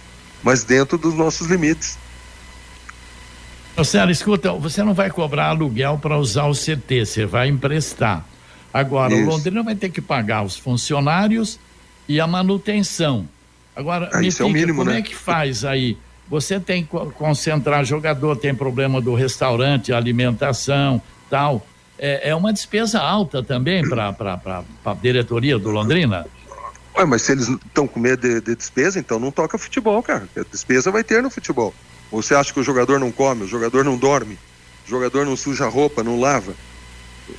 mas 0.41 0.63
dentro 0.63 0.97
dos 0.97 1.13
nossos 1.13 1.47
limites. 1.47 1.97
Marcelo, 3.75 4.11
escuta, 4.11 4.53
você 4.53 4.81
não 4.81 4.93
vai 4.93 5.09
cobrar 5.09 5.47
aluguel 5.47 5.97
para 5.97 6.17
usar 6.17 6.45
o 6.45 6.53
CT, 6.53 7.05
você 7.05 7.25
vai 7.25 7.49
emprestar. 7.49 8.25
Agora, 8.73 9.13
Isso. 9.13 9.23
o 9.23 9.25
Londrina 9.25 9.63
vai 9.63 9.75
ter 9.75 9.89
que 9.89 10.01
pagar 10.01 10.43
os 10.43 10.57
funcionários 10.57 11.59
e 12.07 12.19
a 12.19 12.27
manutenção. 12.27 13.27
Agora, 13.75 14.09
ah, 14.11 14.19
me 14.19 14.31
fica, 14.31 14.43
é 14.43 14.45
o 14.45 14.49
mínimo, 14.49 14.79
como 14.79 14.89
é 14.89 14.93
né? 14.93 14.99
é 14.99 15.01
que 15.01 15.15
faz 15.15 15.63
aí? 15.63 15.97
Você 16.29 16.59
tem 16.59 16.83
que 16.83 16.89
concentrar 17.15 17.83
jogador, 17.83 18.35
tem 18.35 18.53
problema 18.53 19.01
do 19.01 19.15
restaurante, 19.15 19.91
alimentação, 19.91 21.01
tal. 21.29 21.65
É, 21.97 22.29
é 22.29 22.35
uma 22.35 22.53
despesa 22.53 22.99
alta 22.99 23.41
também 23.41 23.87
para 23.87 24.15
a 24.85 24.93
diretoria 24.93 25.57
do 25.57 25.69
Londrina? 25.71 26.27
Ué, 26.95 27.05
mas 27.05 27.23
se 27.23 27.31
eles 27.31 27.47
estão 27.47 27.87
com 27.87 27.99
medo 27.99 28.21
de, 28.21 28.41
de, 28.41 28.55
despesa, 28.55 28.99
então 28.99 29.19
não 29.19 29.31
toca 29.31 29.57
futebol, 29.57 30.01
cara. 30.03 30.27
A 30.37 30.43
despesa 30.51 30.91
vai 30.91 31.03
ter 31.03 31.23
no 31.23 31.29
futebol. 31.29 31.73
Você 32.11 32.35
acha 32.35 32.53
que 32.53 32.59
o 32.59 32.63
jogador 32.63 32.99
não 32.99 33.11
come, 33.11 33.43
o 33.43 33.47
jogador 33.47 33.83
não 33.83 33.97
dorme, 33.97 34.37
o 34.85 34.89
jogador 34.89 35.25
não 35.25 35.35
suja 35.35 35.67
roupa, 35.67 36.03
não 36.03 36.19
lava, 36.19 36.53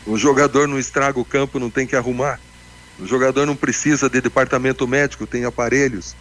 o 0.07 0.17
jogador 0.17 0.67
não 0.69 0.79
estraga 0.79 1.19
o 1.19 1.25
campo, 1.25 1.59
não 1.59 1.71
tem 1.71 1.87
que 1.87 1.97
arrumar, 1.97 2.41
o 2.99 3.07
jogador 3.07 3.47
não 3.47 3.57
precisa 3.57 4.09
de 4.09 4.21
departamento 4.21 4.87
médico, 4.87 5.27
tem 5.27 5.45
aparelhos. 5.45 6.15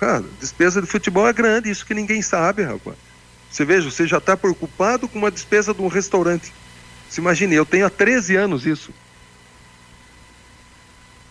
Cara, 0.00 0.24
despesa 0.40 0.80
do 0.80 0.86
futebol 0.86 1.26
é 1.26 1.32
grande, 1.32 1.70
isso 1.70 1.86
que 1.86 1.94
ninguém 1.94 2.20
sabe, 2.22 2.62
rapaz. 2.62 2.96
Você 3.50 3.64
veja, 3.64 3.90
você 3.90 4.06
já 4.06 4.18
está 4.18 4.36
preocupado 4.36 5.08
com 5.08 5.18
uma 5.18 5.30
despesa 5.30 5.72
de 5.72 5.80
um 5.80 5.88
restaurante. 5.88 6.52
Se 7.08 7.20
imagine, 7.20 7.54
eu 7.54 7.64
tenho 7.64 7.86
há 7.86 7.90
13 7.90 8.36
anos 8.36 8.66
isso. 8.66 8.92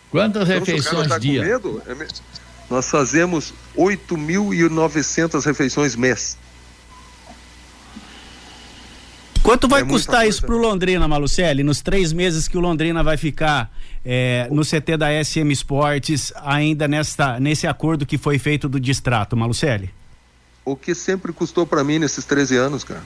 Quantas 0.10 0.50
então, 0.50 0.60
refeições 0.60 1.08
tá 1.08 1.18
dia? 1.18 1.44
Medo, 1.44 1.82
é. 1.86 2.08
Nós 2.70 2.90
fazemos 2.90 3.54
8.900 3.78 5.44
refeições 5.46 5.96
mês. 5.96 6.38
Quanto 9.46 9.68
vai 9.68 9.84
é 9.84 9.86
custar 9.86 10.28
isso 10.28 10.42
para 10.42 10.56
o 10.56 10.58
Londrina, 10.58 11.08
Malucelli, 11.08 11.62
nos 11.62 11.80
três 11.80 12.12
meses 12.12 12.48
que 12.48 12.58
o 12.58 12.60
Londrina 12.60 13.04
vai 13.04 13.16
ficar 13.16 13.72
é, 14.04 14.48
no 14.50 14.64
CT 14.64 14.98
da 14.98 15.24
SM 15.24 15.52
Esportes, 15.52 16.34
ainda 16.38 16.88
nesta, 16.88 17.40
nesse 17.40 17.68
acordo 17.68 18.08
que 18.08 18.18
foi 18.18 18.40
feito 18.40 18.68
do 18.68 18.80
distrato, 18.80 19.38
Malucelli? 19.38 19.94
O 20.66 20.76
que 20.76 20.96
sempre 20.96 21.32
custou 21.32 21.64
para 21.64 21.84
mim 21.84 22.00
nesses 22.00 22.26
13 22.26 22.58
anos, 22.58 22.84
cara. 22.84 23.04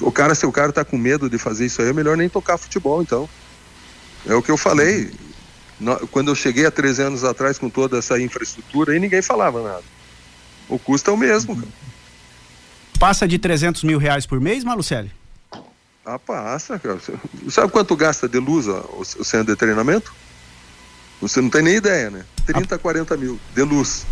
O 0.00 0.10
cara, 0.10 0.34
se 0.34 0.46
o 0.46 0.50
cara 0.50 0.72
tá 0.72 0.82
com 0.82 0.96
medo 0.96 1.28
de 1.28 1.36
fazer 1.36 1.66
isso 1.66 1.82
aí, 1.82 1.90
é 1.90 1.92
melhor 1.92 2.16
nem 2.16 2.30
tocar 2.30 2.56
futebol, 2.56 3.02
então. 3.02 3.28
É 4.26 4.34
o 4.34 4.42
que 4.42 4.50
eu 4.50 4.56
falei. 4.56 5.10
Quando 6.10 6.28
eu 6.28 6.34
cheguei 6.34 6.64
há 6.64 6.70
13 6.70 7.02
anos 7.02 7.22
atrás 7.22 7.58
com 7.58 7.68
toda 7.68 7.98
essa 7.98 8.18
infraestrutura, 8.18 8.94
aí 8.94 8.98
ninguém 8.98 9.20
falava 9.20 9.62
nada. 9.62 9.84
O 10.70 10.78
custo 10.78 11.10
é 11.10 11.12
o 11.12 11.18
mesmo, 11.18 11.54
cara. 11.54 11.68
Passa 12.98 13.28
de 13.28 13.38
300 13.38 13.84
mil 13.84 13.98
reais 13.98 14.24
por 14.24 14.40
mês, 14.40 14.64
Malucelli? 14.64 15.17
Ah, 16.10 16.18
passa, 16.18 16.78
cara. 16.78 16.98
Sabe 17.50 17.70
quanto 17.70 17.94
gasta 17.94 18.26
de 18.26 18.38
luz 18.38 18.66
ó, 18.66 18.82
o, 18.96 19.04
centro 19.04 19.52
de 19.52 19.56
treinamento? 19.56 20.10
Você 21.20 21.38
não 21.42 21.50
tem 21.50 21.60
nem 21.60 21.74
ideia, 21.74 22.08
né? 22.08 22.24
30, 22.46 22.74
ah. 22.74 22.78
40 22.78 23.14
mil 23.18 23.38
de 23.54 23.62
luz. 23.62 24.06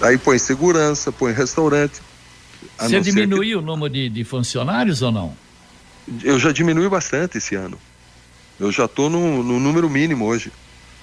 Aí 0.00 0.16
põe 0.16 0.38
segurança, 0.38 1.12
põe 1.12 1.34
restaurante. 1.34 2.00
Você 2.78 3.02
diminuiu 3.02 3.58
que... 3.58 3.62
o 3.62 3.66
número 3.66 3.92
de, 3.92 4.08
de, 4.08 4.24
funcionários 4.24 5.02
ou 5.02 5.12
não? 5.12 5.36
Eu 6.24 6.38
já 6.38 6.52
diminui 6.52 6.88
bastante 6.88 7.36
esse 7.36 7.54
ano. 7.54 7.78
Eu 8.58 8.72
já 8.72 8.86
estou 8.86 9.10
no, 9.10 9.42
no, 9.42 9.60
número 9.60 9.90
mínimo 9.90 10.24
hoje. 10.24 10.50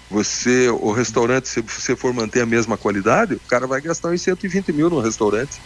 Você, 0.10 0.68
o 0.70 0.92
restaurante, 0.92 1.48
se 1.48 1.62
você 1.62 1.96
for 1.96 2.12
manter 2.12 2.42
a 2.42 2.46
mesma 2.48 2.76
qualidade, 2.76 3.36
o 3.36 3.40
cara 3.42 3.68
vai 3.68 3.82
gastar 3.82 4.10
uns 4.10 4.22
120 4.24 4.74
mil 4.74 4.90
no 4.90 5.00
restaurante. 5.00 5.62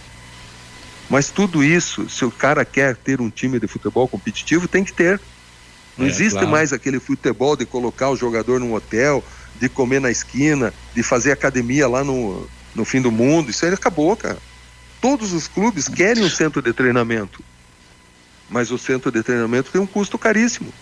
Mas 1.10 1.30
tudo 1.30 1.64
isso, 1.64 2.10
se 2.10 2.26
o 2.26 2.32
cara 2.32 2.66
quer 2.66 2.96
ter 2.96 3.22
um 3.22 3.30
time 3.30 3.60
de 3.60 3.68
futebol 3.68 4.08
competitivo, 4.08 4.68
tem 4.68 4.84
que 4.84 4.92
ter. 4.92 5.20
Não 5.98 6.06
é, 6.06 6.10
existe 6.10 6.34
claro. 6.34 6.50
mais 6.50 6.74
aquele 6.74 7.00
futebol 7.00 7.56
de 7.56 7.66
colocar 7.66 8.10
o 8.10 8.16
jogador 8.16 8.60
num 8.60 8.74
hotel, 8.74 9.24
de 9.60 9.70
comer 9.70 10.02
na 10.02 10.12
esquina, 10.12 10.74
de 10.94 11.02
fazer 11.02 11.32
academia 11.32 11.88
lá 11.88 12.04
no, 12.04 12.48
no 12.76 12.84
fim 12.84 13.02
do 13.02 13.12
mundo. 13.12 13.50
Isso 13.50 13.66
aí 13.66 13.74
acabou, 13.74 14.16
cara. 14.16 14.38
Todos 15.02 15.32
os 15.32 15.48
clubes 15.48 15.88
querem 15.88 16.24
um 16.24 16.30
centro 16.30 16.62
de 16.62 16.74
treinamento. 16.74 17.44
Mas 18.50 18.72
o 18.72 18.78
centro 18.78 19.12
de 19.12 19.24
treinamento 19.24 19.72
tem 19.72 19.80
um 19.80 19.88
custo 19.88 20.18
caríssimo. 20.18 20.74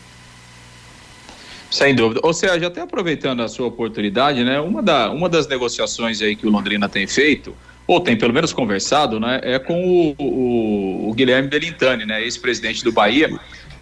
Sem 1.69 1.93
dúvida. 1.93 2.21
Ou 2.23 2.33
seja, 2.33 2.67
até 2.67 2.81
aproveitando 2.81 3.41
a 3.41 3.47
sua 3.47 3.67
oportunidade, 3.67 4.43
né? 4.43 4.59
Uma, 4.59 4.81
da, 4.81 5.11
uma 5.11 5.27
das 5.27 5.47
negociações 5.47 6.21
aí 6.21 6.35
que 6.35 6.47
o 6.47 6.49
Londrina 6.49 6.87
tem 6.87 7.05
feito 7.05 7.55
ou 7.87 7.99
tem 7.99 8.17
pelo 8.17 8.33
menos 8.33 8.51
conversado, 8.51 9.19
né, 9.19 9.39
é 9.43 9.59
com 9.59 10.15
o, 10.17 10.23
o, 10.23 11.09
o 11.09 11.13
Guilherme 11.13 11.47
Belintani, 11.47 12.05
né, 12.05 12.23
ex-presidente 12.23 12.83
do 12.83 12.91
Bahia. 12.91 13.29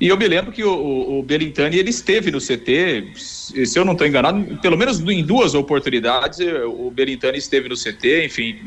E 0.01 0.09
eu 0.09 0.17
me 0.17 0.27
lembro 0.27 0.51
que 0.51 0.63
o, 0.63 1.19
o 1.19 1.23
Belintani 1.23 1.77
ele 1.77 1.89
esteve 1.89 2.29
no 2.29 2.39
CT, 2.39 3.13
se 3.15 3.77
eu 3.77 3.85
não 3.85 3.93
estou 3.93 4.05
enganado, 4.05 4.57
pelo 4.57 4.77
menos 4.77 4.99
em 4.99 5.23
duas 5.23 5.53
oportunidades 5.53 6.39
o 6.65 6.91
Belintani 6.91 7.37
esteve 7.37 7.69
no 7.69 7.75
CT, 7.75 8.25
enfim, 8.25 8.57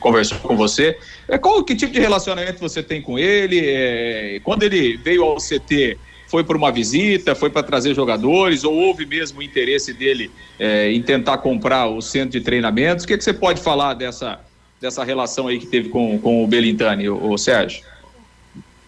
conversou 0.00 0.38
com 0.38 0.56
você. 0.56 0.98
É, 1.28 1.38
qual 1.38 1.62
que 1.62 1.76
tipo 1.76 1.92
de 1.92 2.00
relacionamento 2.00 2.58
você 2.58 2.82
tem 2.82 3.00
com 3.00 3.18
ele? 3.18 3.60
É, 3.62 4.40
quando 4.42 4.64
ele 4.64 4.96
veio 4.96 5.22
ao 5.22 5.36
CT, 5.36 5.96
foi 6.26 6.44
por 6.44 6.56
uma 6.56 6.72
visita, 6.72 7.34
foi 7.34 7.50
para 7.50 7.62
trazer 7.62 7.94
jogadores, 7.94 8.64
ou 8.64 8.74
houve 8.74 9.04
mesmo 9.04 9.42
interesse 9.42 9.92
dele 9.92 10.30
é, 10.58 10.90
em 10.90 11.02
tentar 11.02 11.38
comprar 11.38 11.86
o 11.86 12.00
centro 12.00 12.30
de 12.30 12.40
treinamentos? 12.40 13.04
O 13.04 13.08
que, 13.08 13.18
que 13.18 13.22
você 13.22 13.32
pode 13.32 13.60
falar 13.60 13.94
dessa 13.94 14.40
dessa 14.80 15.04
relação 15.04 15.46
aí 15.46 15.58
que 15.58 15.66
teve 15.66 15.90
com, 15.90 16.18
com 16.18 16.42
o 16.42 16.46
Belintani, 16.46 17.08
o, 17.08 17.32
o 17.32 17.38
Sérgio? 17.38 17.84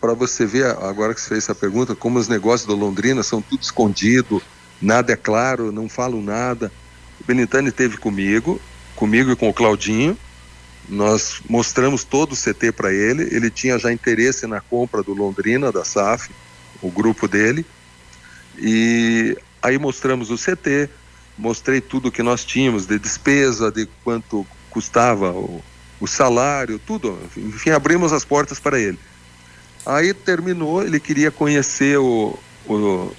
Para 0.00 0.14
você 0.14 0.46
ver, 0.46 0.66
agora 0.66 1.14
que 1.14 1.20
você 1.20 1.28
fez 1.28 1.44
essa 1.44 1.54
pergunta, 1.54 1.94
como 1.94 2.18
os 2.18 2.26
negócios 2.26 2.66
do 2.66 2.74
Londrina 2.74 3.22
são 3.22 3.40
tudo 3.40 3.62
escondido, 3.62 4.42
nada 4.80 5.12
é 5.12 5.16
claro, 5.16 5.70
não 5.70 5.88
falam 5.88 6.22
nada. 6.22 6.72
O 7.20 7.24
Belintani 7.24 7.70
teve 7.70 7.98
comigo, 7.98 8.60
comigo 8.96 9.30
e 9.30 9.36
com 9.36 9.48
o 9.48 9.54
Claudinho. 9.54 10.16
Nós 10.88 11.40
mostramos 11.48 12.02
todo 12.02 12.32
o 12.32 12.36
CT 12.36 12.72
para 12.72 12.92
ele. 12.92 13.28
Ele 13.30 13.48
tinha 13.48 13.78
já 13.78 13.92
interesse 13.92 14.46
na 14.46 14.60
compra 14.60 15.02
do 15.02 15.14
Londrina, 15.14 15.70
da 15.70 15.84
SAF, 15.84 16.30
o 16.80 16.90
grupo 16.90 17.28
dele. 17.28 17.64
E 18.58 19.38
aí 19.62 19.78
mostramos 19.78 20.30
o 20.30 20.36
CT, 20.36 20.90
mostrei 21.38 21.80
tudo 21.80 22.10
que 22.10 22.22
nós 22.22 22.44
tínhamos 22.44 22.86
de 22.86 22.98
despesa, 22.98 23.70
de 23.70 23.88
quanto 24.02 24.44
custava 24.68 25.30
o, 25.30 25.62
o 26.02 26.06
salário, 26.08 26.80
tudo. 26.80 27.16
Enfim, 27.36 27.70
abrimos 27.70 28.12
as 28.12 28.24
portas 28.24 28.58
para 28.58 28.76
ele. 28.78 28.98
Aí 29.86 30.12
terminou, 30.12 30.82
ele 30.82 30.98
queria 30.98 31.30
conhecer 31.30 31.96
o, 31.96 32.36
o, 32.66 33.12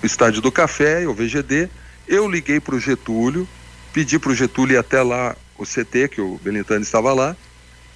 Estádio 0.00 0.40
do 0.40 0.52
Café, 0.52 1.08
o 1.08 1.12
VGD. 1.12 1.68
Eu 2.06 2.30
liguei 2.30 2.60
para 2.60 2.76
o 2.76 2.80
Getúlio, 2.80 3.48
pedi 3.92 4.16
para 4.16 4.30
o 4.30 4.34
Getúlio 4.34 4.74
ir 4.74 4.78
até 4.78 5.02
lá, 5.02 5.36
o 5.58 5.64
CT, 5.64 6.08
que 6.08 6.20
o 6.20 6.38
Belintani 6.40 6.82
estava 6.82 7.12
lá. 7.12 7.36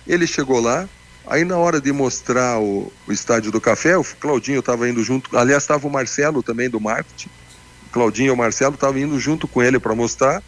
Ele 0.04 0.26
chegou 0.26 0.60
lá, 0.60 0.88
aí 1.28 1.44
na 1.44 1.56
hora 1.56 1.80
de 1.80 1.92
mostrar 1.92 2.58
o, 2.58 2.92
o 3.06 3.12
Estádio 3.12 3.52
do 3.52 3.60
Café, 3.60 3.96
o 3.96 4.02
Claudinho 4.02 4.58
estava 4.58 4.88
indo 4.88 5.02
junto, 5.04 5.38
aliás, 5.38 5.62
estava 5.62 5.86
o 5.86 5.90
Marcelo 5.90 6.42
também 6.42 6.68
do 6.68 6.80
marketing. 6.80 7.28
O 7.86 7.90
Claudinho 7.90 8.28
e 8.28 8.30
o 8.32 8.36
Marcelo 8.36 8.74
estavam 8.74 9.00
indo 9.00 9.18
junto 9.20 9.46
com 9.46 9.62
ele 9.62 9.78
para 9.78 9.94
mostrar. 9.94 10.42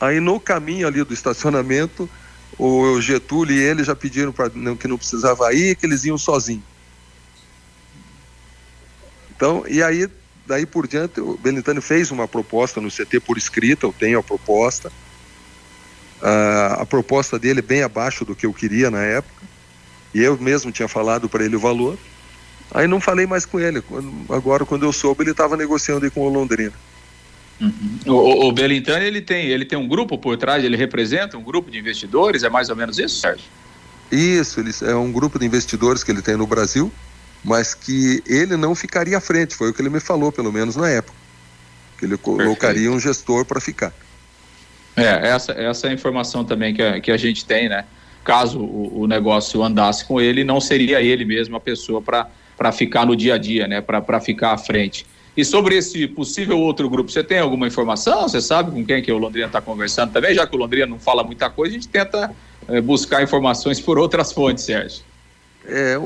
Aí 0.00 0.18
no 0.18 0.40
caminho 0.40 0.88
ali 0.88 1.04
do 1.04 1.14
estacionamento, 1.14 2.10
o 2.58 3.00
Getúlio 3.00 3.54
e 3.54 3.60
ele 3.60 3.84
já 3.84 3.94
pediram 3.94 4.32
para 4.32 4.50
que 4.50 4.88
não 4.88 4.98
precisava 4.98 5.52
ir, 5.52 5.76
que 5.76 5.86
eles 5.86 6.04
iam 6.04 6.16
sozinhos. 6.16 6.64
Então, 9.34 9.64
e 9.68 9.82
aí, 9.82 10.08
daí 10.46 10.64
por 10.64 10.86
diante, 10.88 11.20
o 11.20 11.36
Belintani 11.36 11.80
fez 11.82 12.10
uma 12.10 12.26
proposta 12.26 12.80
no 12.80 12.90
CT 12.90 13.20
por 13.20 13.36
escrita, 13.36 13.84
eu 13.84 13.92
tenho 13.92 14.18
a 14.18 14.22
proposta. 14.22 14.90
Uh, 16.22 16.80
a 16.80 16.86
proposta 16.86 17.38
dele 17.38 17.60
bem 17.60 17.82
abaixo 17.82 18.24
do 18.24 18.34
que 18.34 18.46
eu 18.46 18.54
queria 18.54 18.90
na 18.90 19.02
época, 19.02 19.44
e 20.14 20.22
eu 20.22 20.38
mesmo 20.38 20.72
tinha 20.72 20.88
falado 20.88 21.28
para 21.28 21.44
ele 21.44 21.56
o 21.56 21.60
valor. 21.60 21.98
Aí 22.72 22.86
não 22.86 23.00
falei 23.00 23.26
mais 23.26 23.44
com 23.44 23.60
ele. 23.60 23.82
Agora, 24.30 24.64
quando 24.64 24.84
eu 24.84 24.92
soube, 24.92 25.22
ele 25.22 25.30
estava 25.32 25.56
negociando 25.56 26.06
aí 26.06 26.10
com 26.10 26.22
o 26.22 26.28
Londrina. 26.30 26.72
Uhum. 27.60 27.98
O, 28.06 28.48
o 28.48 28.52
Belintani 28.52 29.04
ele 29.06 29.20
tem, 29.20 29.46
ele 29.46 29.64
tem 29.64 29.78
um 29.78 29.88
grupo 29.88 30.18
por 30.18 30.36
trás, 30.36 30.62
ele 30.62 30.76
representa 30.76 31.38
um 31.38 31.42
grupo 31.42 31.70
de 31.70 31.78
investidores, 31.78 32.42
é 32.42 32.50
mais 32.50 32.68
ou 32.68 32.76
menos 32.76 32.98
isso, 32.98 33.20
Sérgio? 33.20 33.46
Isso, 34.10 34.60
ele, 34.60 34.70
é 34.82 34.94
um 34.94 35.10
grupo 35.10 35.38
de 35.38 35.46
investidores 35.46 36.04
que 36.04 36.10
ele 36.10 36.22
tem 36.22 36.36
no 36.36 36.46
Brasil, 36.46 36.92
mas 37.42 37.74
que 37.74 38.22
ele 38.26 38.56
não 38.56 38.74
ficaria 38.74 39.18
à 39.18 39.20
frente, 39.20 39.54
foi 39.54 39.70
o 39.70 39.74
que 39.74 39.80
ele 39.80 39.88
me 39.88 40.00
falou, 40.00 40.30
pelo 40.30 40.52
menos 40.52 40.76
na 40.76 40.88
época. 40.88 41.16
Que 41.98 42.04
ele 42.04 42.16
colocaria 42.16 42.90
um 42.90 43.00
gestor 43.00 43.44
para 43.44 43.60
ficar. 43.60 43.92
É, 44.94 45.28
essa, 45.28 45.52
essa 45.52 45.86
é 45.86 45.90
a 45.90 45.92
informação 45.92 46.44
também 46.44 46.74
que 46.74 46.82
a, 46.82 47.00
que 47.00 47.10
a 47.10 47.16
gente 47.16 47.44
tem, 47.44 47.68
né? 47.68 47.84
Caso 48.24 48.58
o, 48.58 49.02
o 49.02 49.06
negócio 49.06 49.62
andasse 49.62 50.04
com 50.04 50.20
ele, 50.20 50.44
não 50.44 50.60
seria 50.60 51.00
ele 51.00 51.24
mesmo 51.24 51.56
a 51.56 51.60
pessoa 51.60 52.02
para 52.02 52.72
ficar 52.72 53.06
no 53.06 53.16
dia 53.16 53.34
a 53.34 53.38
dia, 53.38 53.66
né? 53.66 53.80
Para 53.80 54.20
ficar 54.20 54.52
à 54.52 54.58
frente. 54.58 55.06
E 55.36 55.44
sobre 55.44 55.76
esse 55.76 56.06
possível 56.08 56.58
outro 56.58 56.88
grupo, 56.88 57.10
você 57.10 57.22
tem 57.22 57.38
alguma 57.38 57.66
informação? 57.66 58.26
Você 58.26 58.40
sabe 58.40 58.70
com 58.70 58.84
quem 58.84 59.02
que 59.02 59.12
o 59.12 59.18
Londrina 59.18 59.46
está 59.46 59.60
conversando 59.60 60.12
também? 60.12 60.34
Já 60.34 60.46
que 60.46 60.56
o 60.56 60.58
Londrina 60.58 60.86
não 60.86 60.98
fala 60.98 61.22
muita 61.22 61.50
coisa, 61.50 61.72
a 61.72 61.78
gente 61.78 61.88
tenta 61.88 62.34
é, 62.66 62.80
buscar 62.80 63.22
informações 63.22 63.78
por 63.78 63.98
outras 63.98 64.32
fontes, 64.32 64.64
Sérgio. 64.64 65.02
É, 65.66 65.98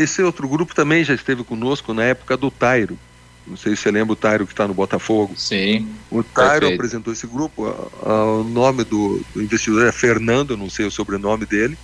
esse 0.00 0.20
outro 0.20 0.48
grupo 0.48 0.74
também 0.74 1.04
já 1.04 1.14
esteve 1.14 1.44
conosco 1.44 1.94
na 1.94 2.02
época 2.02 2.36
do 2.36 2.50
Tairo. 2.50 2.98
Não 3.46 3.56
sei 3.56 3.76
se 3.76 3.82
você 3.82 3.90
lembra 3.92 4.14
o 4.14 4.16
Tairo 4.16 4.44
que 4.44 4.52
está 4.52 4.66
no 4.66 4.74
Botafogo. 4.74 5.34
Sim. 5.36 5.88
O 6.10 6.24
Tairo 6.24 6.52
perfeito. 6.52 6.74
apresentou 6.74 7.12
esse 7.12 7.26
grupo. 7.28 7.72
o 8.02 8.42
nome 8.42 8.82
do, 8.82 9.22
do 9.32 9.40
investidor 9.40 9.86
é 9.86 9.92
Fernando, 9.92 10.56
não 10.56 10.68
sei 10.68 10.86
o 10.86 10.90
sobrenome 10.90 11.46
dele. 11.46 11.78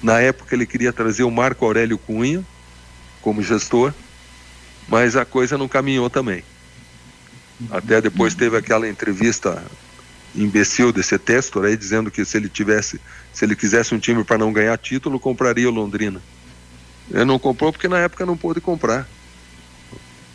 Na 0.00 0.20
época 0.20 0.54
ele 0.54 0.64
queria 0.64 0.92
trazer 0.92 1.24
o 1.24 1.30
Marco 1.30 1.64
Aurélio 1.64 1.98
Cunha 1.98 2.44
como 3.20 3.42
gestor 3.42 3.92
mas 4.88 5.16
a 5.16 5.24
coisa 5.24 5.58
não 5.58 5.68
caminhou 5.68 6.08
também. 6.10 6.42
Até 7.70 8.00
depois 8.00 8.34
teve 8.34 8.56
aquela 8.56 8.88
entrevista 8.88 9.62
imbecil 10.34 10.92
desse 10.92 11.16
Testor 11.18 11.64
aí 11.64 11.76
dizendo 11.76 12.10
que 12.10 12.24
se 12.24 12.36
ele 12.36 12.48
tivesse, 12.48 13.00
se 13.32 13.44
ele 13.44 13.54
quisesse 13.54 13.94
um 13.94 13.98
time 13.98 14.24
para 14.24 14.38
não 14.38 14.52
ganhar 14.52 14.76
título, 14.76 15.20
compraria 15.20 15.68
o 15.68 15.72
Londrina. 15.72 16.20
Ele 17.10 17.24
não 17.24 17.38
comprou 17.38 17.72
porque 17.72 17.88
na 17.88 17.98
época 17.98 18.26
não 18.26 18.36
pôde 18.36 18.60
comprar. 18.60 19.08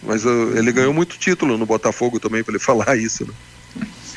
Mas 0.02 0.24
uh, 0.24 0.58
ele 0.58 0.72
ganhou 0.72 0.94
muito 0.94 1.18
título 1.18 1.58
no 1.58 1.66
Botafogo 1.66 2.20
também 2.20 2.44
para 2.44 2.54
ele 2.54 2.60
falar 2.64 2.96
isso, 2.96 3.26
né? 3.26 3.34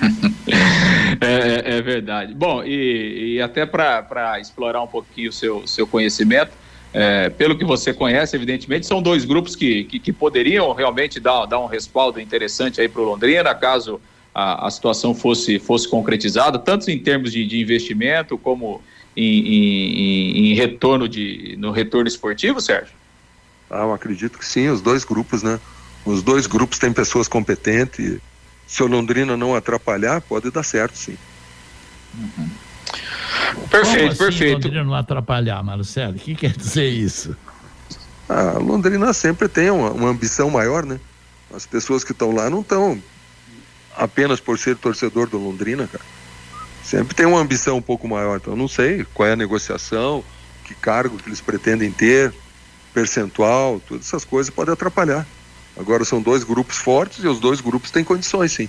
é, 1.21 1.75
é, 1.75 1.79
é, 1.79 1.83
verdade. 1.83 2.35
Bom, 2.35 2.63
e, 2.65 3.35
e 3.35 3.41
até 3.41 3.67
para 3.67 4.39
explorar 4.41 4.83
um 4.83 4.87
pouquinho 4.87 5.31
o 5.31 5.33
seu, 5.33 5.67
seu 5.67 5.87
conhecimento, 5.87 6.53
é, 6.93 7.31
pelo 7.31 7.57
que 7.57 7.65
você 7.65 7.93
conhece, 7.93 8.37
evidentemente, 8.37 8.87
são 8.87 9.01
dois 9.01 9.25
grupos 9.25 9.57
que, 9.57 9.85
que, 9.85 9.99
que 9.99 10.13
poderiam 10.13 10.73
realmente 10.73 11.19
dar, 11.19 11.47
dar 11.47 11.59
um 11.59 11.67
respaldo 11.67 12.21
interessante 12.21 12.81
aí 12.81 12.89
para 12.89 13.01
o 13.01 13.05
Londrina, 13.05 13.55
caso 13.55 14.01
a, 14.35 14.67
a, 14.67 14.71
situação 14.71 15.15
fosse, 15.15 15.59
fosse 15.59 15.89
concretizada, 15.89 16.59
tanto 16.59 16.91
em 16.91 16.99
termos 16.99 17.33
de, 17.33 17.47
de 17.47 17.61
investimento 17.61 18.37
como 18.37 18.83
em, 19.17 19.25
em, 19.25 20.51
em, 20.51 20.55
retorno 20.55 21.09
de, 21.09 21.57
no 21.59 21.71
retorno 21.71 22.09
esportivo, 22.09 22.61
Sérgio? 22.61 22.95
Ah, 23.71 23.83
eu 23.83 23.93
acredito 23.95 24.39
que 24.39 24.45
sim, 24.45 24.69
os 24.69 24.83
dois 24.83 25.03
grupos, 25.03 25.43
né? 25.43 25.59
Os 26.05 26.23
dois 26.23 26.47
grupos 26.47 26.79
têm 26.79 26.93
pessoas 26.93 27.27
competentes. 27.27 28.19
Se 28.67 28.83
o 28.83 28.87
Londrina 28.87 29.37
não 29.37 29.55
atrapalhar, 29.55 30.21
pode 30.21 30.51
dar 30.51 30.63
certo, 30.63 30.97
sim. 30.97 31.17
Uhum. 32.15 32.49
Perfeito, 33.71 34.13
assim, 34.13 34.19
perfeito. 34.19 34.55
Londrina 34.55 34.85
não 34.85 34.95
atrapalhar, 34.95 35.63
Marcelo, 35.63 36.17
o 36.17 36.19
que 36.19 36.35
quer 36.35 36.57
dizer 36.57 36.89
isso? 36.89 37.37
A 38.29 38.59
Londrina 38.59 39.13
sempre 39.13 39.49
tem 39.49 39.71
uma, 39.71 39.91
uma 39.91 40.09
ambição 40.09 40.51
maior, 40.51 40.85
né? 40.85 40.99
As 41.55 41.67
pessoas 41.67 42.03
que 42.03 42.13
estão 42.13 42.33
lá 42.33 42.49
não 42.49 42.61
estão 42.61 43.01
apenas 43.97 44.41
por 44.41 44.59
ser 44.59 44.77
torcedor 44.77 45.29
do 45.29 45.39
Londrina, 45.39 45.87
cara. 45.87 46.05
Sempre 46.83 47.15
tem 47.15 47.27
uma 47.27 47.39
ambição 47.41 47.77
um 47.77 47.83
pouco 47.83 48.09
maior. 48.09 48.37
Então, 48.37 48.57
não 48.57 48.69
sei 48.69 49.05
qual 49.13 49.29
é 49.29 49.33
a 49.33 49.37
negociação, 49.37 50.25
que 50.65 50.75
cargo 50.75 51.19
que 51.19 51.29
eles 51.29 51.41
pretendem 51.41 51.91
ter, 51.93 52.33
percentual, 52.93 53.81
todas 53.87 54.07
essas 54.07 54.25
coisas 54.25 54.53
podem 54.53 54.73
atrapalhar. 54.73 55.27
Agora 55.79 56.05
são 56.05 56.21
dois 56.21 56.45
grupos 56.45 56.77
fortes 56.77 57.25
e 57.25 57.29
os 57.29 57.41
dois 57.41 57.61
grupos 57.61 57.91
têm 57.91 58.05
condições, 58.05 58.53
sim. 58.53 58.69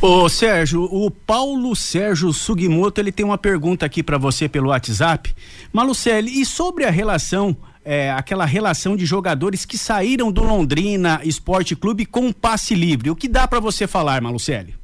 Ô 0.00 0.28
Sérgio, 0.28 0.84
o 0.84 1.10
Paulo 1.10 1.74
Sérgio 1.74 2.30
Sugimoto 2.30 3.00
ele 3.00 3.10
tem 3.10 3.24
uma 3.24 3.38
pergunta 3.38 3.86
aqui 3.86 4.02
para 4.02 4.18
você 4.18 4.46
pelo 4.46 4.68
WhatsApp. 4.68 5.34
Malucelli, 5.72 6.38
e 6.40 6.44
sobre 6.44 6.84
a 6.84 6.90
relação, 6.90 7.56
é, 7.82 8.12
aquela 8.12 8.44
relação 8.44 8.94
de 8.94 9.06
jogadores 9.06 9.64
que 9.64 9.78
saíram 9.78 10.30
do 10.30 10.42
Londrina 10.42 11.20
Esporte 11.24 11.74
Clube 11.74 12.04
com 12.04 12.30
passe 12.30 12.74
livre, 12.74 13.08
o 13.08 13.16
que 13.16 13.26
dá 13.26 13.48
para 13.48 13.58
você 13.58 13.86
falar, 13.86 14.20
Malucelli? 14.20 14.74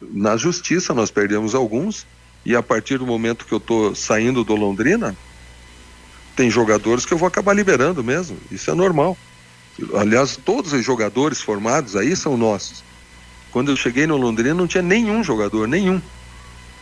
Na 0.00 0.36
justiça 0.36 0.92
nós 0.92 1.12
perdemos 1.12 1.54
alguns 1.54 2.04
e 2.44 2.56
a 2.56 2.62
partir 2.62 2.98
do 2.98 3.06
momento 3.06 3.46
que 3.46 3.52
eu 3.52 3.60
tô 3.60 3.94
saindo 3.94 4.42
do 4.42 4.56
Londrina, 4.56 5.16
tem 6.34 6.50
jogadores 6.50 7.06
que 7.06 7.14
eu 7.14 7.18
vou 7.18 7.28
acabar 7.28 7.54
liberando 7.54 8.02
mesmo. 8.02 8.36
Isso 8.50 8.72
é 8.72 8.74
normal. 8.74 9.16
Aliás, 9.94 10.36
todos 10.36 10.72
os 10.72 10.84
jogadores 10.84 11.40
formados 11.40 11.94
aí 11.94 12.16
são 12.16 12.36
nossos. 12.36 12.82
Quando 13.52 13.70
eu 13.70 13.76
cheguei 13.76 14.06
no 14.06 14.16
Londrina 14.16 14.54
não 14.54 14.66
tinha 14.66 14.82
nenhum 14.82 15.22
jogador, 15.22 15.68
nenhum. 15.68 16.00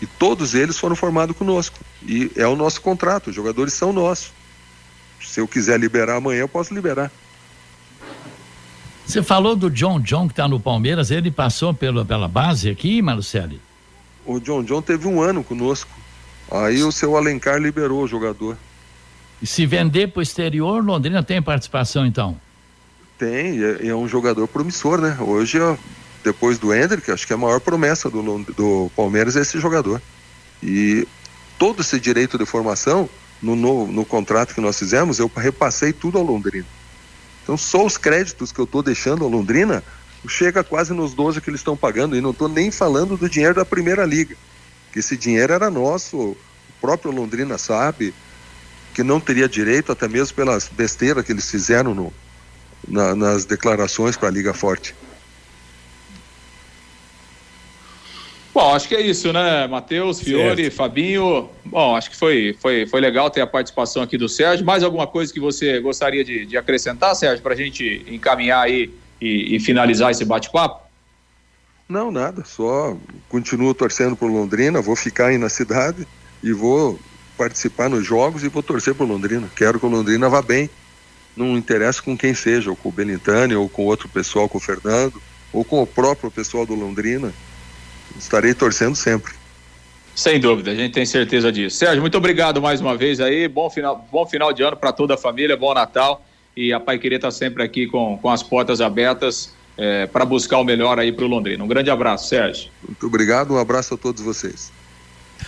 E 0.00 0.06
todos 0.06 0.54
eles 0.54 0.78
foram 0.78 0.96
formados 0.96 1.36
conosco. 1.36 1.78
E 2.06 2.30
é 2.36 2.46
o 2.46 2.56
nosso 2.56 2.80
contrato, 2.80 3.28
os 3.28 3.36
jogadores 3.36 3.74
são 3.74 3.92
nossos. 3.92 4.32
Se 5.20 5.40
eu 5.40 5.48
quiser 5.48 5.78
liberar 5.78 6.16
amanhã, 6.16 6.40
eu 6.40 6.48
posso 6.48 6.72
liberar. 6.72 7.10
Você 9.04 9.22
falou 9.22 9.56
do 9.56 9.68
John 9.68 10.00
John 10.00 10.28
que 10.28 10.32
está 10.32 10.46
no 10.46 10.60
Palmeiras, 10.60 11.10
ele 11.10 11.30
passou 11.30 11.74
pelo, 11.74 12.06
pela 12.06 12.28
base 12.28 12.70
aqui, 12.70 13.02
Marcelo? 13.02 13.58
O 14.24 14.38
John 14.38 14.62
John 14.62 14.80
teve 14.80 15.08
um 15.08 15.20
ano 15.20 15.42
conosco. 15.42 15.90
Aí 16.50 16.82
o 16.82 16.92
seu 16.92 17.16
Alencar 17.16 17.58
liberou 17.58 18.02
o 18.02 18.08
jogador. 18.08 18.56
E 19.42 19.46
se 19.46 19.66
vender 19.66 20.08
para 20.08 20.20
o 20.20 20.22
exterior, 20.22 20.84
Londrina 20.84 21.22
tem 21.22 21.42
participação 21.42 22.06
então? 22.06 22.40
Tem, 23.18 23.62
é, 23.62 23.88
é 23.88 23.94
um 23.94 24.06
jogador 24.06 24.46
promissor, 24.46 25.00
né? 25.00 25.16
Hoje 25.20 25.58
depois 26.22 26.58
do 26.58 26.74
Hendrick, 26.74 27.10
acho 27.10 27.26
que 27.26 27.32
a 27.32 27.36
maior 27.36 27.60
promessa 27.60 28.10
do, 28.10 28.22
do 28.44 28.90
Palmeiras 28.94 29.36
é 29.36 29.40
esse 29.40 29.58
jogador. 29.58 30.00
E 30.62 31.06
todo 31.58 31.80
esse 31.80 31.98
direito 31.98 32.36
de 32.38 32.44
formação, 32.44 33.08
no, 33.40 33.56
no, 33.56 33.86
no 33.86 34.04
contrato 34.04 34.54
que 34.54 34.60
nós 34.60 34.78
fizemos, 34.78 35.18
eu 35.18 35.30
repassei 35.34 35.92
tudo 35.92 36.18
ao 36.18 36.24
Londrina. 36.24 36.66
Então, 37.42 37.56
só 37.56 37.84
os 37.84 37.96
créditos 37.96 38.52
que 38.52 38.58
eu 38.58 38.64
estou 38.64 38.82
deixando 38.82 39.24
ao 39.24 39.30
Londrina 39.30 39.82
chega 40.28 40.62
quase 40.62 40.92
nos 40.92 41.14
12 41.14 41.40
que 41.40 41.48
eles 41.48 41.60
estão 41.60 41.76
pagando. 41.76 42.16
E 42.16 42.20
não 42.20 42.30
estou 42.30 42.48
nem 42.48 42.70
falando 42.70 43.16
do 43.16 43.28
dinheiro 43.28 43.54
da 43.54 43.64
Primeira 43.64 44.04
Liga, 44.04 44.36
que 44.92 44.98
esse 44.98 45.16
dinheiro 45.16 45.52
era 45.52 45.70
nosso, 45.70 46.16
o 46.16 46.36
próprio 46.80 47.10
Londrina 47.10 47.56
sabe 47.56 48.14
que 48.92 49.02
não 49.02 49.20
teria 49.20 49.48
direito, 49.48 49.92
até 49.92 50.08
mesmo 50.08 50.34
pelas 50.34 50.68
besteiras 50.68 51.24
que 51.24 51.32
eles 51.32 51.48
fizeram 51.50 51.94
no, 51.94 52.12
na, 52.86 53.14
nas 53.14 53.44
declarações 53.44 54.16
para 54.16 54.28
a 54.28 54.32
Liga 54.32 54.52
Forte. 54.52 54.94
Bom, 58.52 58.74
acho 58.74 58.88
que 58.88 58.96
é 58.96 59.00
isso, 59.00 59.32
né, 59.32 59.68
Matheus, 59.68 60.20
Fiore, 60.20 60.62
certo. 60.62 60.74
Fabinho. 60.74 61.48
Bom, 61.64 61.94
acho 61.94 62.10
que 62.10 62.16
foi, 62.16 62.56
foi, 62.60 62.84
foi 62.84 63.00
legal 63.00 63.30
ter 63.30 63.40
a 63.40 63.46
participação 63.46 64.02
aqui 64.02 64.18
do 64.18 64.28
Sérgio. 64.28 64.66
Mais 64.66 64.82
alguma 64.82 65.06
coisa 65.06 65.32
que 65.32 65.38
você 65.38 65.78
gostaria 65.78 66.24
de, 66.24 66.46
de 66.46 66.56
acrescentar, 66.56 67.14
Sérgio, 67.14 67.42
para 67.42 67.54
a 67.54 67.56
gente 67.56 68.04
encaminhar 68.08 68.64
aí 68.64 68.92
e, 69.20 69.54
e 69.54 69.60
finalizar 69.60 70.10
esse 70.10 70.24
bate-papo? 70.24 70.82
Não, 71.88 72.10
nada. 72.10 72.44
Só 72.44 72.96
continuo 73.28 73.72
torcendo 73.72 74.16
por 74.16 74.28
Londrina, 74.28 74.80
vou 74.80 74.96
ficar 74.96 75.26
aí 75.26 75.38
na 75.38 75.48
cidade 75.48 76.06
e 76.42 76.52
vou 76.52 76.98
participar 77.38 77.88
nos 77.88 78.04
jogos 78.04 78.42
e 78.42 78.48
vou 78.48 78.64
torcer 78.64 78.96
por 78.96 79.06
Londrina. 79.06 79.48
Quero 79.54 79.78
que 79.78 79.86
o 79.86 79.88
Londrina 79.88 80.28
vá 80.28 80.42
bem. 80.42 80.68
Não 81.36 81.56
interessa 81.56 82.02
com 82.02 82.18
quem 82.18 82.34
seja, 82.34 82.68
ou 82.68 82.76
com 82.76 82.88
o 82.88 82.92
Benintani, 82.92 83.54
ou 83.54 83.68
com 83.68 83.84
outro 83.84 84.08
pessoal, 84.08 84.48
com 84.48 84.58
o 84.58 84.60
Fernando, 84.60 85.22
ou 85.52 85.64
com 85.64 85.80
o 85.80 85.86
próprio 85.86 86.32
pessoal 86.32 86.66
do 86.66 86.74
Londrina 86.74 87.32
estarei 88.22 88.54
torcendo 88.54 88.94
sempre. 88.94 89.32
Sem 90.14 90.38
dúvida, 90.38 90.72
a 90.72 90.74
gente 90.74 90.92
tem 90.92 91.06
certeza 91.06 91.50
disso. 91.50 91.76
Sérgio, 91.76 92.00
muito 92.00 92.18
obrigado 92.18 92.60
mais 92.60 92.80
uma 92.80 92.96
vez 92.96 93.20
aí. 93.20 93.48
Bom 93.48 93.70
final, 93.70 94.06
bom 94.10 94.26
final 94.26 94.52
de 94.52 94.62
ano 94.62 94.76
para 94.76 94.92
toda 94.92 95.14
a 95.14 95.16
família, 95.16 95.56
bom 95.56 95.72
Natal. 95.72 96.24
E 96.56 96.72
a 96.72 96.80
Pai 96.80 96.98
Querer 96.98 97.16
está 97.16 97.30
sempre 97.30 97.62
aqui 97.62 97.86
com, 97.86 98.18
com 98.18 98.28
as 98.28 98.42
portas 98.42 98.80
abertas 98.80 99.54
é, 99.78 100.06
para 100.06 100.24
buscar 100.24 100.58
o 100.58 100.64
melhor 100.64 100.98
aí 100.98 101.10
para 101.12 101.24
o 101.24 101.28
Londrina. 101.28 101.64
Um 101.64 101.68
grande 101.68 101.90
abraço, 101.90 102.28
Sérgio. 102.28 102.70
Muito 102.86 103.06
obrigado, 103.06 103.54
um 103.54 103.58
abraço 103.58 103.94
a 103.94 103.96
todos 103.96 104.20
vocês. 104.20 104.70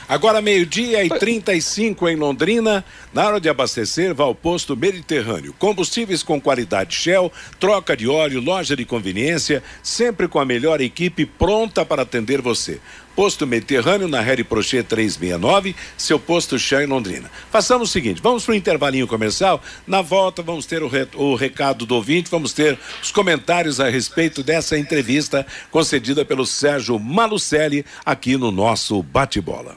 Agora 0.08 0.40
meio-dia 0.40 1.04
e 1.04 1.08
35 1.08 2.08
em 2.08 2.16
Londrina. 2.16 2.84
Na 3.12 3.26
hora 3.26 3.38
de 3.38 3.48
abastecer, 3.48 4.14
vá 4.14 4.24
ao 4.24 4.34
posto 4.34 4.74
Mediterrâneo. 4.74 5.54
Combustíveis 5.58 6.22
com 6.22 6.40
qualidade 6.40 6.94
Shell, 6.94 7.30
troca 7.60 7.94
de 7.94 8.08
óleo, 8.08 8.40
loja 8.40 8.74
de 8.74 8.86
conveniência, 8.86 9.62
sempre 9.82 10.26
com 10.26 10.38
a 10.38 10.46
melhor 10.46 10.80
equipe 10.80 11.26
pronta 11.26 11.84
para 11.84 12.02
atender 12.02 12.40
você. 12.40 12.80
Posto 13.14 13.46
Mediterrâneo 13.46 14.08
na 14.08 14.22
Harry 14.22 14.42
Prochet 14.42 14.84
369, 14.84 15.76
seu 15.98 16.18
posto 16.18 16.58
chá 16.58 16.82
em 16.82 16.86
Londrina. 16.86 17.30
Façamos 17.50 17.90
o 17.90 17.92
seguinte, 17.92 18.22
vamos 18.22 18.44
para 18.44 18.52
o 18.52 18.56
intervalinho 18.56 19.06
comercial, 19.06 19.62
na 19.86 20.00
volta 20.00 20.42
vamos 20.42 20.64
ter 20.64 20.82
o, 20.82 20.88
re, 20.88 21.06
o, 21.14 21.34
recado 21.34 21.84
do 21.84 21.94
ouvinte, 21.94 22.30
vamos 22.30 22.54
ter 22.54 22.78
os 23.02 23.10
comentários 23.10 23.78
a 23.78 23.90
respeito 23.90 24.42
dessa 24.42 24.78
entrevista 24.78 25.46
concedida 25.70 26.24
pelo 26.24 26.46
Sérgio 26.46 26.98
Malucelli 26.98 27.84
aqui 28.06 28.38
no 28.38 28.50
nosso 28.50 29.02
Bate-Bola. 29.02 29.76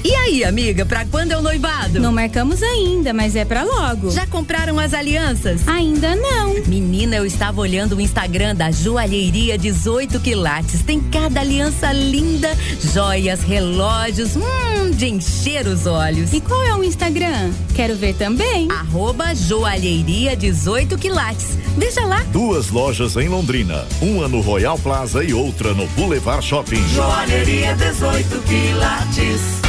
E 0.03 0.15
aí, 0.15 0.43
amiga, 0.43 0.83
pra 0.83 1.05
quando 1.05 1.31
é 1.31 1.37
o 1.37 1.41
noivado? 1.43 1.99
Não 1.99 2.11
marcamos 2.11 2.63
ainda, 2.63 3.13
mas 3.13 3.35
é 3.35 3.45
pra 3.45 3.63
logo. 3.63 4.09
Já 4.09 4.25
compraram 4.25 4.79
as 4.79 4.95
alianças? 4.95 5.67
Ainda 5.67 6.15
não. 6.15 6.55
Menina, 6.65 7.17
eu 7.17 7.25
estava 7.25 7.61
olhando 7.61 7.95
o 7.95 8.01
Instagram 8.01 8.55
da 8.55 8.71
Joalheria 8.71 9.59
18 9.59 10.19
Quilates. 10.19 10.81
Tem 10.81 10.99
cada 10.99 11.41
aliança 11.41 11.93
linda, 11.93 12.49
joias, 12.93 13.43
relógios, 13.43 14.35
hum, 14.35 14.89
de 14.91 15.07
encher 15.07 15.67
os 15.67 15.85
olhos. 15.85 16.33
E 16.33 16.41
qual 16.41 16.63
é 16.63 16.75
o 16.75 16.83
Instagram? 16.83 17.51
Quero 17.75 17.95
ver 17.95 18.15
também. 18.15 18.67
Arroba 18.71 19.35
Joalheria 19.35 20.35
18 20.35 20.97
Quilates. 20.97 21.57
Veja 21.77 22.01
lá. 22.05 22.23
Duas 22.31 22.69
lojas 22.69 23.15
em 23.17 23.29
Londrina. 23.29 23.85
Uma 24.01 24.27
no 24.27 24.41
Royal 24.41 24.79
Plaza 24.79 25.23
e 25.23 25.31
outra 25.31 25.75
no 25.75 25.85
Boulevard 25.89 26.43
Shopping. 26.43 26.81
Joalheria 26.89 27.75
18 27.75 28.41
Quilates. 28.41 29.60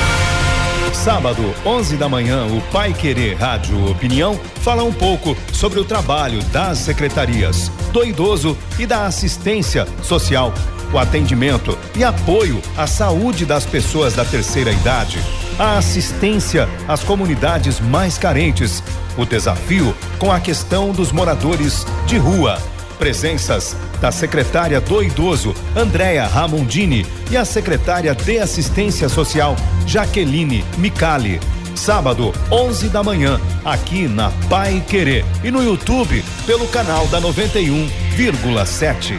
Sábado, 0.92 1.54
11 1.64 1.96
da 1.96 2.08
manhã, 2.08 2.46
o 2.46 2.60
Pai 2.70 2.92
Querer 2.92 3.34
Rádio 3.34 3.90
Opinião 3.90 4.38
fala 4.56 4.84
um 4.84 4.92
pouco 4.92 5.36
sobre 5.52 5.80
o 5.80 5.84
trabalho 5.84 6.40
das 6.44 6.78
secretarias 6.78 7.70
do 7.92 8.04
idoso 8.04 8.56
e 8.78 8.86
da 8.86 9.06
assistência 9.06 9.86
social, 10.02 10.52
o 10.92 10.98
atendimento 10.98 11.76
e 11.96 12.04
apoio 12.04 12.62
à 12.76 12.86
saúde 12.86 13.44
das 13.44 13.64
pessoas 13.66 14.14
da 14.14 14.24
terceira 14.24 14.70
idade, 14.70 15.18
a 15.58 15.76
assistência 15.76 16.68
às 16.86 17.02
comunidades 17.02 17.80
mais 17.80 18.16
carentes, 18.16 18.82
o 19.16 19.24
desafio 19.24 19.94
com 20.18 20.30
a 20.30 20.38
questão 20.38 20.92
dos 20.92 21.10
moradores 21.10 21.84
de 22.06 22.16
rua 22.16 22.58
presenças 23.02 23.76
da 24.00 24.12
secretária 24.12 24.80
do 24.80 25.02
Idoso, 25.02 25.52
Andréa 25.74 26.24
Ramondini, 26.24 27.04
e 27.32 27.36
a 27.36 27.44
secretária 27.44 28.14
de 28.14 28.38
Assistência 28.38 29.08
Social, 29.08 29.56
Jaqueline 29.84 30.64
Micali. 30.78 31.40
Sábado, 31.74 32.32
11 32.48 32.90
da 32.90 33.02
manhã, 33.02 33.40
aqui 33.64 34.06
na 34.06 34.30
Pai 34.48 34.80
Querer 34.86 35.24
e 35.42 35.50
no 35.50 35.64
YouTube 35.64 36.24
pelo 36.46 36.68
canal 36.68 37.08
da 37.08 37.20
91,7. 37.20 39.18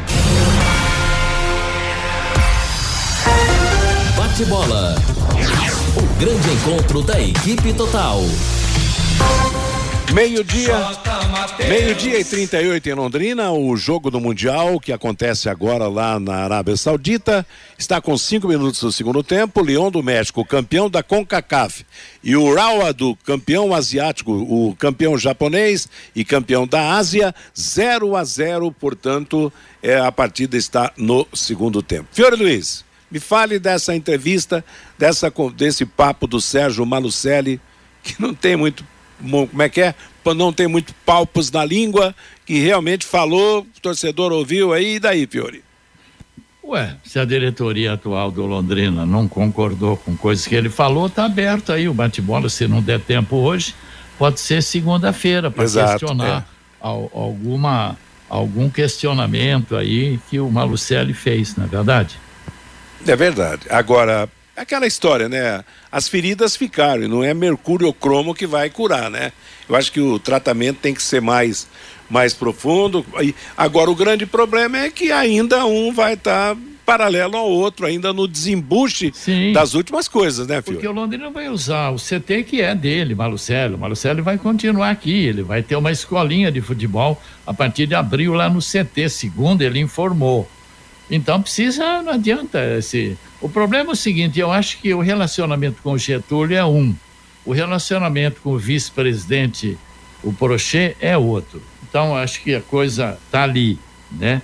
Bate 4.16 4.46
bola. 4.46 4.96
O 5.98 6.04
grande 6.22 6.50
encontro 6.54 7.02
da 7.02 7.20
equipe 7.20 7.74
total. 7.74 8.22
Meio-dia, 10.14 10.76
meio-dia 11.68 12.20
e 12.20 12.24
38 12.24 12.88
em 12.88 12.94
Londrina, 12.94 13.52
o 13.52 13.76
jogo 13.76 14.12
do 14.12 14.22
Mundial 14.22 14.80
que 14.80 14.94
acontece 14.94 15.50
agora 15.50 15.88
lá 15.88 16.20
na 16.20 16.36
Arábia 16.36 16.78
Saudita 16.78 17.44
está 17.80 18.00
com 18.00 18.16
cinco 18.16 18.48
minutos 18.48 18.80
do 18.80 18.92
segundo 18.92 19.24
tempo. 19.24 19.64
Leão 19.64 19.90
do 19.90 20.04
México, 20.04 20.46
campeão 20.46 20.88
da 20.88 21.02
CONCACAF, 21.02 21.84
e 22.24 22.36
o 22.36 22.54
Rawa 22.54 22.94
do 22.94 23.16
campeão 23.16 23.74
asiático, 23.74 24.32
o 24.32 24.76
campeão 24.76 25.18
japonês 25.18 25.90
e 26.16 26.24
campeão 26.24 26.68
da 26.68 26.94
Ásia, 26.94 27.34
0 27.60 28.16
a 28.16 28.24
0 28.24 28.72
portanto, 28.72 29.52
é, 29.82 29.98
a 29.98 30.12
partida 30.12 30.56
está 30.56 30.94
no 30.96 31.28
segundo 31.34 31.82
tempo. 31.82 32.10
Fiore 32.12 32.36
Luiz, 32.36 32.86
me 33.10 33.20
fale 33.20 33.58
dessa 33.58 33.96
entrevista, 33.96 34.64
dessa, 34.96 35.34
desse 35.56 35.88
papo 35.88 36.28
do 36.28 36.40
Sérgio 36.40 36.86
Malucelli, 36.86 37.60
que 38.04 38.22
não 38.22 38.32
tem 38.32 38.56
muito 38.56 38.93
como 39.30 39.62
é 39.62 39.70
que 39.70 39.82
é? 39.82 39.96
Não 40.36 40.54
tem 40.54 40.68
muito 40.68 40.94
palpos 41.06 41.52
na 41.52 41.66
língua, 41.66 42.16
que 42.46 42.60
realmente 42.60 43.06
falou, 43.06 43.62
o 43.62 43.82
torcedor 43.82 44.32
ouviu 44.32 44.74
aí, 44.74 44.96
e 44.96 45.00
daí, 45.00 45.28
Fiore? 45.28 45.64
Ué, 46.64 46.96
se 47.04 47.20
a 47.20 47.26
diretoria 47.26 47.94
atual 47.94 48.32
do 48.32 48.46
Londrina 48.46 49.06
não 49.06 49.28
concordou 49.28 49.98
com 49.98 50.16
coisas 50.16 50.48
que 50.48 50.56
ele 50.56 50.70
falou, 50.70 51.10
tá 51.10 51.26
aberto 51.26 51.74
aí 51.74 51.90
o 51.90 51.94
bate-bola, 51.94 52.48
se 52.48 52.68
não 52.68 52.82
der 52.82 53.02
tempo 53.02 53.36
hoje, 53.36 53.76
pode 54.18 54.40
ser 54.40 54.64
segunda-feira 54.64 55.52
para 55.52 55.66
questionar 55.66 56.48
é. 56.82 56.88
alguma 56.88 57.98
algum 58.30 58.68
questionamento 58.70 59.76
aí 59.76 60.20
que 60.30 60.40
o 60.40 60.50
Malucelli 60.50 61.14
fez, 61.14 61.56
não 61.56 61.66
é 61.66 61.68
verdade? 61.68 62.18
É 63.06 63.16
verdade. 63.16 63.68
Agora, 63.70 64.28
aquela 64.56 64.86
história, 64.86 65.28
né? 65.28 65.64
As 65.92 66.08
feridas 66.08 66.56
ficaram, 66.56 67.04
e 67.04 67.08
não 67.08 67.24
é 67.24 67.34
mercúrio 67.34 67.92
cromo 67.94 68.34
que 68.34 68.48
vai 68.48 68.70
curar, 68.70 69.10
né? 69.10 69.32
Eu 69.68 69.76
acho 69.76 69.92
que 69.92 70.00
o 70.00 70.20
tratamento 70.20 70.80
tem 70.80 70.94
que 70.94 71.02
ser 71.02 71.22
mais, 71.22 71.68
mais 72.10 72.34
profundo. 72.34 73.06
E 73.22 73.34
agora 73.58 73.90
o 73.90 73.96
grande 73.96 74.26
problema 74.26 74.78
é 74.78 74.90
que 74.90 75.12
ainda 75.12 75.66
um 75.66 75.92
vai 75.92 76.14
estar 76.14 76.56
tá 76.56 76.62
paralelo 76.86 77.38
ao 77.38 77.50
outro, 77.50 77.86
ainda 77.86 78.12
no 78.12 78.28
desembuche 78.28 79.12
Sim. 79.14 79.54
das 79.54 79.74
últimas 79.74 80.08
coisas, 80.08 80.48
né, 80.48 80.62
filho? 80.62 80.76
Porque 80.76 80.88
o 80.88 80.92
Londrina 80.92 81.30
vai 81.30 81.50
usar 81.50 81.92
o 81.92 81.96
CT 81.96 82.44
que 82.44 82.62
é 82.62 82.76
dele, 82.76 83.16
Malucelo. 83.16 83.76
O 83.76 83.80
Malucelo 83.80 84.22
vai 84.22 84.38
continuar 84.38 84.90
aqui, 84.90 85.26
ele 85.26 85.44
vai 85.44 85.64
ter 85.64 85.76
uma 85.76 85.92
escolinha 85.92 86.52
de 86.52 86.62
futebol 86.62 87.22
a 87.48 87.54
partir 87.54 87.88
de 87.88 87.96
abril 87.96 88.34
lá 88.34 88.50
no 88.50 88.60
CT, 88.60 89.10
segundo 89.10 89.62
ele 89.62 89.80
informou. 89.80 90.48
Então 91.14 91.40
precisa, 91.40 92.02
não 92.02 92.14
adianta 92.14 92.60
esse. 92.76 93.16
O 93.40 93.48
problema 93.48 93.92
é 93.92 93.94
o 93.94 93.96
seguinte: 93.96 94.40
eu 94.40 94.52
acho 94.52 94.80
que 94.80 94.92
o 94.96 95.00
relacionamento 95.00 95.80
com 95.84 95.92
o 95.92 95.98
Getúlio 95.98 96.58
é 96.58 96.66
um, 96.66 96.96
o 97.46 97.52
relacionamento 97.54 98.42
com 98.42 98.54
o 98.54 98.58
vice-presidente, 98.58 99.78
o 100.24 100.34
Prochet, 100.34 100.98
é 101.00 101.16
outro. 101.16 101.62
Então 101.88 102.18
acho 102.18 102.42
que 102.42 102.56
a 102.56 102.62
coisa 102.62 103.16
tá 103.30 103.44
ali, 103.44 103.78
né? 104.12 104.42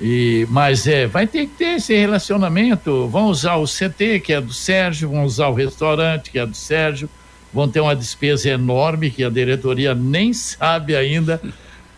E, 0.00 0.46
mas 0.48 0.86
é, 0.86 1.06
vai 1.06 1.26
ter 1.26 1.46
que 1.46 1.56
ter 1.58 1.76
esse 1.76 1.94
relacionamento. 1.94 3.06
Vão 3.08 3.26
usar 3.26 3.56
o 3.56 3.66
CT, 3.66 4.20
que 4.20 4.32
é 4.32 4.40
do 4.40 4.54
Sérgio, 4.54 5.10
vão 5.10 5.24
usar 5.24 5.48
o 5.48 5.54
restaurante, 5.54 6.30
que 6.30 6.38
é 6.38 6.46
do 6.46 6.56
Sérgio, 6.56 7.10
vão 7.52 7.68
ter 7.68 7.80
uma 7.80 7.94
despesa 7.94 8.48
enorme 8.48 9.10
que 9.10 9.22
a 9.22 9.28
diretoria 9.28 9.94
nem 9.94 10.32
sabe 10.32 10.96
ainda 10.96 11.38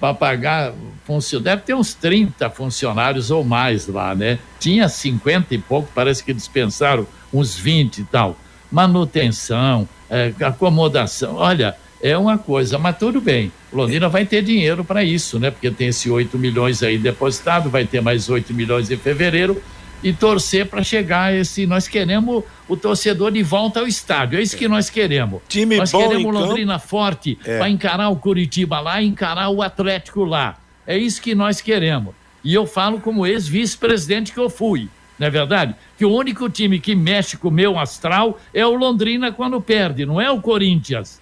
para 0.01 0.15
pagar 0.15 0.73
funcionários. 1.05 1.45
Deve 1.45 1.63
ter 1.63 1.75
uns 1.75 1.93
30 1.95 2.49
funcionários 2.51 3.31
ou 3.31 3.45
mais 3.45 3.87
lá, 3.87 4.15
né? 4.15 4.39
Tinha 4.59 4.89
50 4.89 5.55
e 5.55 5.59
pouco, 5.59 5.89
parece 5.95 6.25
que 6.25 6.33
dispensaram 6.33 7.07
uns 7.33 7.57
20 7.57 7.99
e 7.99 8.05
tal. 8.05 8.37
Manutenção, 8.73 9.87
é, 10.09 10.33
acomodação. 10.41 11.37
Olha, 11.37 11.77
é 12.03 12.17
uma 12.17 12.39
coisa, 12.39 12.79
mas 12.79 12.97
tudo 12.97 13.21
bem. 13.21 13.53
Londrina 13.73 14.09
vai 14.09 14.25
ter 14.25 14.43
dinheiro 14.43 14.83
para 14.83 15.05
isso, 15.05 15.39
né? 15.39 15.51
Porque 15.51 15.71
tem 15.71 15.89
esse 15.89 16.11
8 16.11 16.39
milhões 16.39 16.83
aí 16.83 16.97
depositado, 16.97 17.69
vai 17.69 17.85
ter 17.85 18.01
mais 18.01 18.29
8 18.29 18.55
milhões 18.55 18.91
em 18.91 18.97
fevereiro 18.97 19.63
e 20.03 20.13
torcer 20.13 20.67
para 20.67 20.83
chegar 20.83 21.35
esse. 21.35 21.67
Nós 21.67 21.87
queremos 21.87 22.45
o 22.69 22.77
torcedor 22.77 23.31
de 23.33 23.43
volta 23.43 23.81
ao 23.81 23.87
estádio. 23.87 24.39
É 24.39 24.43
isso 24.43 24.57
que 24.57 24.69
nós 24.69 24.89
queremos. 24.91 25.43
Time 25.49 25.77
nós 25.77 25.93
bom 25.93 26.09
queremos 26.09 26.35
Londrina 26.35 26.75
campo. 26.75 26.87
forte 26.87 27.39
é. 27.45 27.59
para 27.59 27.69
encarar 27.69 28.09
o 28.09 28.17
Curitiba 28.17 28.81
lá, 28.81 29.03
encarar 29.03 29.51
o 29.51 29.63
Atlético 29.63 30.25
lá. 30.25 30.59
É 30.87 30.97
isso 30.97 31.21
que 31.21 31.35
nós 31.35 31.61
queremos. 31.61 32.15
E 32.43 32.55
eu 32.55 32.67
falo 32.67 33.01
como 33.01 33.27
ex-vice-presidente 33.27 34.33
que 34.33 34.39
eu 34.39 34.49
fui. 34.49 34.89
Não 35.19 35.27
é 35.27 35.31
verdade? 35.31 35.75
Que 35.99 36.05
o 36.07 36.11
único 36.11 36.49
time 36.49 36.81
que 36.81 36.95
mexe 36.95 37.37
com 37.37 37.49
o 37.49 37.53
meu 37.53 37.79
astral 37.79 38.41
é 38.55 38.65
o 38.65 38.75
Londrina 38.75 39.31
quando 39.31 39.61
perde, 39.61 40.07
não 40.07 40.19
é 40.19 40.31
o 40.31 40.41
Corinthians. 40.41 41.21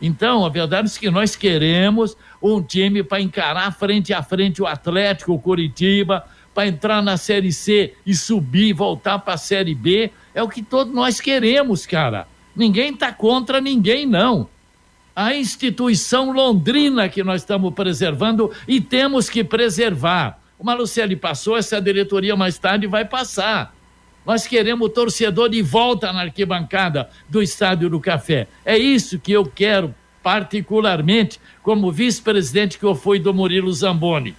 Então, 0.00 0.46
a 0.46 0.48
verdade 0.48 0.90
é 0.90 0.98
que 0.98 1.10
nós 1.10 1.36
queremos 1.36 2.16
um 2.40 2.62
time 2.62 3.02
para 3.02 3.20
encarar 3.20 3.70
frente 3.72 4.14
a 4.14 4.22
frente 4.22 4.62
o 4.62 4.66
Atlético, 4.66 5.34
o 5.34 5.38
Curitiba, 5.38 6.24
para 6.54 6.66
entrar 6.66 7.02
na 7.02 7.16
Série 7.16 7.52
C 7.52 7.94
e 8.04 8.14
subir, 8.14 8.72
voltar 8.72 9.18
para 9.20 9.34
a 9.34 9.38
Série 9.38 9.74
B. 9.74 10.10
É 10.34 10.42
o 10.42 10.48
que 10.48 10.62
todos 10.62 10.92
nós 10.92 11.20
queremos, 11.20 11.86
cara. 11.86 12.26
Ninguém 12.54 12.92
está 12.92 13.12
contra 13.12 13.60
ninguém, 13.60 14.06
não. 14.06 14.48
A 15.14 15.34
instituição 15.34 16.32
londrina 16.32 17.08
que 17.08 17.22
nós 17.22 17.42
estamos 17.42 17.72
preservando 17.74 18.50
e 18.66 18.80
temos 18.80 19.28
que 19.28 19.44
preservar. 19.44 20.40
O 20.58 20.64
Malucelli 20.64 21.16
passou, 21.16 21.56
essa 21.56 21.80
diretoria 21.80 22.36
mais 22.36 22.58
tarde 22.58 22.86
vai 22.86 23.04
passar. 23.04 23.74
Nós 24.26 24.46
queremos 24.46 24.86
o 24.86 24.90
torcedor 24.90 25.48
de 25.48 25.62
volta 25.62 26.12
na 26.12 26.22
arquibancada 26.22 27.08
do 27.28 27.42
Estádio 27.42 27.88
do 27.88 27.98
Café. 27.98 28.46
É 28.64 28.76
isso 28.76 29.18
que 29.18 29.32
eu 29.32 29.46
quero, 29.46 29.94
particularmente, 30.22 31.40
como 31.62 31.90
vice-presidente 31.90 32.78
que 32.78 32.84
eu 32.84 32.94
fui 32.94 33.18
do 33.18 33.32
Murilo 33.32 33.72
Zamboni. 33.72 34.36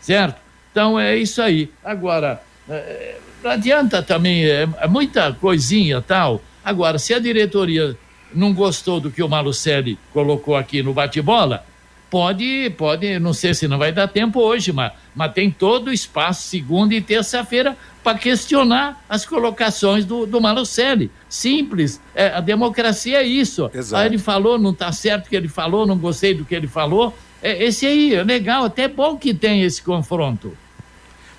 Certo? 0.00 0.41
Então 0.72 0.98
é 0.98 1.16
isso 1.16 1.40
aí. 1.40 1.70
Agora, 1.84 2.42
é, 2.68 3.16
não 3.44 3.50
adianta 3.50 4.02
também, 4.02 4.44
é, 4.44 4.66
é, 4.80 4.88
muita 4.88 5.32
coisinha 5.32 6.00
tal. 6.00 6.42
Agora, 6.64 6.98
se 6.98 7.12
a 7.12 7.18
diretoria 7.18 7.96
não 8.34 8.54
gostou 8.54 8.98
do 8.98 9.10
que 9.10 9.22
o 9.22 9.28
Malucelli 9.28 9.98
colocou 10.12 10.56
aqui 10.56 10.82
no 10.82 10.94
bate-bola, 10.94 11.64
pode, 12.08 12.70
pode, 12.76 13.18
não 13.18 13.32
sei 13.32 13.52
se 13.52 13.68
não 13.68 13.78
vai 13.78 13.92
dar 13.92 14.08
tempo 14.08 14.40
hoje, 14.40 14.72
mas, 14.72 14.92
mas 15.14 15.32
tem 15.32 15.50
todo 15.50 15.88
o 15.88 15.92
espaço, 15.92 16.48
segunda 16.48 16.94
e 16.94 17.00
terça-feira, 17.00 17.76
para 18.02 18.18
questionar 18.18 19.04
as 19.08 19.26
colocações 19.26 20.04
do, 20.04 20.24
do 20.24 20.40
Malucelli. 20.40 21.10
Simples. 21.28 22.00
É, 22.14 22.28
a 22.28 22.40
democracia 22.40 23.18
é 23.18 23.24
isso. 23.24 23.70
Exato. 23.74 24.00
Aí 24.00 24.08
ele 24.08 24.18
falou, 24.18 24.58
não 24.58 24.70
está 24.70 24.90
certo 24.92 25.26
o 25.26 25.28
que 25.28 25.36
ele 25.36 25.48
falou, 25.48 25.86
não 25.86 25.98
gostei 25.98 26.32
do 26.32 26.44
que 26.44 26.54
ele 26.54 26.66
falou. 26.68 27.16
É, 27.42 27.64
esse 27.64 27.84
aí 27.86 28.14
é 28.14 28.22
legal, 28.22 28.64
até 28.64 28.86
bom 28.86 29.16
que 29.16 29.34
tem 29.34 29.62
esse 29.62 29.82
confronto. 29.82 30.56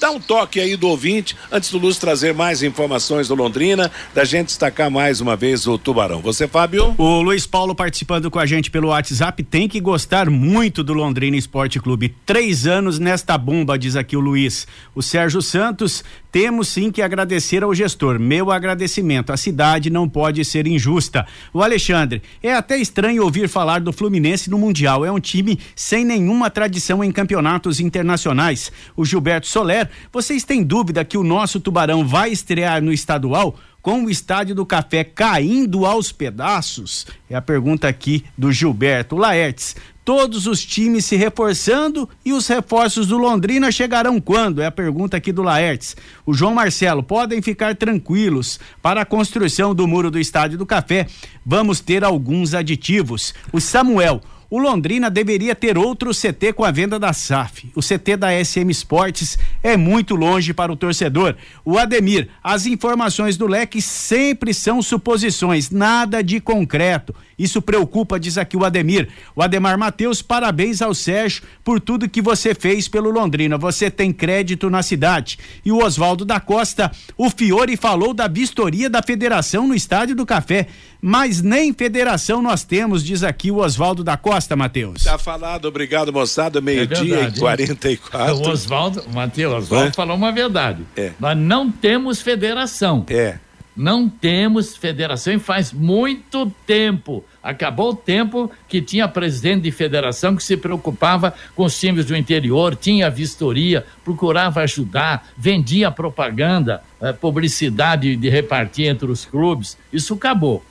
Dá 0.00 0.10
um 0.10 0.18
toque 0.18 0.58
aí 0.58 0.76
do 0.76 0.88
ouvinte, 0.88 1.36
antes 1.52 1.70
do 1.70 1.76
Luz 1.76 1.98
trazer 1.98 2.32
mais 2.32 2.62
informações 2.62 3.28
do 3.28 3.34
Londrina, 3.34 3.92
da 4.14 4.24
gente 4.24 4.46
destacar 4.46 4.90
mais 4.90 5.20
uma 5.20 5.36
vez 5.36 5.66
o 5.66 5.76
Tubarão. 5.76 6.22
Você, 6.22 6.48
Fábio? 6.48 6.94
O 6.96 7.20
Luiz 7.20 7.46
Paulo 7.46 7.74
participando 7.74 8.30
com 8.30 8.38
a 8.38 8.46
gente 8.46 8.70
pelo 8.70 8.88
WhatsApp 8.88 9.42
tem 9.42 9.68
que 9.68 9.78
gostar 9.78 10.30
muito 10.30 10.82
do 10.82 10.94
Londrina 10.94 11.36
Esporte 11.36 11.78
Clube. 11.78 12.14
Três 12.24 12.66
anos 12.66 12.98
nesta 12.98 13.36
bomba, 13.36 13.78
diz 13.78 13.94
aqui 13.94 14.16
o 14.16 14.20
Luiz. 14.20 14.66
O 14.94 15.02
Sérgio 15.02 15.42
Santos 15.42 16.02
temos 16.30 16.68
sim 16.68 16.90
que 16.90 17.02
agradecer 17.02 17.62
ao 17.62 17.74
gestor. 17.74 18.18
Meu 18.18 18.50
agradecimento. 18.50 19.32
A 19.32 19.36
cidade 19.36 19.90
não 19.90 20.08
pode 20.08 20.44
ser 20.44 20.66
injusta. 20.66 21.26
O 21.52 21.62
Alexandre, 21.62 22.22
é 22.42 22.54
até 22.54 22.78
estranho 22.78 23.24
ouvir 23.24 23.48
falar 23.48 23.80
do 23.80 23.92
Fluminense 23.92 24.48
no 24.48 24.58
Mundial. 24.58 25.04
É 25.04 25.10
um 25.10 25.20
time 25.20 25.58
sem 25.74 26.04
nenhuma 26.04 26.50
tradição 26.50 27.02
em 27.02 27.10
campeonatos 27.10 27.80
internacionais. 27.80 28.70
O 28.96 29.04
Gilberto 29.04 29.46
Soler, 29.46 29.90
vocês 30.12 30.44
têm 30.44 30.62
dúvida 30.62 31.04
que 31.04 31.18
o 31.18 31.24
nosso 31.24 31.60
Tubarão 31.60 32.06
vai 32.06 32.30
estrear 32.30 32.82
no 32.82 32.92
estadual? 32.92 33.56
Com 33.82 34.04
o 34.04 34.10
Estádio 34.10 34.54
do 34.54 34.66
Café 34.66 35.04
caindo 35.04 35.86
aos 35.86 36.12
pedaços? 36.12 37.06
É 37.28 37.34
a 37.34 37.42
pergunta 37.42 37.88
aqui 37.88 38.24
do 38.36 38.52
Gilberto 38.52 39.16
Laertes 39.16 39.74
todos 40.10 40.48
os 40.48 40.64
times 40.64 41.04
se 41.04 41.14
reforçando 41.14 42.08
e 42.24 42.32
os 42.32 42.48
reforços 42.48 43.06
do 43.06 43.16
Londrina 43.16 43.70
chegarão 43.70 44.20
quando? 44.20 44.60
É 44.60 44.66
a 44.66 44.70
pergunta 44.72 45.16
aqui 45.16 45.30
do 45.30 45.40
Laertes. 45.40 45.96
O 46.26 46.34
João 46.34 46.52
Marcelo, 46.52 47.00
podem 47.00 47.40
ficar 47.40 47.76
tranquilos. 47.76 48.58
Para 48.82 49.02
a 49.02 49.04
construção 49.04 49.72
do 49.72 49.86
muro 49.86 50.10
do 50.10 50.18
Estádio 50.18 50.58
do 50.58 50.66
Café, 50.66 51.06
vamos 51.46 51.78
ter 51.78 52.02
alguns 52.02 52.54
aditivos. 52.54 53.32
O 53.52 53.60
Samuel, 53.60 54.20
o 54.50 54.58
Londrina 54.58 55.08
deveria 55.08 55.54
ter 55.54 55.78
outro 55.78 56.10
CT 56.10 56.52
com 56.54 56.64
a 56.64 56.72
venda 56.72 56.98
da 56.98 57.12
SAF. 57.12 57.70
O 57.74 57.80
CT 57.80 58.16
da 58.16 58.44
SM 58.44 58.68
Esportes 58.68 59.38
é 59.62 59.76
muito 59.76 60.16
longe 60.16 60.52
para 60.52 60.72
o 60.72 60.76
torcedor. 60.76 61.36
O 61.64 61.78
Ademir, 61.78 62.28
as 62.42 62.66
informações 62.66 63.36
do 63.36 63.46
leque 63.46 63.80
sempre 63.80 64.52
são 64.52 64.82
suposições, 64.82 65.70
nada 65.70 66.20
de 66.20 66.40
concreto. 66.40 67.14
Isso 67.38 67.62
preocupa, 67.62 68.18
diz 68.18 68.36
aqui 68.36 68.56
o 68.56 68.64
Ademir. 68.64 69.08
O 69.34 69.42
Ademar 69.42 69.78
Matheus, 69.78 70.20
parabéns 70.20 70.82
ao 70.82 70.92
Sérgio 70.92 71.42
por 71.64 71.80
tudo 71.80 72.08
que 72.08 72.20
você 72.20 72.54
fez 72.54 72.88
pelo 72.88 73.08
Londrina. 73.08 73.56
Você 73.56 73.90
tem 73.90 74.12
crédito 74.12 74.68
na 74.68 74.82
cidade. 74.82 75.38
E 75.64 75.70
o 75.70 75.82
Oswaldo 75.82 76.24
da 76.24 76.40
Costa, 76.40 76.90
o 77.16 77.30
Fiore 77.30 77.76
falou 77.76 78.12
da 78.12 78.26
vistoria 78.26 78.90
da 78.90 79.00
federação 79.00 79.66
no 79.66 79.74
Estádio 79.74 80.16
do 80.16 80.26
Café. 80.26 80.66
Mas 81.00 81.40
nem 81.40 81.72
federação 81.72 82.42
nós 82.42 82.62
temos, 82.62 83.02
diz 83.02 83.22
aqui 83.22 83.50
o 83.50 83.56
Oswaldo 83.56 84.04
da 84.04 84.18
Costa, 84.18 84.39
Matheus. 84.56 85.04
Tá 85.04 85.18
falado, 85.18 85.66
obrigado, 85.66 86.12
moçada. 86.12 86.60
Meio-dia 86.60 87.20
é 87.20 87.28
e 87.28 87.38
44. 87.38 88.36
O 88.36 88.48
Oswaldo, 88.48 89.04
Matheus, 89.12 89.64
Oswaldo 89.64 89.88
é? 89.88 89.92
falou 89.92 90.16
uma 90.16 90.32
verdade. 90.32 90.84
É. 90.96 91.12
Nós 91.18 91.36
não 91.36 91.70
temos 91.70 92.20
federação. 92.20 93.04
É. 93.08 93.38
Não 93.76 94.08
temos 94.08 94.76
federação 94.76 95.32
e 95.32 95.38
faz 95.38 95.72
muito 95.72 96.52
tempo. 96.66 97.24
Acabou 97.42 97.90
o 97.90 97.94
tempo 97.94 98.50
que 98.68 98.82
tinha 98.82 99.08
presidente 99.08 99.62
de 99.62 99.70
federação 99.70 100.36
que 100.36 100.42
se 100.42 100.56
preocupava 100.56 101.32
com 101.54 101.64
os 101.64 101.78
times 101.78 102.04
do 102.04 102.16
interior, 102.16 102.76
tinha 102.76 103.08
vistoria, 103.08 103.86
procurava 104.04 104.60
ajudar, 104.60 105.28
vendia 105.36 105.90
propaganda, 105.90 106.82
eh, 107.00 107.12
publicidade 107.12 108.16
de 108.16 108.28
repartir 108.28 108.86
entre 108.86 109.10
os 109.10 109.24
clubes. 109.24 109.78
Isso 109.92 110.14
acabou. 110.14 110.62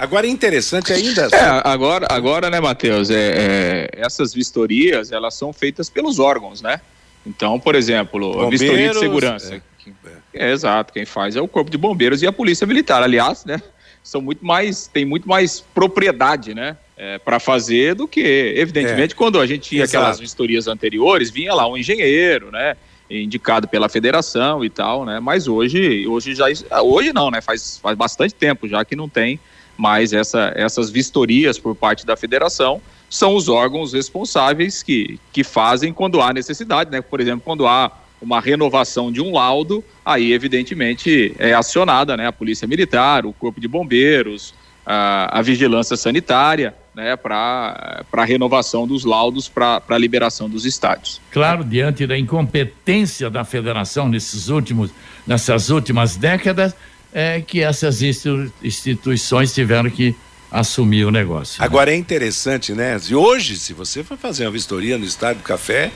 Agora 0.00 0.26
é 0.26 0.30
interessante 0.30 0.92
ainda. 0.92 1.28
É, 1.30 1.60
agora, 1.64 2.06
agora, 2.10 2.48
né, 2.48 2.58
Matheus? 2.58 3.10
É, 3.10 3.14
é, 3.14 3.88
essas 3.92 4.32
vistorias 4.32 5.12
elas 5.12 5.34
são 5.34 5.52
feitas 5.52 5.90
pelos 5.90 6.18
órgãos, 6.18 6.62
né? 6.62 6.80
Então, 7.26 7.60
por 7.60 7.74
exemplo, 7.74 8.32
Bombeiros, 8.32 8.46
a 8.46 8.50
vistoria 8.50 8.90
de 8.90 8.98
segurança. 8.98 9.54
É, 9.54 10.48
é, 10.48 10.52
exato, 10.52 10.92
quem 10.92 11.04
faz 11.04 11.36
é 11.36 11.40
o 11.40 11.46
Corpo 11.46 11.70
de 11.70 11.76
Bombeiros 11.76 12.22
e 12.22 12.26
a 12.26 12.32
Polícia 12.32 12.66
Militar. 12.66 13.02
Aliás, 13.02 13.44
né? 13.44 13.60
São 14.02 14.22
muito 14.22 14.44
mais, 14.44 14.86
tem 14.86 15.04
muito 15.04 15.28
mais 15.28 15.60
propriedade, 15.60 16.54
né? 16.54 16.78
É, 16.96 17.18
para 17.18 17.38
fazer 17.38 17.94
do 17.94 18.08
que, 18.08 18.54
evidentemente, 18.56 19.12
é. 19.12 19.16
quando 19.16 19.38
a 19.38 19.46
gente 19.46 19.68
tinha 19.68 19.82
exato. 19.82 19.98
aquelas 19.98 20.20
vistorias 20.20 20.66
anteriores, 20.66 21.30
vinha 21.30 21.52
lá 21.52 21.68
um 21.68 21.76
engenheiro, 21.76 22.50
né? 22.50 22.76
indicado 23.10 23.66
pela 23.66 23.88
federação 23.88 24.64
e 24.64 24.70
tal, 24.70 25.04
né? 25.04 25.18
Mas 25.18 25.48
hoje, 25.48 26.06
hoje 26.06 26.32
já 26.32 26.46
hoje 26.80 27.12
não, 27.12 27.28
né? 27.28 27.40
Faz, 27.40 27.78
faz 27.82 27.96
bastante 27.96 28.32
tempo 28.32 28.68
já 28.68 28.84
que 28.84 28.94
não 28.94 29.08
tem 29.08 29.40
mais 29.80 30.12
essa, 30.12 30.52
essas 30.54 30.90
vistorias 30.90 31.58
por 31.58 31.74
parte 31.74 32.04
da 32.04 32.16
federação. 32.16 32.80
São 33.08 33.34
os 33.34 33.48
órgãos 33.48 33.92
responsáveis 33.92 34.82
que, 34.82 35.18
que 35.32 35.42
fazem 35.42 35.92
quando 35.92 36.20
há 36.20 36.32
necessidade, 36.32 36.90
né? 36.90 37.00
Por 37.00 37.20
exemplo, 37.20 37.42
quando 37.44 37.66
há 37.66 37.90
uma 38.20 38.40
renovação 38.40 39.10
de 39.10 39.20
um 39.20 39.32
laudo, 39.32 39.82
aí 40.04 40.32
evidentemente 40.32 41.34
é 41.38 41.54
acionada 41.54 42.16
né, 42.16 42.26
a 42.26 42.32
Polícia 42.32 42.68
Militar, 42.68 43.24
o 43.24 43.32
Corpo 43.32 43.58
de 43.58 43.66
Bombeiros, 43.66 44.54
a, 44.84 45.38
a 45.38 45.42
Vigilância 45.42 45.96
Sanitária, 45.96 46.74
né, 46.94 47.16
para 47.16 48.04
a 48.12 48.24
renovação 48.24 48.86
dos 48.86 49.04
laudos 49.04 49.48
para 49.48 49.82
a 49.88 49.98
liberação 49.98 50.50
dos 50.50 50.66
estádios. 50.66 51.20
Claro, 51.30 51.64
diante 51.64 52.06
da 52.06 52.18
incompetência 52.18 53.30
da 53.30 53.44
federação 53.44 54.08
nesses 54.08 54.48
últimos, 54.48 54.90
nessas 55.26 55.70
últimas 55.70 56.16
décadas, 56.16 56.74
é 57.12 57.40
que 57.40 57.62
essas 57.62 58.00
instituições 58.02 59.52
tiveram 59.52 59.90
que 59.90 60.14
assumir 60.50 61.04
o 61.04 61.10
negócio. 61.10 61.60
Né? 61.60 61.66
Agora 61.66 61.90
né? 61.90 61.96
é 61.96 62.00
interessante, 62.00 62.72
né? 62.72 62.98
E 63.08 63.14
hoje, 63.14 63.56
se 63.56 63.72
você 63.72 64.02
for 64.02 64.18
fazer 64.18 64.44
uma 64.44 64.50
vistoria 64.50 64.98
no 64.98 65.04
Estádio 65.04 65.42
do 65.42 65.44
Café, 65.44 65.92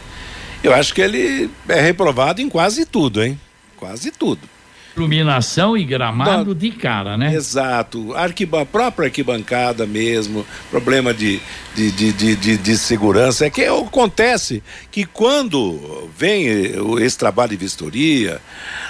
eu 0.63 0.73
acho 0.73 0.95
que 0.95 1.01
ele 1.01 1.51
é 1.69 1.81
reprovado 1.81 2.41
em 2.41 2.49
quase 2.49 2.87
tudo, 2.87 3.23
hein? 3.23 3.39
Quase 3.77 4.11
tudo. 4.11 4.41
Iluminação 4.97 5.77
e 5.77 5.85
gramado 5.85 6.55
de 6.55 6.71
cara, 6.71 7.17
né? 7.17 7.35
Exato. 7.35 8.15
Arquiba... 8.15 8.63
A 8.63 8.67
própria 8.67 9.07
arquibancada 9.07 9.87
mesmo, 9.87 10.47
problema 10.71 11.13
de, 11.13 11.41
de, 11.75 11.91
de, 11.91 12.13
de, 12.13 12.37
de, 12.37 12.57
de 12.57 12.79
segurança. 12.79 13.47
É 13.47 13.51
que 13.51 13.65
acontece 13.65 14.63
que 14.91 15.05
quando 15.05 16.09
vem 16.17 16.47
esse 17.01 17.19
trabalho 17.19 17.51
de 17.51 17.57
vistoria, 17.57 18.41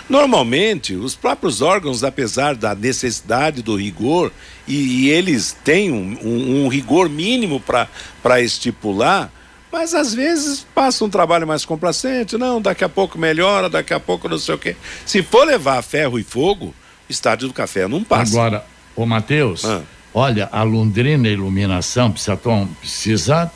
normalmente 0.09 0.95
os 0.95 1.15
próprios 1.15 1.63
órgãos, 1.63 2.05
apesar 2.05 2.55
da 2.55 2.75
necessidade 2.75 3.63
do 3.63 3.75
rigor, 3.77 4.31
e, 4.69 5.07
e 5.07 5.11
eles 5.11 5.57
têm 5.65 5.91
um, 5.91 6.19
um, 6.23 6.65
um 6.65 6.69
rigor 6.69 7.09
mínimo 7.09 7.61
para 7.61 8.41
estipular 8.41 9.33
mas 9.75 9.93
às 9.93 10.15
vezes 10.15 10.65
passa 10.73 11.05
um 11.05 11.11
trabalho 11.11 11.49
mais 11.49 11.65
complacente, 11.65 12.39
não, 12.39 12.63
daqui 12.63 12.85
a 12.85 12.89
pouco 12.89 13.19
melhora, 13.19 13.69
daqui 13.69 13.93
a 13.93 13.99
pouco 13.99 14.29
não 14.29 14.39
sei 14.39 14.55
o 14.55 14.59
quê. 14.59 14.77
Se 15.05 15.21
for 15.21 15.45
levar 15.45 15.83
ferro 15.83 16.17
e 16.17 16.23
fogo, 16.23 16.73
estádio 17.11 17.49
do 17.49 17.55
café 17.55 17.89
não 17.89 18.05
passa. 18.05 18.39
Agora, 18.39 18.65
ô 18.95 19.05
Matheus, 19.05 19.65
ah. 19.65 19.83
olha, 20.15 20.49
a 20.53 20.63
Londrina 20.63 21.27
Iluminação 21.27 22.13
precisa, 22.13 22.37
precisa 22.79 23.51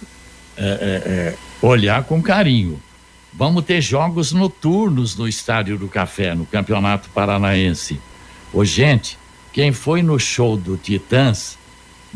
é, 0.56 0.64
é, 0.64 0.66
é, 1.08 1.34
olhar 1.62 2.02
com 2.02 2.20
carinho. 2.20 2.82
Vamos 3.32 3.64
ter 3.64 3.80
jogos 3.80 4.32
noturnos 4.32 5.14
no 5.16 5.28
Estádio 5.28 5.78
do 5.78 5.86
Café, 5.86 6.34
no 6.34 6.44
Campeonato 6.44 7.08
Paranaense. 7.10 8.00
Ô, 8.52 8.64
gente, 8.64 9.16
quem 9.52 9.70
foi 9.70 10.02
no 10.02 10.18
show 10.18 10.56
do 10.56 10.76
Titãs 10.76 11.57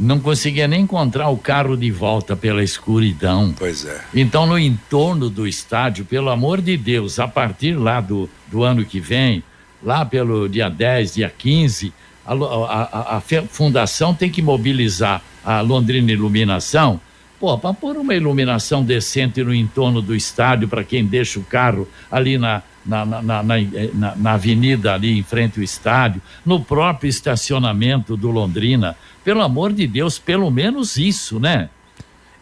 não 0.03 0.19
conseguia 0.19 0.67
nem 0.67 0.83
encontrar 0.83 1.29
o 1.29 1.37
carro 1.37 1.77
de 1.77 1.91
volta 1.91 2.35
pela 2.35 2.63
escuridão. 2.63 3.55
Pois 3.57 3.85
é. 3.85 4.01
Então, 4.13 4.47
no 4.47 4.59
entorno 4.59 5.31
do 5.31 5.47
estádio, 5.47 6.05
pelo 6.05 6.29
amor 6.29 6.61
de 6.61 6.77
Deus, 6.77 7.21
a 7.21 7.29
partir 7.29 7.75
lá 7.75 8.01
do, 8.01 8.29
do 8.49 8.65
ano 8.65 8.85
que 8.85 8.99
vem, 8.99 9.45
lá 9.81 10.05
pelo 10.05 10.49
dia 10.49 10.69
10, 10.69 11.15
dia 11.15 11.33
15, 11.37 11.93
a, 12.27 12.35
a, 12.35 12.83
a, 12.83 13.17
a 13.19 13.21
fundação 13.21 14.13
tem 14.13 14.29
que 14.29 14.43
mobilizar 14.43 15.23
a 15.45 15.61
Londrina 15.61 16.11
Iluminação. 16.11 17.01
Pô, 17.39 17.57
para 17.57 17.73
pôr 17.73 17.97
uma 17.97 18.15
iluminação 18.15 18.85
decente 18.85 19.43
no 19.43 19.55
entorno 19.55 20.03
do 20.03 20.15
estádio 20.15 20.69
para 20.69 20.85
quem 20.85 21.05
deixa 21.05 21.39
o 21.39 21.45
carro 21.45 21.89
ali 22.11 22.39
na, 22.39 22.63
na, 22.85 23.05
na, 23.05 23.43
na, 23.43 24.17
na, 24.17 24.33
avenida 24.33 24.95
ali 24.95 25.19
em 25.19 25.23
frente 25.23 25.59
ao 25.59 25.65
estádio, 25.65 26.21
no 26.45 26.61
próprio 26.61 27.09
estacionamento 27.09 28.17
do 28.17 28.31
Londrina. 28.31 28.97
Pelo 29.25 29.43
amor 29.43 29.73
de 29.73 29.87
Deus, 29.87 30.19
pelo 30.19 30.51
menos 30.51 30.97
isso, 30.97 31.39
né? 31.39 31.69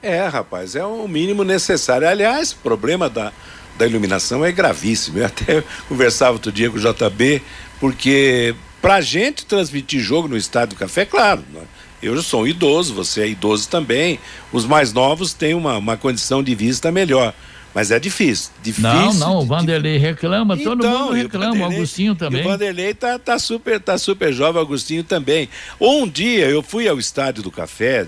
É, 0.02 0.26
rapaz, 0.26 0.74
é 0.74 0.84
o 0.84 1.06
mínimo 1.06 1.44
necessário. 1.44 2.08
Aliás, 2.08 2.52
o 2.52 2.56
problema 2.56 3.08
da, 3.08 3.32
da 3.78 3.86
iluminação 3.86 4.44
é 4.44 4.50
gravíssimo. 4.50 5.18
Eu 5.18 5.26
até 5.26 5.62
conversava 5.88 6.32
outro 6.32 6.50
dia 6.50 6.70
com 6.70 6.76
o 6.76 6.80
JB, 6.80 7.42
porque 7.78 8.54
pra 8.80 9.00
gente 9.00 9.44
transmitir 9.44 10.00
jogo 10.00 10.26
no 10.26 10.36
Estádio 10.36 10.76
do 10.76 10.78
Café, 10.78 11.04
claro, 11.04 11.44
né? 11.52 11.62
eu 12.02 12.20
sou 12.22 12.42
um 12.42 12.46
idoso, 12.46 12.94
você 12.94 13.22
é 13.22 13.28
idoso 13.28 13.68
também, 13.68 14.18
os 14.52 14.64
mais 14.64 14.92
novos 14.92 15.34
têm 15.34 15.52
uma, 15.52 15.76
uma 15.76 15.96
condição 15.96 16.42
de 16.42 16.54
vista 16.54 16.90
melhor. 16.90 17.34
Mas 17.74 17.90
é 17.90 18.00
difícil, 18.00 18.50
difícil. 18.62 18.90
Não, 18.90 19.14
não, 19.14 19.38
o 19.38 19.46
Vanderlei 19.46 19.96
reclama, 19.96 20.54
então, 20.54 20.76
todo 20.76 20.88
mundo 20.88 21.12
reclama, 21.12 21.68
o 21.68 21.72
Agostinho 21.72 22.16
também. 22.16 22.40
O 22.40 22.44
Vanderlei 22.44 22.92
tá, 22.94 23.18
tá, 23.18 23.38
super, 23.38 23.78
tá 23.80 23.96
super 23.96 24.32
jovem, 24.32 24.60
o 24.60 24.64
Agostinho 24.64 25.04
também. 25.04 25.48
Um 25.80 26.08
dia 26.08 26.48
eu 26.48 26.62
fui 26.62 26.88
ao 26.88 26.98
estádio 26.98 27.44
do 27.44 27.50
Café, 27.50 28.04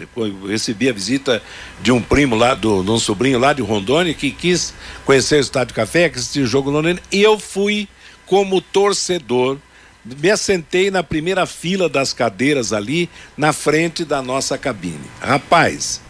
recebi 0.48 0.88
a 0.88 0.92
visita 0.92 1.40
de 1.80 1.92
um 1.92 2.02
primo 2.02 2.34
lá, 2.34 2.54
do, 2.54 2.82
de 2.82 2.90
um 2.90 2.98
sobrinho 2.98 3.38
lá 3.38 3.52
de 3.52 3.62
Rondônia, 3.62 4.12
que 4.14 4.32
quis 4.32 4.74
conhecer 5.04 5.36
o 5.36 5.40
estádio 5.40 5.68
do 5.68 5.76
Café, 5.76 6.08
que 6.08 6.18
assistiu 6.18 6.42
o 6.42 6.46
jogo 6.46 6.70
Londrina, 6.70 7.00
e 7.12 7.22
eu 7.22 7.38
fui 7.38 7.88
como 8.26 8.60
torcedor 8.60 9.58
me 10.04 10.30
assentei 10.30 10.90
na 10.90 11.02
primeira 11.02 11.46
fila 11.46 11.88
das 11.88 12.12
cadeiras 12.12 12.72
ali, 12.72 13.08
na 13.36 13.52
frente 13.52 14.04
da 14.04 14.20
nossa 14.20 14.58
cabine. 14.58 14.98
Rapaz, 15.20 16.00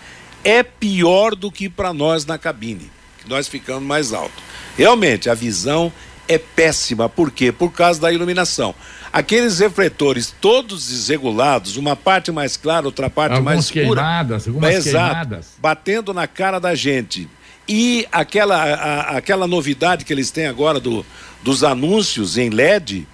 é 0.43 0.63
pior 0.63 1.35
do 1.35 1.51
que 1.51 1.69
para 1.69 1.93
nós 1.93 2.25
na 2.25 2.39
cabine, 2.39 2.91
nós 3.29 3.49
ficamos 3.49 3.83
mais 3.83 4.13
alto. 4.13 4.43
Realmente, 4.77 5.29
a 5.29 5.35
visão 5.35 5.93
é 6.29 6.39
péssima. 6.39 7.09
Por 7.09 7.31
quê? 7.31 7.53
Por 7.53 7.73
causa 7.73 8.01
da 8.01 8.13
iluminação. 8.13 8.75
Aqueles 9.13 9.59
refletores 9.59 10.35
todos 10.41 10.89
desregulados, 10.89 11.77
uma 11.77 11.95
parte 11.95 12.33
mais 12.33 12.57
clara, 12.57 12.87
outra 12.87 13.11
parte 13.11 13.33
Alguns 13.33 13.45
mais 13.45 13.61
escura. 13.67 13.85
Queimadas, 13.85 14.49
algumas 14.49 14.75
Exato, 14.75 15.11
queimadas. 15.11 15.49
batendo 15.59 16.15
na 16.15 16.27
cara 16.27 16.59
da 16.59 16.75
gente. 16.75 17.29
E 17.69 18.07
aquela, 18.11 18.57
a, 18.57 19.17
aquela 19.19 19.47
novidade 19.47 20.05
que 20.05 20.13
eles 20.13 20.31
têm 20.31 20.47
agora 20.47 20.81
do, 20.81 21.05
dos 21.43 21.63
anúncios 21.63 22.39
em 22.39 22.49
LED, 22.49 23.07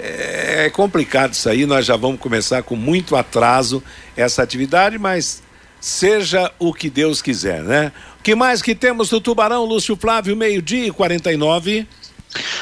É 0.00 0.70
complicado 0.70 1.32
isso 1.32 1.48
aí, 1.48 1.66
nós 1.66 1.84
já 1.84 1.96
vamos 1.96 2.20
começar 2.20 2.62
com 2.62 2.76
muito 2.76 3.16
atraso 3.16 3.82
essa 4.16 4.42
atividade, 4.42 4.98
mas 4.98 5.42
seja 5.80 6.52
o 6.58 6.72
que 6.72 6.88
Deus 6.88 7.20
quiser, 7.20 7.62
né? 7.62 7.92
O 8.20 8.22
que 8.22 8.34
mais 8.34 8.62
que 8.62 8.74
temos 8.74 9.10
do 9.10 9.20
Tubarão, 9.20 9.64
Lúcio 9.64 9.96
Flávio, 9.96 10.36
meio-dia 10.36 10.86
e 10.86 10.90
49? 10.90 11.86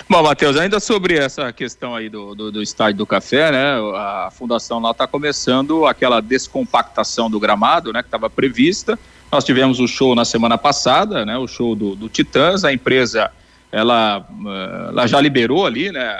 Bom, 0.08 0.22
Matheus, 0.22 0.56
ainda 0.56 0.78
sobre 0.78 1.18
essa 1.18 1.52
questão 1.52 1.94
aí 1.94 2.08
do, 2.08 2.34
do, 2.34 2.52
do 2.52 2.62
estádio 2.62 2.98
do 2.98 3.06
café, 3.06 3.50
né? 3.50 3.74
A 3.94 4.30
fundação 4.30 4.80
lá 4.80 4.92
está 4.92 5.06
começando 5.06 5.86
aquela 5.86 6.20
descompactação 6.20 7.28
do 7.28 7.40
gramado, 7.40 7.92
né? 7.92 8.02
Que 8.02 8.08
estava 8.08 8.30
prevista. 8.30 8.98
Nós 9.30 9.44
tivemos 9.44 9.80
o 9.80 9.88
show 9.88 10.14
na 10.14 10.24
semana 10.24 10.56
passada, 10.56 11.26
né? 11.26 11.36
O 11.36 11.48
show 11.48 11.74
do, 11.74 11.96
do 11.96 12.08
Titãs, 12.08 12.64
a 12.64 12.72
empresa 12.72 13.30
ela, 13.72 14.26
ela 14.88 15.06
já 15.06 15.20
liberou 15.20 15.66
ali, 15.66 15.90
né? 15.90 16.16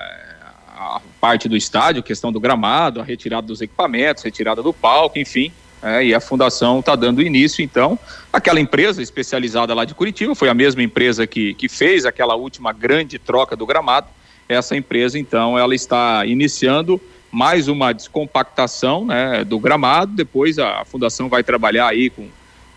A 0.86 1.00
parte 1.20 1.48
do 1.48 1.56
estádio, 1.56 2.02
questão 2.02 2.30
do 2.30 2.38
gramado, 2.38 3.00
a 3.00 3.04
retirada 3.04 3.46
dos 3.46 3.60
equipamentos, 3.60 4.22
retirada 4.22 4.62
do 4.62 4.72
palco, 4.72 5.18
enfim. 5.18 5.52
É, 5.82 6.04
e 6.04 6.14
a 6.14 6.20
fundação 6.20 6.80
está 6.80 6.96
dando 6.96 7.22
início, 7.22 7.62
então, 7.62 7.98
aquela 8.32 8.58
empresa 8.58 9.02
especializada 9.02 9.74
lá 9.74 9.84
de 9.84 9.94
Curitiba, 9.94 10.34
foi 10.34 10.48
a 10.48 10.54
mesma 10.54 10.82
empresa 10.82 11.26
que, 11.26 11.54
que 11.54 11.68
fez 11.68 12.06
aquela 12.06 12.34
última 12.34 12.72
grande 12.72 13.18
troca 13.18 13.54
do 13.54 13.66
gramado. 13.66 14.08
Essa 14.48 14.76
empresa, 14.76 15.18
então, 15.18 15.58
ela 15.58 15.74
está 15.74 16.24
iniciando 16.24 17.00
mais 17.30 17.68
uma 17.68 17.92
descompactação 17.92 19.04
né, 19.04 19.44
do 19.44 19.58
gramado. 19.58 20.12
Depois 20.12 20.58
a 20.58 20.84
fundação 20.84 21.28
vai 21.28 21.42
trabalhar 21.42 21.88
aí 21.88 22.08
com, 22.08 22.28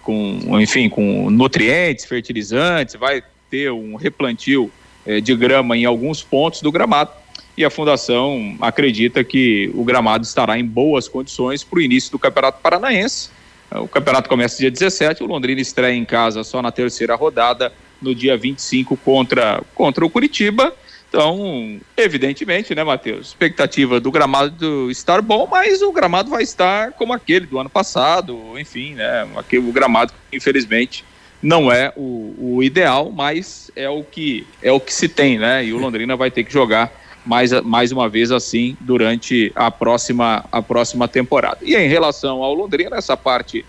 com 0.03 0.59
enfim, 0.59 0.89
com 0.89 1.29
nutrientes, 1.29 2.05
fertilizantes, 2.05 2.95
vai 2.95 3.23
ter 3.49 3.71
um 3.71 3.95
replantio 3.95 4.69
eh, 5.05 5.21
de 5.21 5.35
grama 5.35 5.77
em 5.77 5.85
alguns 5.85 6.21
pontos 6.21 6.61
do 6.61 6.71
gramado 6.71 7.11
e 7.59 7.65
a 7.65 7.69
fundação 7.69 8.55
acredita 8.61 9.21
que 9.21 9.69
o 9.75 9.83
gramado 9.83 10.23
estará 10.23 10.57
em 10.57 10.63
boas 10.63 11.09
condições 11.09 11.61
para 11.61 11.77
o 11.77 11.81
início 11.81 12.09
do 12.09 12.17
Campeonato 12.17 12.61
Paranaense. 12.61 13.31
O 13.69 13.85
campeonato 13.85 14.29
começa 14.29 14.59
dia 14.59 14.71
17, 14.71 15.21
o 15.21 15.27
Londrina 15.27 15.59
estreia 15.59 15.93
em 15.93 16.05
casa 16.05 16.41
só 16.45 16.61
na 16.61 16.71
terceira 16.71 17.15
rodada, 17.15 17.73
no 18.01 18.15
dia 18.15 18.37
25 18.37 18.95
contra, 18.95 19.61
contra 19.75 20.05
o 20.05 20.09
Curitiba. 20.09 20.73
Então, 21.09 21.81
evidentemente, 21.97 22.73
né, 22.73 22.81
Matheus? 22.81 23.27
Expectativa 23.27 23.99
do 23.99 24.09
gramado 24.09 24.89
estar 24.89 25.21
bom, 25.21 25.45
mas 25.45 25.81
o 25.81 25.91
gramado 25.91 26.29
vai 26.29 26.43
estar 26.43 26.93
como 26.93 27.11
aquele 27.11 27.45
do 27.45 27.59
ano 27.59 27.69
passado, 27.69 28.57
enfim, 28.57 28.93
né? 28.93 29.27
Aquele, 29.35 29.67
o 29.67 29.73
gramado, 29.73 30.13
infelizmente, 30.31 31.03
não 31.43 31.69
é 31.69 31.91
o, 31.97 32.35
o 32.39 32.63
ideal, 32.63 33.11
mas 33.11 33.69
é 33.75 33.89
o 33.89 34.01
que 34.01 34.47
é 34.63 34.71
o 34.71 34.79
que 34.79 34.93
se 34.93 35.09
tem, 35.09 35.37
né? 35.37 35.65
E 35.65 35.73
o 35.73 35.77
Londrina 35.77 36.15
vai 36.15 36.31
ter 36.31 36.45
que 36.45 36.53
jogar 36.53 36.89
mais, 37.25 37.51
mais 37.61 37.91
uma 37.91 38.07
vez 38.07 38.31
assim 38.31 38.77
durante 38.79 39.51
a 39.55 39.69
próxima, 39.69 40.45
a 40.51 40.61
próxima 40.61 41.07
temporada. 41.07 41.57
E 41.61 41.75
em 41.75 41.87
relação 41.87 42.43
ao 42.43 42.53
Londrina, 42.53 42.97
essa 42.97 43.15
parte 43.15 43.65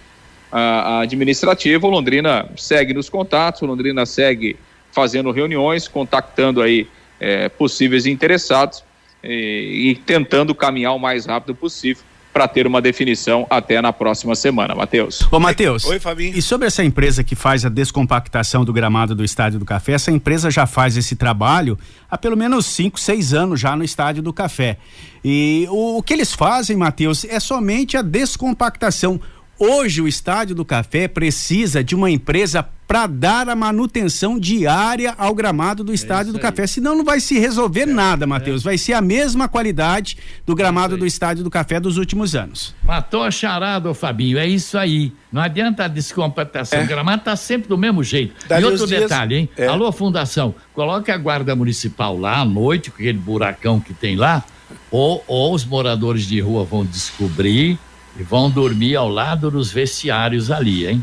uh, 0.52 1.00
administrativa, 1.02 1.86
o 1.86 1.90
Londrina 1.90 2.48
segue 2.56 2.94
nos 2.94 3.08
contatos, 3.08 3.62
o 3.62 3.66
Londrina 3.66 4.06
segue 4.06 4.56
fazendo 4.92 5.30
reuniões, 5.30 5.86
contactando 5.86 6.60
aí 6.60 6.88
eh, 7.20 7.48
possíveis 7.50 8.06
interessados 8.06 8.82
e, 9.22 9.90
e 9.90 9.94
tentando 9.94 10.52
caminhar 10.52 10.96
o 10.96 10.98
mais 10.98 11.26
rápido 11.26 11.54
possível 11.54 12.02
para 12.32 12.46
ter 12.46 12.66
uma 12.66 12.80
definição 12.80 13.46
até 13.50 13.80
na 13.80 13.92
próxima 13.92 14.34
semana, 14.34 14.74
Matheus. 14.74 15.26
Ô, 15.30 15.40
Matheus. 15.40 15.84
Oi, 15.84 15.98
Fabinho. 15.98 16.36
E 16.36 16.42
sobre 16.42 16.66
essa 16.66 16.84
empresa 16.84 17.24
que 17.24 17.34
faz 17.34 17.64
a 17.64 17.68
descompactação 17.68 18.64
do 18.64 18.72
gramado 18.72 19.14
do 19.14 19.24
Estádio 19.24 19.58
do 19.58 19.64
Café, 19.64 19.92
essa 19.92 20.10
empresa 20.10 20.50
já 20.50 20.66
faz 20.66 20.96
esse 20.96 21.16
trabalho 21.16 21.78
há 22.10 22.16
pelo 22.16 22.36
menos 22.36 22.66
5, 22.66 22.98
6 22.98 23.34
anos 23.34 23.60
já 23.60 23.74
no 23.74 23.84
Estádio 23.84 24.22
do 24.22 24.32
Café. 24.32 24.78
E 25.24 25.66
o, 25.70 25.98
o 25.98 26.02
que 26.02 26.12
eles 26.12 26.32
fazem, 26.32 26.76
Matheus, 26.76 27.24
é 27.24 27.40
somente 27.40 27.96
a 27.96 28.02
descompactação. 28.02 29.20
Hoje 29.62 30.00
o 30.00 30.08
Estádio 30.08 30.56
do 30.56 30.64
Café 30.64 31.06
precisa 31.06 31.84
de 31.84 31.94
uma 31.94 32.10
empresa 32.10 32.66
para 32.88 33.06
dar 33.06 33.46
a 33.46 33.54
manutenção 33.54 34.38
diária 34.38 35.14
ao 35.18 35.34
gramado 35.34 35.84
do 35.84 35.92
é 35.92 35.94
Estádio 35.94 36.32
do 36.32 36.38
Café. 36.38 36.66
Senão 36.66 36.96
não 36.96 37.04
vai 37.04 37.20
se 37.20 37.38
resolver 37.38 37.82
é, 37.82 37.86
nada, 37.86 38.26
Matheus. 38.26 38.62
É. 38.62 38.64
Vai 38.64 38.78
ser 38.78 38.94
a 38.94 39.02
mesma 39.02 39.48
qualidade 39.48 40.16
do 40.46 40.54
gramado 40.54 40.96
do 40.96 41.04
Estádio 41.04 41.44
do 41.44 41.50
Café 41.50 41.78
dos 41.78 41.98
últimos 41.98 42.34
anos. 42.34 42.74
Matou 42.82 43.22
a 43.22 43.30
charada, 43.30 43.92
Fabinho. 43.92 44.38
É 44.38 44.46
isso 44.46 44.78
aí. 44.78 45.12
Não 45.30 45.42
adianta 45.42 45.84
a 45.84 45.88
descompactação. 45.88 46.78
É. 46.78 46.84
O 46.84 46.86
gramado 46.86 47.24
tá 47.24 47.36
sempre 47.36 47.68
do 47.68 47.76
mesmo 47.76 48.02
jeito. 48.02 48.34
Dali 48.48 48.62
e 48.62 48.66
outro 48.66 48.86
detalhe, 48.86 49.36
hein? 49.36 49.48
É. 49.58 49.66
Alô, 49.66 49.92
Fundação, 49.92 50.54
coloque 50.72 51.10
a 51.10 51.18
guarda 51.18 51.54
municipal 51.54 52.16
lá 52.16 52.38
à 52.38 52.44
noite, 52.46 52.90
com 52.90 52.96
aquele 52.96 53.18
buracão 53.18 53.78
que 53.78 53.92
tem 53.92 54.16
lá, 54.16 54.42
ou, 54.90 55.22
ou 55.28 55.52
os 55.52 55.66
moradores 55.66 56.24
de 56.26 56.40
rua 56.40 56.64
vão 56.64 56.82
descobrir 56.82 57.78
E 58.20 58.22
vão 58.22 58.50
dormir 58.50 58.96
ao 58.96 59.08
lado 59.08 59.50
dos 59.50 59.72
vestiários 59.72 60.50
ali, 60.50 60.86
hein? 60.86 61.02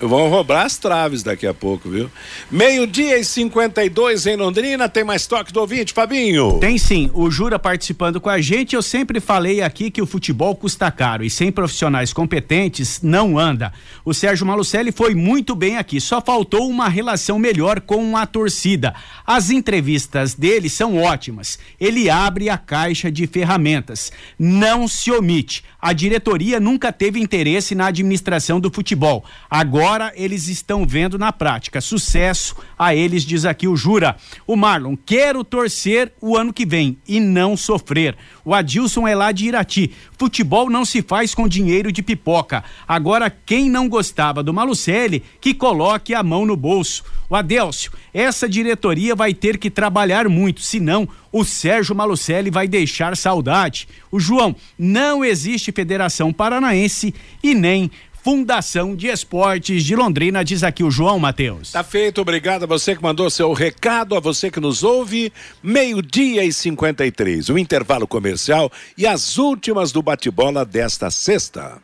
Vão 0.00 0.28
roubar 0.28 0.64
as 0.64 0.78
traves 0.78 1.24
daqui 1.24 1.44
a 1.44 1.52
pouco, 1.52 1.90
viu? 1.90 2.08
Meio-dia 2.48 3.18
e 3.18 3.24
52 3.24 4.26
em 4.26 4.36
Londrina. 4.36 4.88
Tem 4.88 5.02
mais 5.02 5.26
toque 5.26 5.52
do 5.52 5.60
ouvinte, 5.60 5.92
Fabinho? 5.92 6.58
Tem 6.60 6.78
sim. 6.78 7.10
O 7.12 7.28
Jura 7.28 7.58
participando 7.58 8.20
com 8.20 8.30
a 8.30 8.40
gente. 8.40 8.76
Eu 8.76 8.82
sempre 8.82 9.18
falei 9.18 9.60
aqui 9.60 9.90
que 9.90 10.00
o 10.00 10.06
futebol 10.06 10.54
custa 10.54 10.88
caro 10.92 11.24
e 11.24 11.30
sem 11.30 11.50
profissionais 11.50 12.12
competentes 12.12 13.00
não 13.02 13.36
anda. 13.36 13.72
O 14.04 14.14
Sérgio 14.14 14.46
Malucelli 14.46 14.92
foi 14.92 15.16
muito 15.16 15.56
bem 15.56 15.76
aqui. 15.76 16.00
Só 16.00 16.20
faltou 16.20 16.68
uma 16.68 16.88
relação 16.88 17.36
melhor 17.36 17.80
com 17.80 18.16
a 18.16 18.24
torcida. 18.24 18.94
As 19.26 19.50
entrevistas 19.50 20.32
dele 20.32 20.68
são 20.68 20.96
ótimas. 20.96 21.58
Ele 21.80 22.08
abre 22.08 22.48
a 22.48 22.56
caixa 22.56 23.10
de 23.10 23.26
ferramentas. 23.26 24.12
Não 24.38 24.86
se 24.86 25.10
omite. 25.10 25.64
A 25.80 25.92
diretoria 25.92 26.60
nunca 26.60 26.92
teve 26.92 27.18
interesse 27.18 27.74
na 27.74 27.86
administração 27.86 28.60
do 28.60 28.70
futebol. 28.70 29.24
Agora 29.50 29.87
Agora 29.88 30.12
eles 30.16 30.48
estão 30.48 30.86
vendo 30.86 31.18
na 31.18 31.32
prática. 31.32 31.80
Sucesso 31.80 32.54
a 32.78 32.94
eles, 32.94 33.22
diz 33.22 33.46
aqui 33.46 33.66
o 33.66 33.74
Jura. 33.74 34.16
O 34.46 34.54
Marlon, 34.54 34.94
quero 34.94 35.42
torcer 35.42 36.12
o 36.20 36.36
ano 36.36 36.52
que 36.52 36.66
vem 36.66 36.98
e 37.08 37.18
não 37.18 37.56
sofrer. 37.56 38.14
O 38.44 38.52
Adilson 38.52 39.08
é 39.08 39.14
lá 39.14 39.32
de 39.32 39.46
Irati. 39.46 39.90
Futebol 40.18 40.68
não 40.68 40.84
se 40.84 41.00
faz 41.00 41.34
com 41.34 41.48
dinheiro 41.48 41.90
de 41.90 42.02
pipoca. 42.02 42.62
Agora, 42.86 43.30
quem 43.30 43.70
não 43.70 43.88
gostava 43.88 44.42
do 44.42 44.52
Malucelli, 44.52 45.22
que 45.40 45.54
coloque 45.54 46.12
a 46.12 46.22
mão 46.22 46.44
no 46.44 46.54
bolso. 46.54 47.02
O 47.30 47.34
Adélcio, 47.34 47.90
essa 48.12 48.46
diretoria 48.46 49.14
vai 49.14 49.32
ter 49.32 49.56
que 49.56 49.70
trabalhar 49.70 50.28
muito, 50.28 50.60
senão 50.60 51.08
o 51.30 51.44
Sérgio 51.44 51.94
Malucelli 51.94 52.50
vai 52.50 52.66
deixar 52.66 53.16
saudade. 53.16 53.86
O 54.10 54.18
João, 54.18 54.56
não 54.78 55.24
existe 55.24 55.72
Federação 55.72 56.32
Paranaense 56.32 57.14
e 57.42 57.54
nem 57.54 57.90
Fundação 58.28 58.94
de 58.94 59.06
Esportes 59.06 59.82
de 59.82 59.96
Londrina, 59.96 60.44
diz 60.44 60.62
aqui 60.62 60.84
o 60.84 60.90
João 60.90 61.18
Matheus. 61.18 61.72
Tá 61.72 61.82
feito, 61.82 62.20
obrigado 62.20 62.64
a 62.64 62.66
você 62.66 62.94
que 62.94 63.02
mandou 63.02 63.30
seu 63.30 63.54
recado, 63.54 64.14
a 64.14 64.20
você 64.20 64.50
que 64.50 64.60
nos 64.60 64.82
ouve. 64.82 65.32
Meio-dia 65.62 66.44
e 66.44 66.52
53, 66.52 67.48
o 67.48 67.56
intervalo 67.56 68.06
comercial 68.06 68.70
e 68.98 69.06
as 69.06 69.38
últimas 69.38 69.92
do 69.92 70.02
bate-bola 70.02 70.62
desta 70.62 71.10
sexta. 71.10 71.78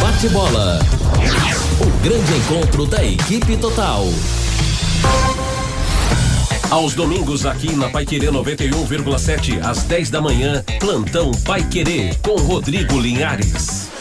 Bate-bola. 0.00 0.80
O 1.80 2.02
grande 2.02 2.32
encontro 2.38 2.84
da 2.84 3.04
equipe 3.04 3.56
total. 3.56 4.02
Aos 6.72 6.96
domingos 6.96 7.46
aqui 7.46 7.72
na 7.76 7.88
Paiquerê 7.88 8.32
91,7 8.32 9.64
às 9.64 9.84
10 9.84 10.10
da 10.10 10.20
manhã, 10.20 10.64
plantão 10.80 11.30
Paiquerê 11.44 12.16
com 12.20 12.34
Rodrigo 12.34 12.98
Linhares. 12.98 13.94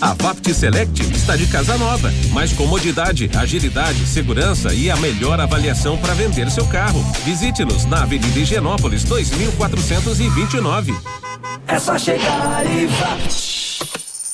A 0.00 0.14
Vapt 0.14 0.52
Select 0.52 1.00
está 1.12 1.36
de 1.36 1.46
casa 1.46 1.78
nova. 1.78 2.12
Mais 2.32 2.52
comodidade, 2.52 3.30
agilidade, 3.36 4.04
segurança 4.04 4.74
e 4.74 4.90
a 4.90 4.96
melhor 4.96 5.40
avaliação 5.40 5.96
para 5.96 6.12
vender 6.12 6.50
seu 6.50 6.66
carro. 6.66 7.00
Visite-nos 7.24 7.84
na 7.84 8.02
Avenida 8.02 8.38
Higienópolis 8.38 9.04
2429. 9.04 10.92
É 11.68 11.78
só 11.78 11.96
chegar 11.96 12.66
e 12.66 12.86
Vapt. 12.86 14.11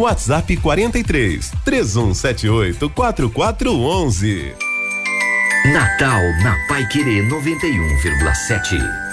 WhatsApp 0.00 0.56
43 0.56 1.52
3178 1.62 2.88
4411. 2.88 4.54
Natal 5.74 6.22
na 6.42 6.56
Pai 6.66 6.88
Querer 6.88 7.28
91,7. 7.28 9.10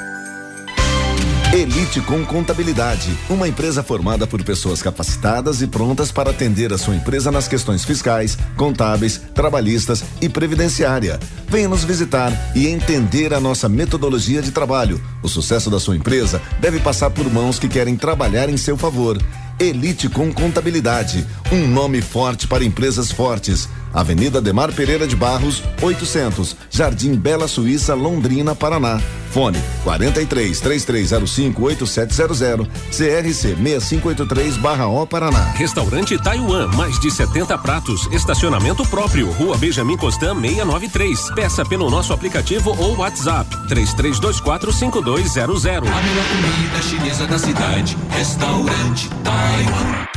Elite 1.53 1.99
com 2.01 2.25
Contabilidade, 2.25 3.09
uma 3.29 3.49
empresa 3.49 3.83
formada 3.83 4.25
por 4.25 4.41
pessoas 4.43 4.81
capacitadas 4.81 5.61
e 5.61 5.67
prontas 5.67 6.09
para 6.09 6.29
atender 6.29 6.71
a 6.71 6.77
sua 6.77 6.95
empresa 6.95 7.31
nas 7.31 7.49
questões 7.49 7.83
fiscais, 7.83 8.37
contábeis, 8.55 9.17
trabalhistas 9.33 10.05
e 10.21 10.29
previdenciária. 10.29 11.19
Venha 11.49 11.67
nos 11.67 11.83
visitar 11.83 12.31
e 12.55 12.67
entender 12.67 13.33
a 13.33 13.41
nossa 13.41 13.67
metodologia 13.67 14.41
de 14.41 14.51
trabalho. 14.51 15.01
O 15.21 15.27
sucesso 15.27 15.69
da 15.69 15.81
sua 15.81 15.97
empresa 15.97 16.41
deve 16.61 16.79
passar 16.79 17.09
por 17.09 17.29
mãos 17.29 17.59
que 17.59 17.67
querem 17.67 17.97
trabalhar 17.97 18.49
em 18.49 18.55
seu 18.55 18.77
favor. 18.77 19.17
Elite 19.59 20.07
com 20.07 20.31
Contabilidade, 20.31 21.25
um 21.51 21.67
nome 21.67 21.99
forte 21.99 22.47
para 22.47 22.63
empresas 22.63 23.11
fortes. 23.11 23.67
Avenida 23.97 24.39
Demar 24.39 24.71
Pereira 24.71 25.07
de 25.07 25.15
Barros, 25.15 25.63
800, 25.81 26.55
Jardim 26.69 27.15
Bela 27.15 27.47
Suíça, 27.47 27.95
Londrina, 27.95 28.53
Paraná. 28.53 29.01
Fone 29.31 29.59
43 29.83 30.59
3305 30.59 31.63
8700 31.63 32.67
CRC 32.91 33.55
6583/O 33.55 35.07
Paraná. 35.07 35.51
Restaurante 35.55 36.15
Taiwan, 36.21 36.67
mais 36.75 36.99
de 36.99 37.09
70 37.09 37.57
pratos, 37.57 38.07
estacionamento 38.11 38.85
próprio, 38.87 39.31
Rua 39.31 39.57
Benjamin 39.57 39.97
Constant 39.97 40.39
693. 40.39 41.31
Peça 41.31 41.65
pelo 41.65 41.89
nosso 41.89 42.13
aplicativo 42.13 42.75
ou 42.77 42.97
WhatsApp 42.97 43.49
3324 43.67 44.71
5200. 44.73 45.67
A 45.67 46.01
melhor 46.01 46.25
comida 46.27 46.81
chinesa 46.83 47.25
da 47.25 47.39
cidade, 47.39 47.97
Restaurante 48.11 49.09
Taiwan. 49.23 50.16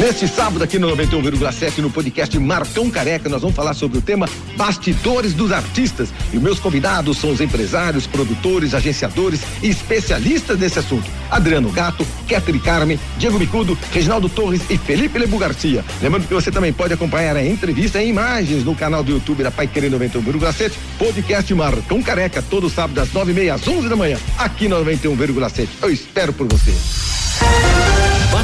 Neste 0.00 0.26
sábado, 0.26 0.64
aqui 0.64 0.78
no 0.78 0.88
91,7, 0.96 1.78
no 1.78 1.90
podcast 1.90 2.38
Marcão 2.38 2.90
Careca, 2.90 3.28
nós 3.28 3.42
vamos 3.42 3.54
falar 3.54 3.74
sobre 3.74 3.98
o 3.98 4.00
tema 4.00 4.26
Bastidores 4.56 5.34
dos 5.34 5.52
Artistas. 5.52 6.08
E 6.32 6.38
meus 6.38 6.58
convidados 6.58 7.18
são 7.18 7.30
os 7.30 7.40
empresários, 7.40 8.06
produtores, 8.06 8.74
agenciadores 8.74 9.40
e 9.62 9.68
especialistas 9.68 10.58
nesse 10.58 10.78
assunto. 10.78 11.04
Adriano 11.30 11.70
Gato, 11.70 12.06
Ketri 12.26 12.58
Carmen, 12.58 12.98
Diego 13.18 13.38
Bicudo, 13.38 13.78
Reginaldo 13.92 14.28
Torres 14.30 14.62
e 14.70 14.78
Felipe 14.78 15.18
Lebu 15.18 15.38
Garcia. 15.38 15.84
Lembrando 16.00 16.26
que 16.26 16.34
você 16.34 16.50
também 16.50 16.72
pode 16.72 16.94
acompanhar 16.94 17.36
a 17.36 17.46
entrevista 17.46 18.02
em 18.02 18.08
imagens 18.08 18.64
no 18.64 18.74
canal 18.74 19.04
do 19.04 19.12
YouTube 19.12 19.42
da 19.42 19.50
Pai 19.50 19.66
Querer 19.66 19.92
91,7, 19.92 20.72
podcast 20.98 21.54
Marcão 21.54 22.02
Careca, 22.02 22.42
todo 22.42 22.70
sábado 22.70 23.30
e 23.30 23.34
meia, 23.34 23.54
às 23.54 23.68
onze 23.68 23.86
da 23.86 23.96
manhã, 23.96 24.18
aqui 24.38 24.66
no 24.66 24.82
91,7. 24.82 25.68
Eu 25.82 25.90
espero 25.90 26.32
por 26.32 26.48
você. 26.48 26.72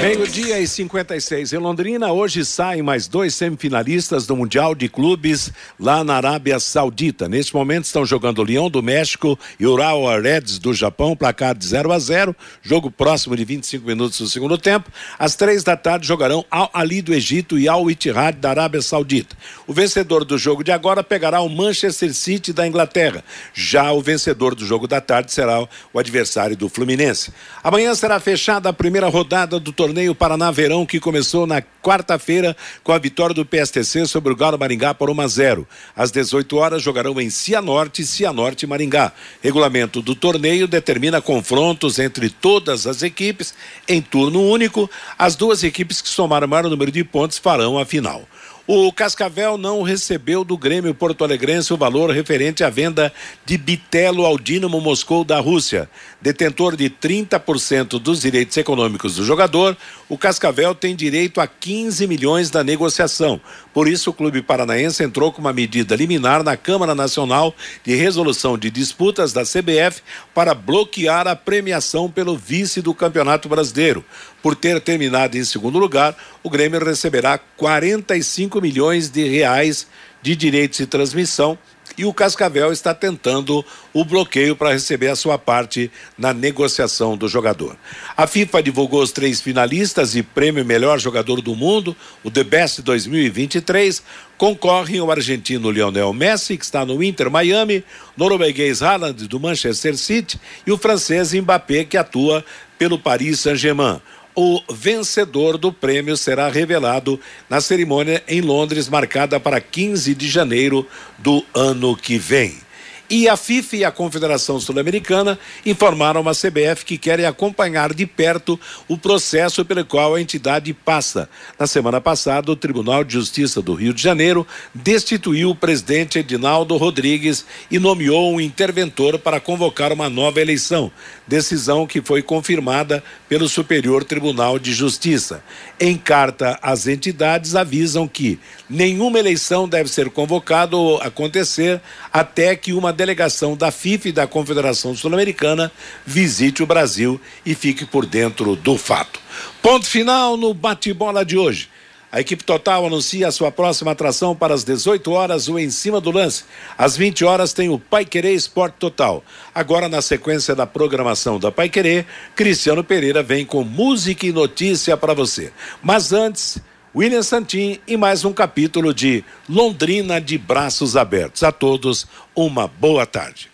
Meio-dia 0.00 0.58
e 0.58 0.66
56 0.66 1.52
em 1.52 1.58
Londrina. 1.58 2.12
Hoje 2.12 2.44
saem 2.44 2.82
mais 2.82 3.06
dois 3.06 3.32
semifinalistas 3.32 4.26
do 4.26 4.34
Mundial 4.34 4.74
de 4.74 4.88
Clubes 4.88 5.52
lá 5.78 6.02
na 6.02 6.16
Arábia 6.16 6.58
Saudita. 6.58 7.28
Neste 7.28 7.54
momento 7.54 7.84
estão 7.84 8.04
jogando 8.04 8.40
o 8.40 8.42
Leão 8.42 8.68
do 8.68 8.82
México 8.82 9.38
e 9.60 9.66
Urawa 9.66 10.20
Reds 10.20 10.58
do 10.58 10.74
Japão, 10.74 11.14
placar 11.14 11.54
de 11.54 11.64
0 11.64 11.92
a 11.92 11.98
0. 12.00 12.34
Jogo 12.62 12.90
próximo 12.90 13.36
de 13.36 13.44
25 13.44 13.86
minutos 13.86 14.18
do 14.18 14.26
segundo 14.26 14.58
tempo. 14.58 14.90
Às 15.16 15.36
três 15.36 15.62
da 15.62 15.76
tarde 15.76 16.08
jogarão 16.08 16.44
Al 16.50 16.68
Ali 16.74 17.00
do 17.00 17.14
Egito 17.14 17.56
e 17.56 17.68
Al 17.68 17.88
Ittihad 17.88 18.38
da 18.38 18.50
Arábia 18.50 18.82
Saudita. 18.82 19.36
O 19.68 19.72
vencedor 19.72 20.24
do 20.24 20.36
jogo 20.36 20.64
de 20.64 20.72
agora 20.72 21.04
pegará 21.04 21.40
o 21.40 21.48
Manchester 21.48 22.12
City 22.12 22.52
da 22.52 22.66
Inglaterra. 22.66 23.22
Já 23.52 23.92
o 23.92 24.02
vencedor 24.02 24.56
do 24.56 24.66
jogo 24.66 24.88
da 24.88 25.00
tarde 25.00 25.32
será 25.32 25.62
o 25.92 25.98
adversário 25.98 26.56
do 26.56 26.68
Fluminense. 26.68 27.32
Amanhã 27.62 27.94
será 27.94 28.18
fechado 28.18 28.63
disputada 28.64 28.68
a 28.70 28.72
primeira 28.72 29.08
rodada 29.08 29.60
do 29.60 29.72
torneio 29.72 30.14
Paraná 30.14 30.50
Verão, 30.50 30.86
que 30.86 30.98
começou 30.98 31.46
na 31.46 31.62
quarta-feira 31.82 32.56
com 32.82 32.92
a 32.92 32.98
vitória 32.98 33.34
do 33.34 33.44
PSTC 33.44 34.06
sobre 34.06 34.32
o 34.32 34.36
Galo 34.36 34.58
Maringá 34.58 34.94
por 34.94 35.10
1 35.10 35.20
a 35.20 35.28
0. 35.28 35.68
Às 35.94 36.10
18 36.10 36.56
horas 36.56 36.82
jogarão 36.82 37.20
em 37.20 37.28
Cianorte, 37.28 38.04
Cianorte 38.06 38.64
e 38.64 38.68
Maringá. 38.68 39.12
Regulamento 39.42 40.00
do 40.00 40.14
torneio 40.14 40.66
determina 40.66 41.20
confrontos 41.20 41.98
entre 41.98 42.30
todas 42.30 42.86
as 42.86 43.02
equipes 43.02 43.54
em 43.86 44.00
turno 44.00 44.42
único. 44.42 44.90
As 45.18 45.36
duas 45.36 45.62
equipes 45.62 46.00
que 46.00 46.08
somaram 46.08 46.46
o 46.46 46.50
maior 46.50 46.70
número 46.70 46.90
de 46.90 47.04
pontos 47.04 47.38
farão 47.38 47.78
a 47.78 47.84
final. 47.84 48.26
O 48.66 48.90
Cascavel 48.90 49.58
não 49.58 49.82
recebeu 49.82 50.42
do 50.42 50.56
Grêmio 50.56 50.94
Porto 50.94 51.22
Alegrense 51.22 51.74
o 51.74 51.76
valor 51.76 52.08
referente 52.08 52.64
à 52.64 52.70
venda 52.70 53.12
de 53.44 53.58
Bitelo 53.58 54.24
ao 54.24 54.38
Dinamo 54.38 54.80
Moscou 54.80 55.22
da 55.22 55.38
Rússia. 55.38 55.86
Detentor 56.24 56.74
de 56.74 56.88
30% 56.88 58.00
dos 58.00 58.22
direitos 58.22 58.56
econômicos 58.56 59.16
do 59.16 59.24
jogador, 59.26 59.76
o 60.08 60.16
Cascavel 60.16 60.74
tem 60.74 60.96
direito 60.96 61.38
a 61.38 61.46
15 61.46 62.06
milhões 62.06 62.48
da 62.48 62.64
negociação. 62.64 63.38
Por 63.74 63.86
isso, 63.86 64.08
o 64.08 64.12
clube 64.14 64.40
paranaense 64.40 65.04
entrou 65.04 65.30
com 65.30 65.42
uma 65.42 65.52
medida 65.52 65.94
liminar 65.94 66.42
na 66.42 66.56
Câmara 66.56 66.94
Nacional 66.94 67.54
de 67.84 67.94
Resolução 67.94 68.56
de 68.56 68.70
Disputas 68.70 69.34
da 69.34 69.42
CBF 69.42 70.00
para 70.32 70.54
bloquear 70.54 71.28
a 71.28 71.36
premiação 71.36 72.10
pelo 72.10 72.38
vice 72.38 72.80
do 72.80 72.94
Campeonato 72.94 73.46
Brasileiro. 73.46 74.02
Por 74.42 74.56
ter 74.56 74.80
terminado 74.80 75.36
em 75.36 75.44
segundo 75.44 75.78
lugar, 75.78 76.16
o 76.42 76.48
Grêmio 76.48 76.82
receberá 76.82 77.36
45 77.36 78.62
milhões 78.62 79.10
de 79.10 79.28
reais 79.28 79.86
de 80.22 80.34
direitos 80.34 80.78
de 80.78 80.86
transmissão 80.86 81.58
e 81.96 82.04
o 82.04 82.12
Cascavel 82.12 82.72
está 82.72 82.94
tentando 82.94 83.64
o 83.92 84.04
bloqueio 84.04 84.56
para 84.56 84.72
receber 84.72 85.08
a 85.08 85.16
sua 85.16 85.38
parte 85.38 85.90
na 86.18 86.32
negociação 86.32 87.16
do 87.16 87.28
jogador. 87.28 87.76
A 88.16 88.26
FIFA 88.26 88.62
divulgou 88.62 89.02
os 89.02 89.12
três 89.12 89.40
finalistas 89.40 90.14
e 90.16 90.22
prêmio 90.22 90.64
melhor 90.64 90.98
jogador 90.98 91.40
do 91.40 91.54
mundo, 91.54 91.96
o 92.22 92.30
The 92.30 92.44
Best 92.44 92.82
2023. 92.82 94.02
Concorrem 94.36 95.00
o 95.00 95.10
argentino 95.10 95.70
Lionel 95.70 96.12
Messi, 96.12 96.56
que 96.56 96.64
está 96.64 96.84
no 96.84 97.02
Inter 97.02 97.30
Miami, 97.30 97.84
norueguês 98.16 98.82
Haaland 98.82 99.28
do 99.28 99.38
Manchester 99.38 99.96
City 99.96 100.40
e 100.66 100.72
o 100.72 100.76
francês 100.76 101.32
Mbappé, 101.32 101.84
que 101.84 101.96
atua 101.96 102.44
pelo 102.78 102.98
Paris 102.98 103.40
Saint-Germain. 103.40 104.00
O 104.34 104.60
vencedor 104.72 105.56
do 105.56 105.72
prêmio 105.72 106.16
será 106.16 106.48
revelado 106.48 107.20
na 107.48 107.60
cerimônia 107.60 108.22
em 108.26 108.40
Londres, 108.40 108.88
marcada 108.88 109.38
para 109.38 109.60
15 109.60 110.12
de 110.14 110.28
janeiro 110.28 110.86
do 111.18 111.44
ano 111.54 111.96
que 111.96 112.18
vem. 112.18 112.63
E 113.08 113.28
a 113.28 113.36
FIFA 113.36 113.76
e 113.76 113.84
a 113.84 113.90
Confederação 113.90 114.58
Sul-Americana 114.58 115.38
informaram 115.66 116.26
a 116.26 116.32
CBF 116.32 116.86
que 116.86 116.96
querem 116.96 117.26
acompanhar 117.26 117.92
de 117.92 118.06
perto 118.06 118.58
o 118.88 118.96
processo 118.96 119.62
pelo 119.62 119.84
qual 119.84 120.14
a 120.14 120.20
entidade 120.20 120.72
passa. 120.72 121.28
Na 121.58 121.66
semana 121.66 122.00
passada, 122.00 122.50
o 122.50 122.56
Tribunal 122.56 123.04
de 123.04 123.12
Justiça 123.12 123.60
do 123.60 123.74
Rio 123.74 123.92
de 123.92 124.02
Janeiro 124.02 124.46
destituiu 124.74 125.50
o 125.50 125.54
presidente 125.54 126.18
Edinaldo 126.18 126.78
Rodrigues 126.78 127.44
e 127.70 127.78
nomeou 127.78 128.32
um 128.32 128.40
interventor 128.40 129.18
para 129.18 129.38
convocar 129.38 129.92
uma 129.92 130.08
nova 130.08 130.40
eleição. 130.40 130.90
Decisão 131.28 131.86
que 131.86 132.00
foi 132.00 132.22
confirmada 132.22 133.04
pelo 133.28 133.50
Superior 133.50 134.02
Tribunal 134.02 134.58
de 134.58 134.72
Justiça. 134.72 135.44
Em 135.78 135.98
carta, 135.98 136.58
as 136.62 136.86
entidades 136.86 137.54
avisam 137.54 138.08
que 138.08 138.38
nenhuma 138.68 139.18
eleição 139.18 139.68
deve 139.68 139.90
ser 139.90 140.08
convocada 140.08 140.74
ou 140.74 141.02
acontecer 141.02 141.82
até 142.10 142.56
que 142.56 142.72
uma 142.72 142.93
delegação 142.94 143.54
da 143.56 143.70
FIFA 143.70 144.08
e 144.08 144.12
da 144.12 144.26
Confederação 144.26 144.96
Sul-Americana 144.96 145.70
visite 146.06 146.62
o 146.62 146.66
Brasil 146.66 147.20
e 147.44 147.54
fique 147.54 147.84
por 147.84 148.06
dentro 148.06 148.56
do 148.56 148.78
fato. 148.78 149.20
Ponto 149.60 149.86
final 149.86 150.36
no 150.36 150.54
bate-bola 150.54 151.24
de 151.24 151.36
hoje. 151.36 151.68
A 152.14 152.20
equipe 152.20 152.44
total 152.44 152.86
anuncia 152.86 153.26
a 153.26 153.32
sua 153.32 153.50
próxima 153.50 153.90
atração 153.90 154.36
para 154.36 154.54
as 154.54 154.62
18 154.62 155.10
horas, 155.10 155.48
o 155.48 155.58
Em 155.58 155.68
Cima 155.68 156.00
do 156.00 156.12
Lance. 156.12 156.44
Às 156.78 156.96
20 156.96 157.24
horas 157.24 157.52
tem 157.52 157.68
o 157.68 157.76
Pai 157.76 158.04
Querer 158.04 158.32
Esporte 158.32 158.76
Total. 158.78 159.20
Agora, 159.52 159.88
na 159.88 160.00
sequência 160.00 160.54
da 160.54 160.64
programação 160.64 161.40
da 161.40 161.50
Pai 161.50 161.68
Querer, 161.68 162.06
Cristiano 162.36 162.84
Pereira 162.84 163.20
vem 163.20 163.44
com 163.44 163.64
música 163.64 164.24
e 164.26 164.32
notícia 164.32 164.96
para 164.96 165.12
você. 165.12 165.52
Mas 165.82 166.12
antes, 166.12 166.62
William 166.94 167.24
Santin 167.24 167.80
e 167.88 167.96
mais 167.96 168.24
um 168.24 168.32
capítulo 168.32 168.94
de 168.94 169.24
Londrina 169.48 170.20
de 170.20 170.38
Braços 170.38 170.96
Abertos. 170.96 171.42
A 171.42 171.50
todos, 171.50 172.06
uma 172.36 172.68
boa 172.68 173.04
tarde. 173.04 173.50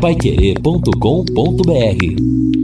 Paiquerê.com.br 0.00 2.61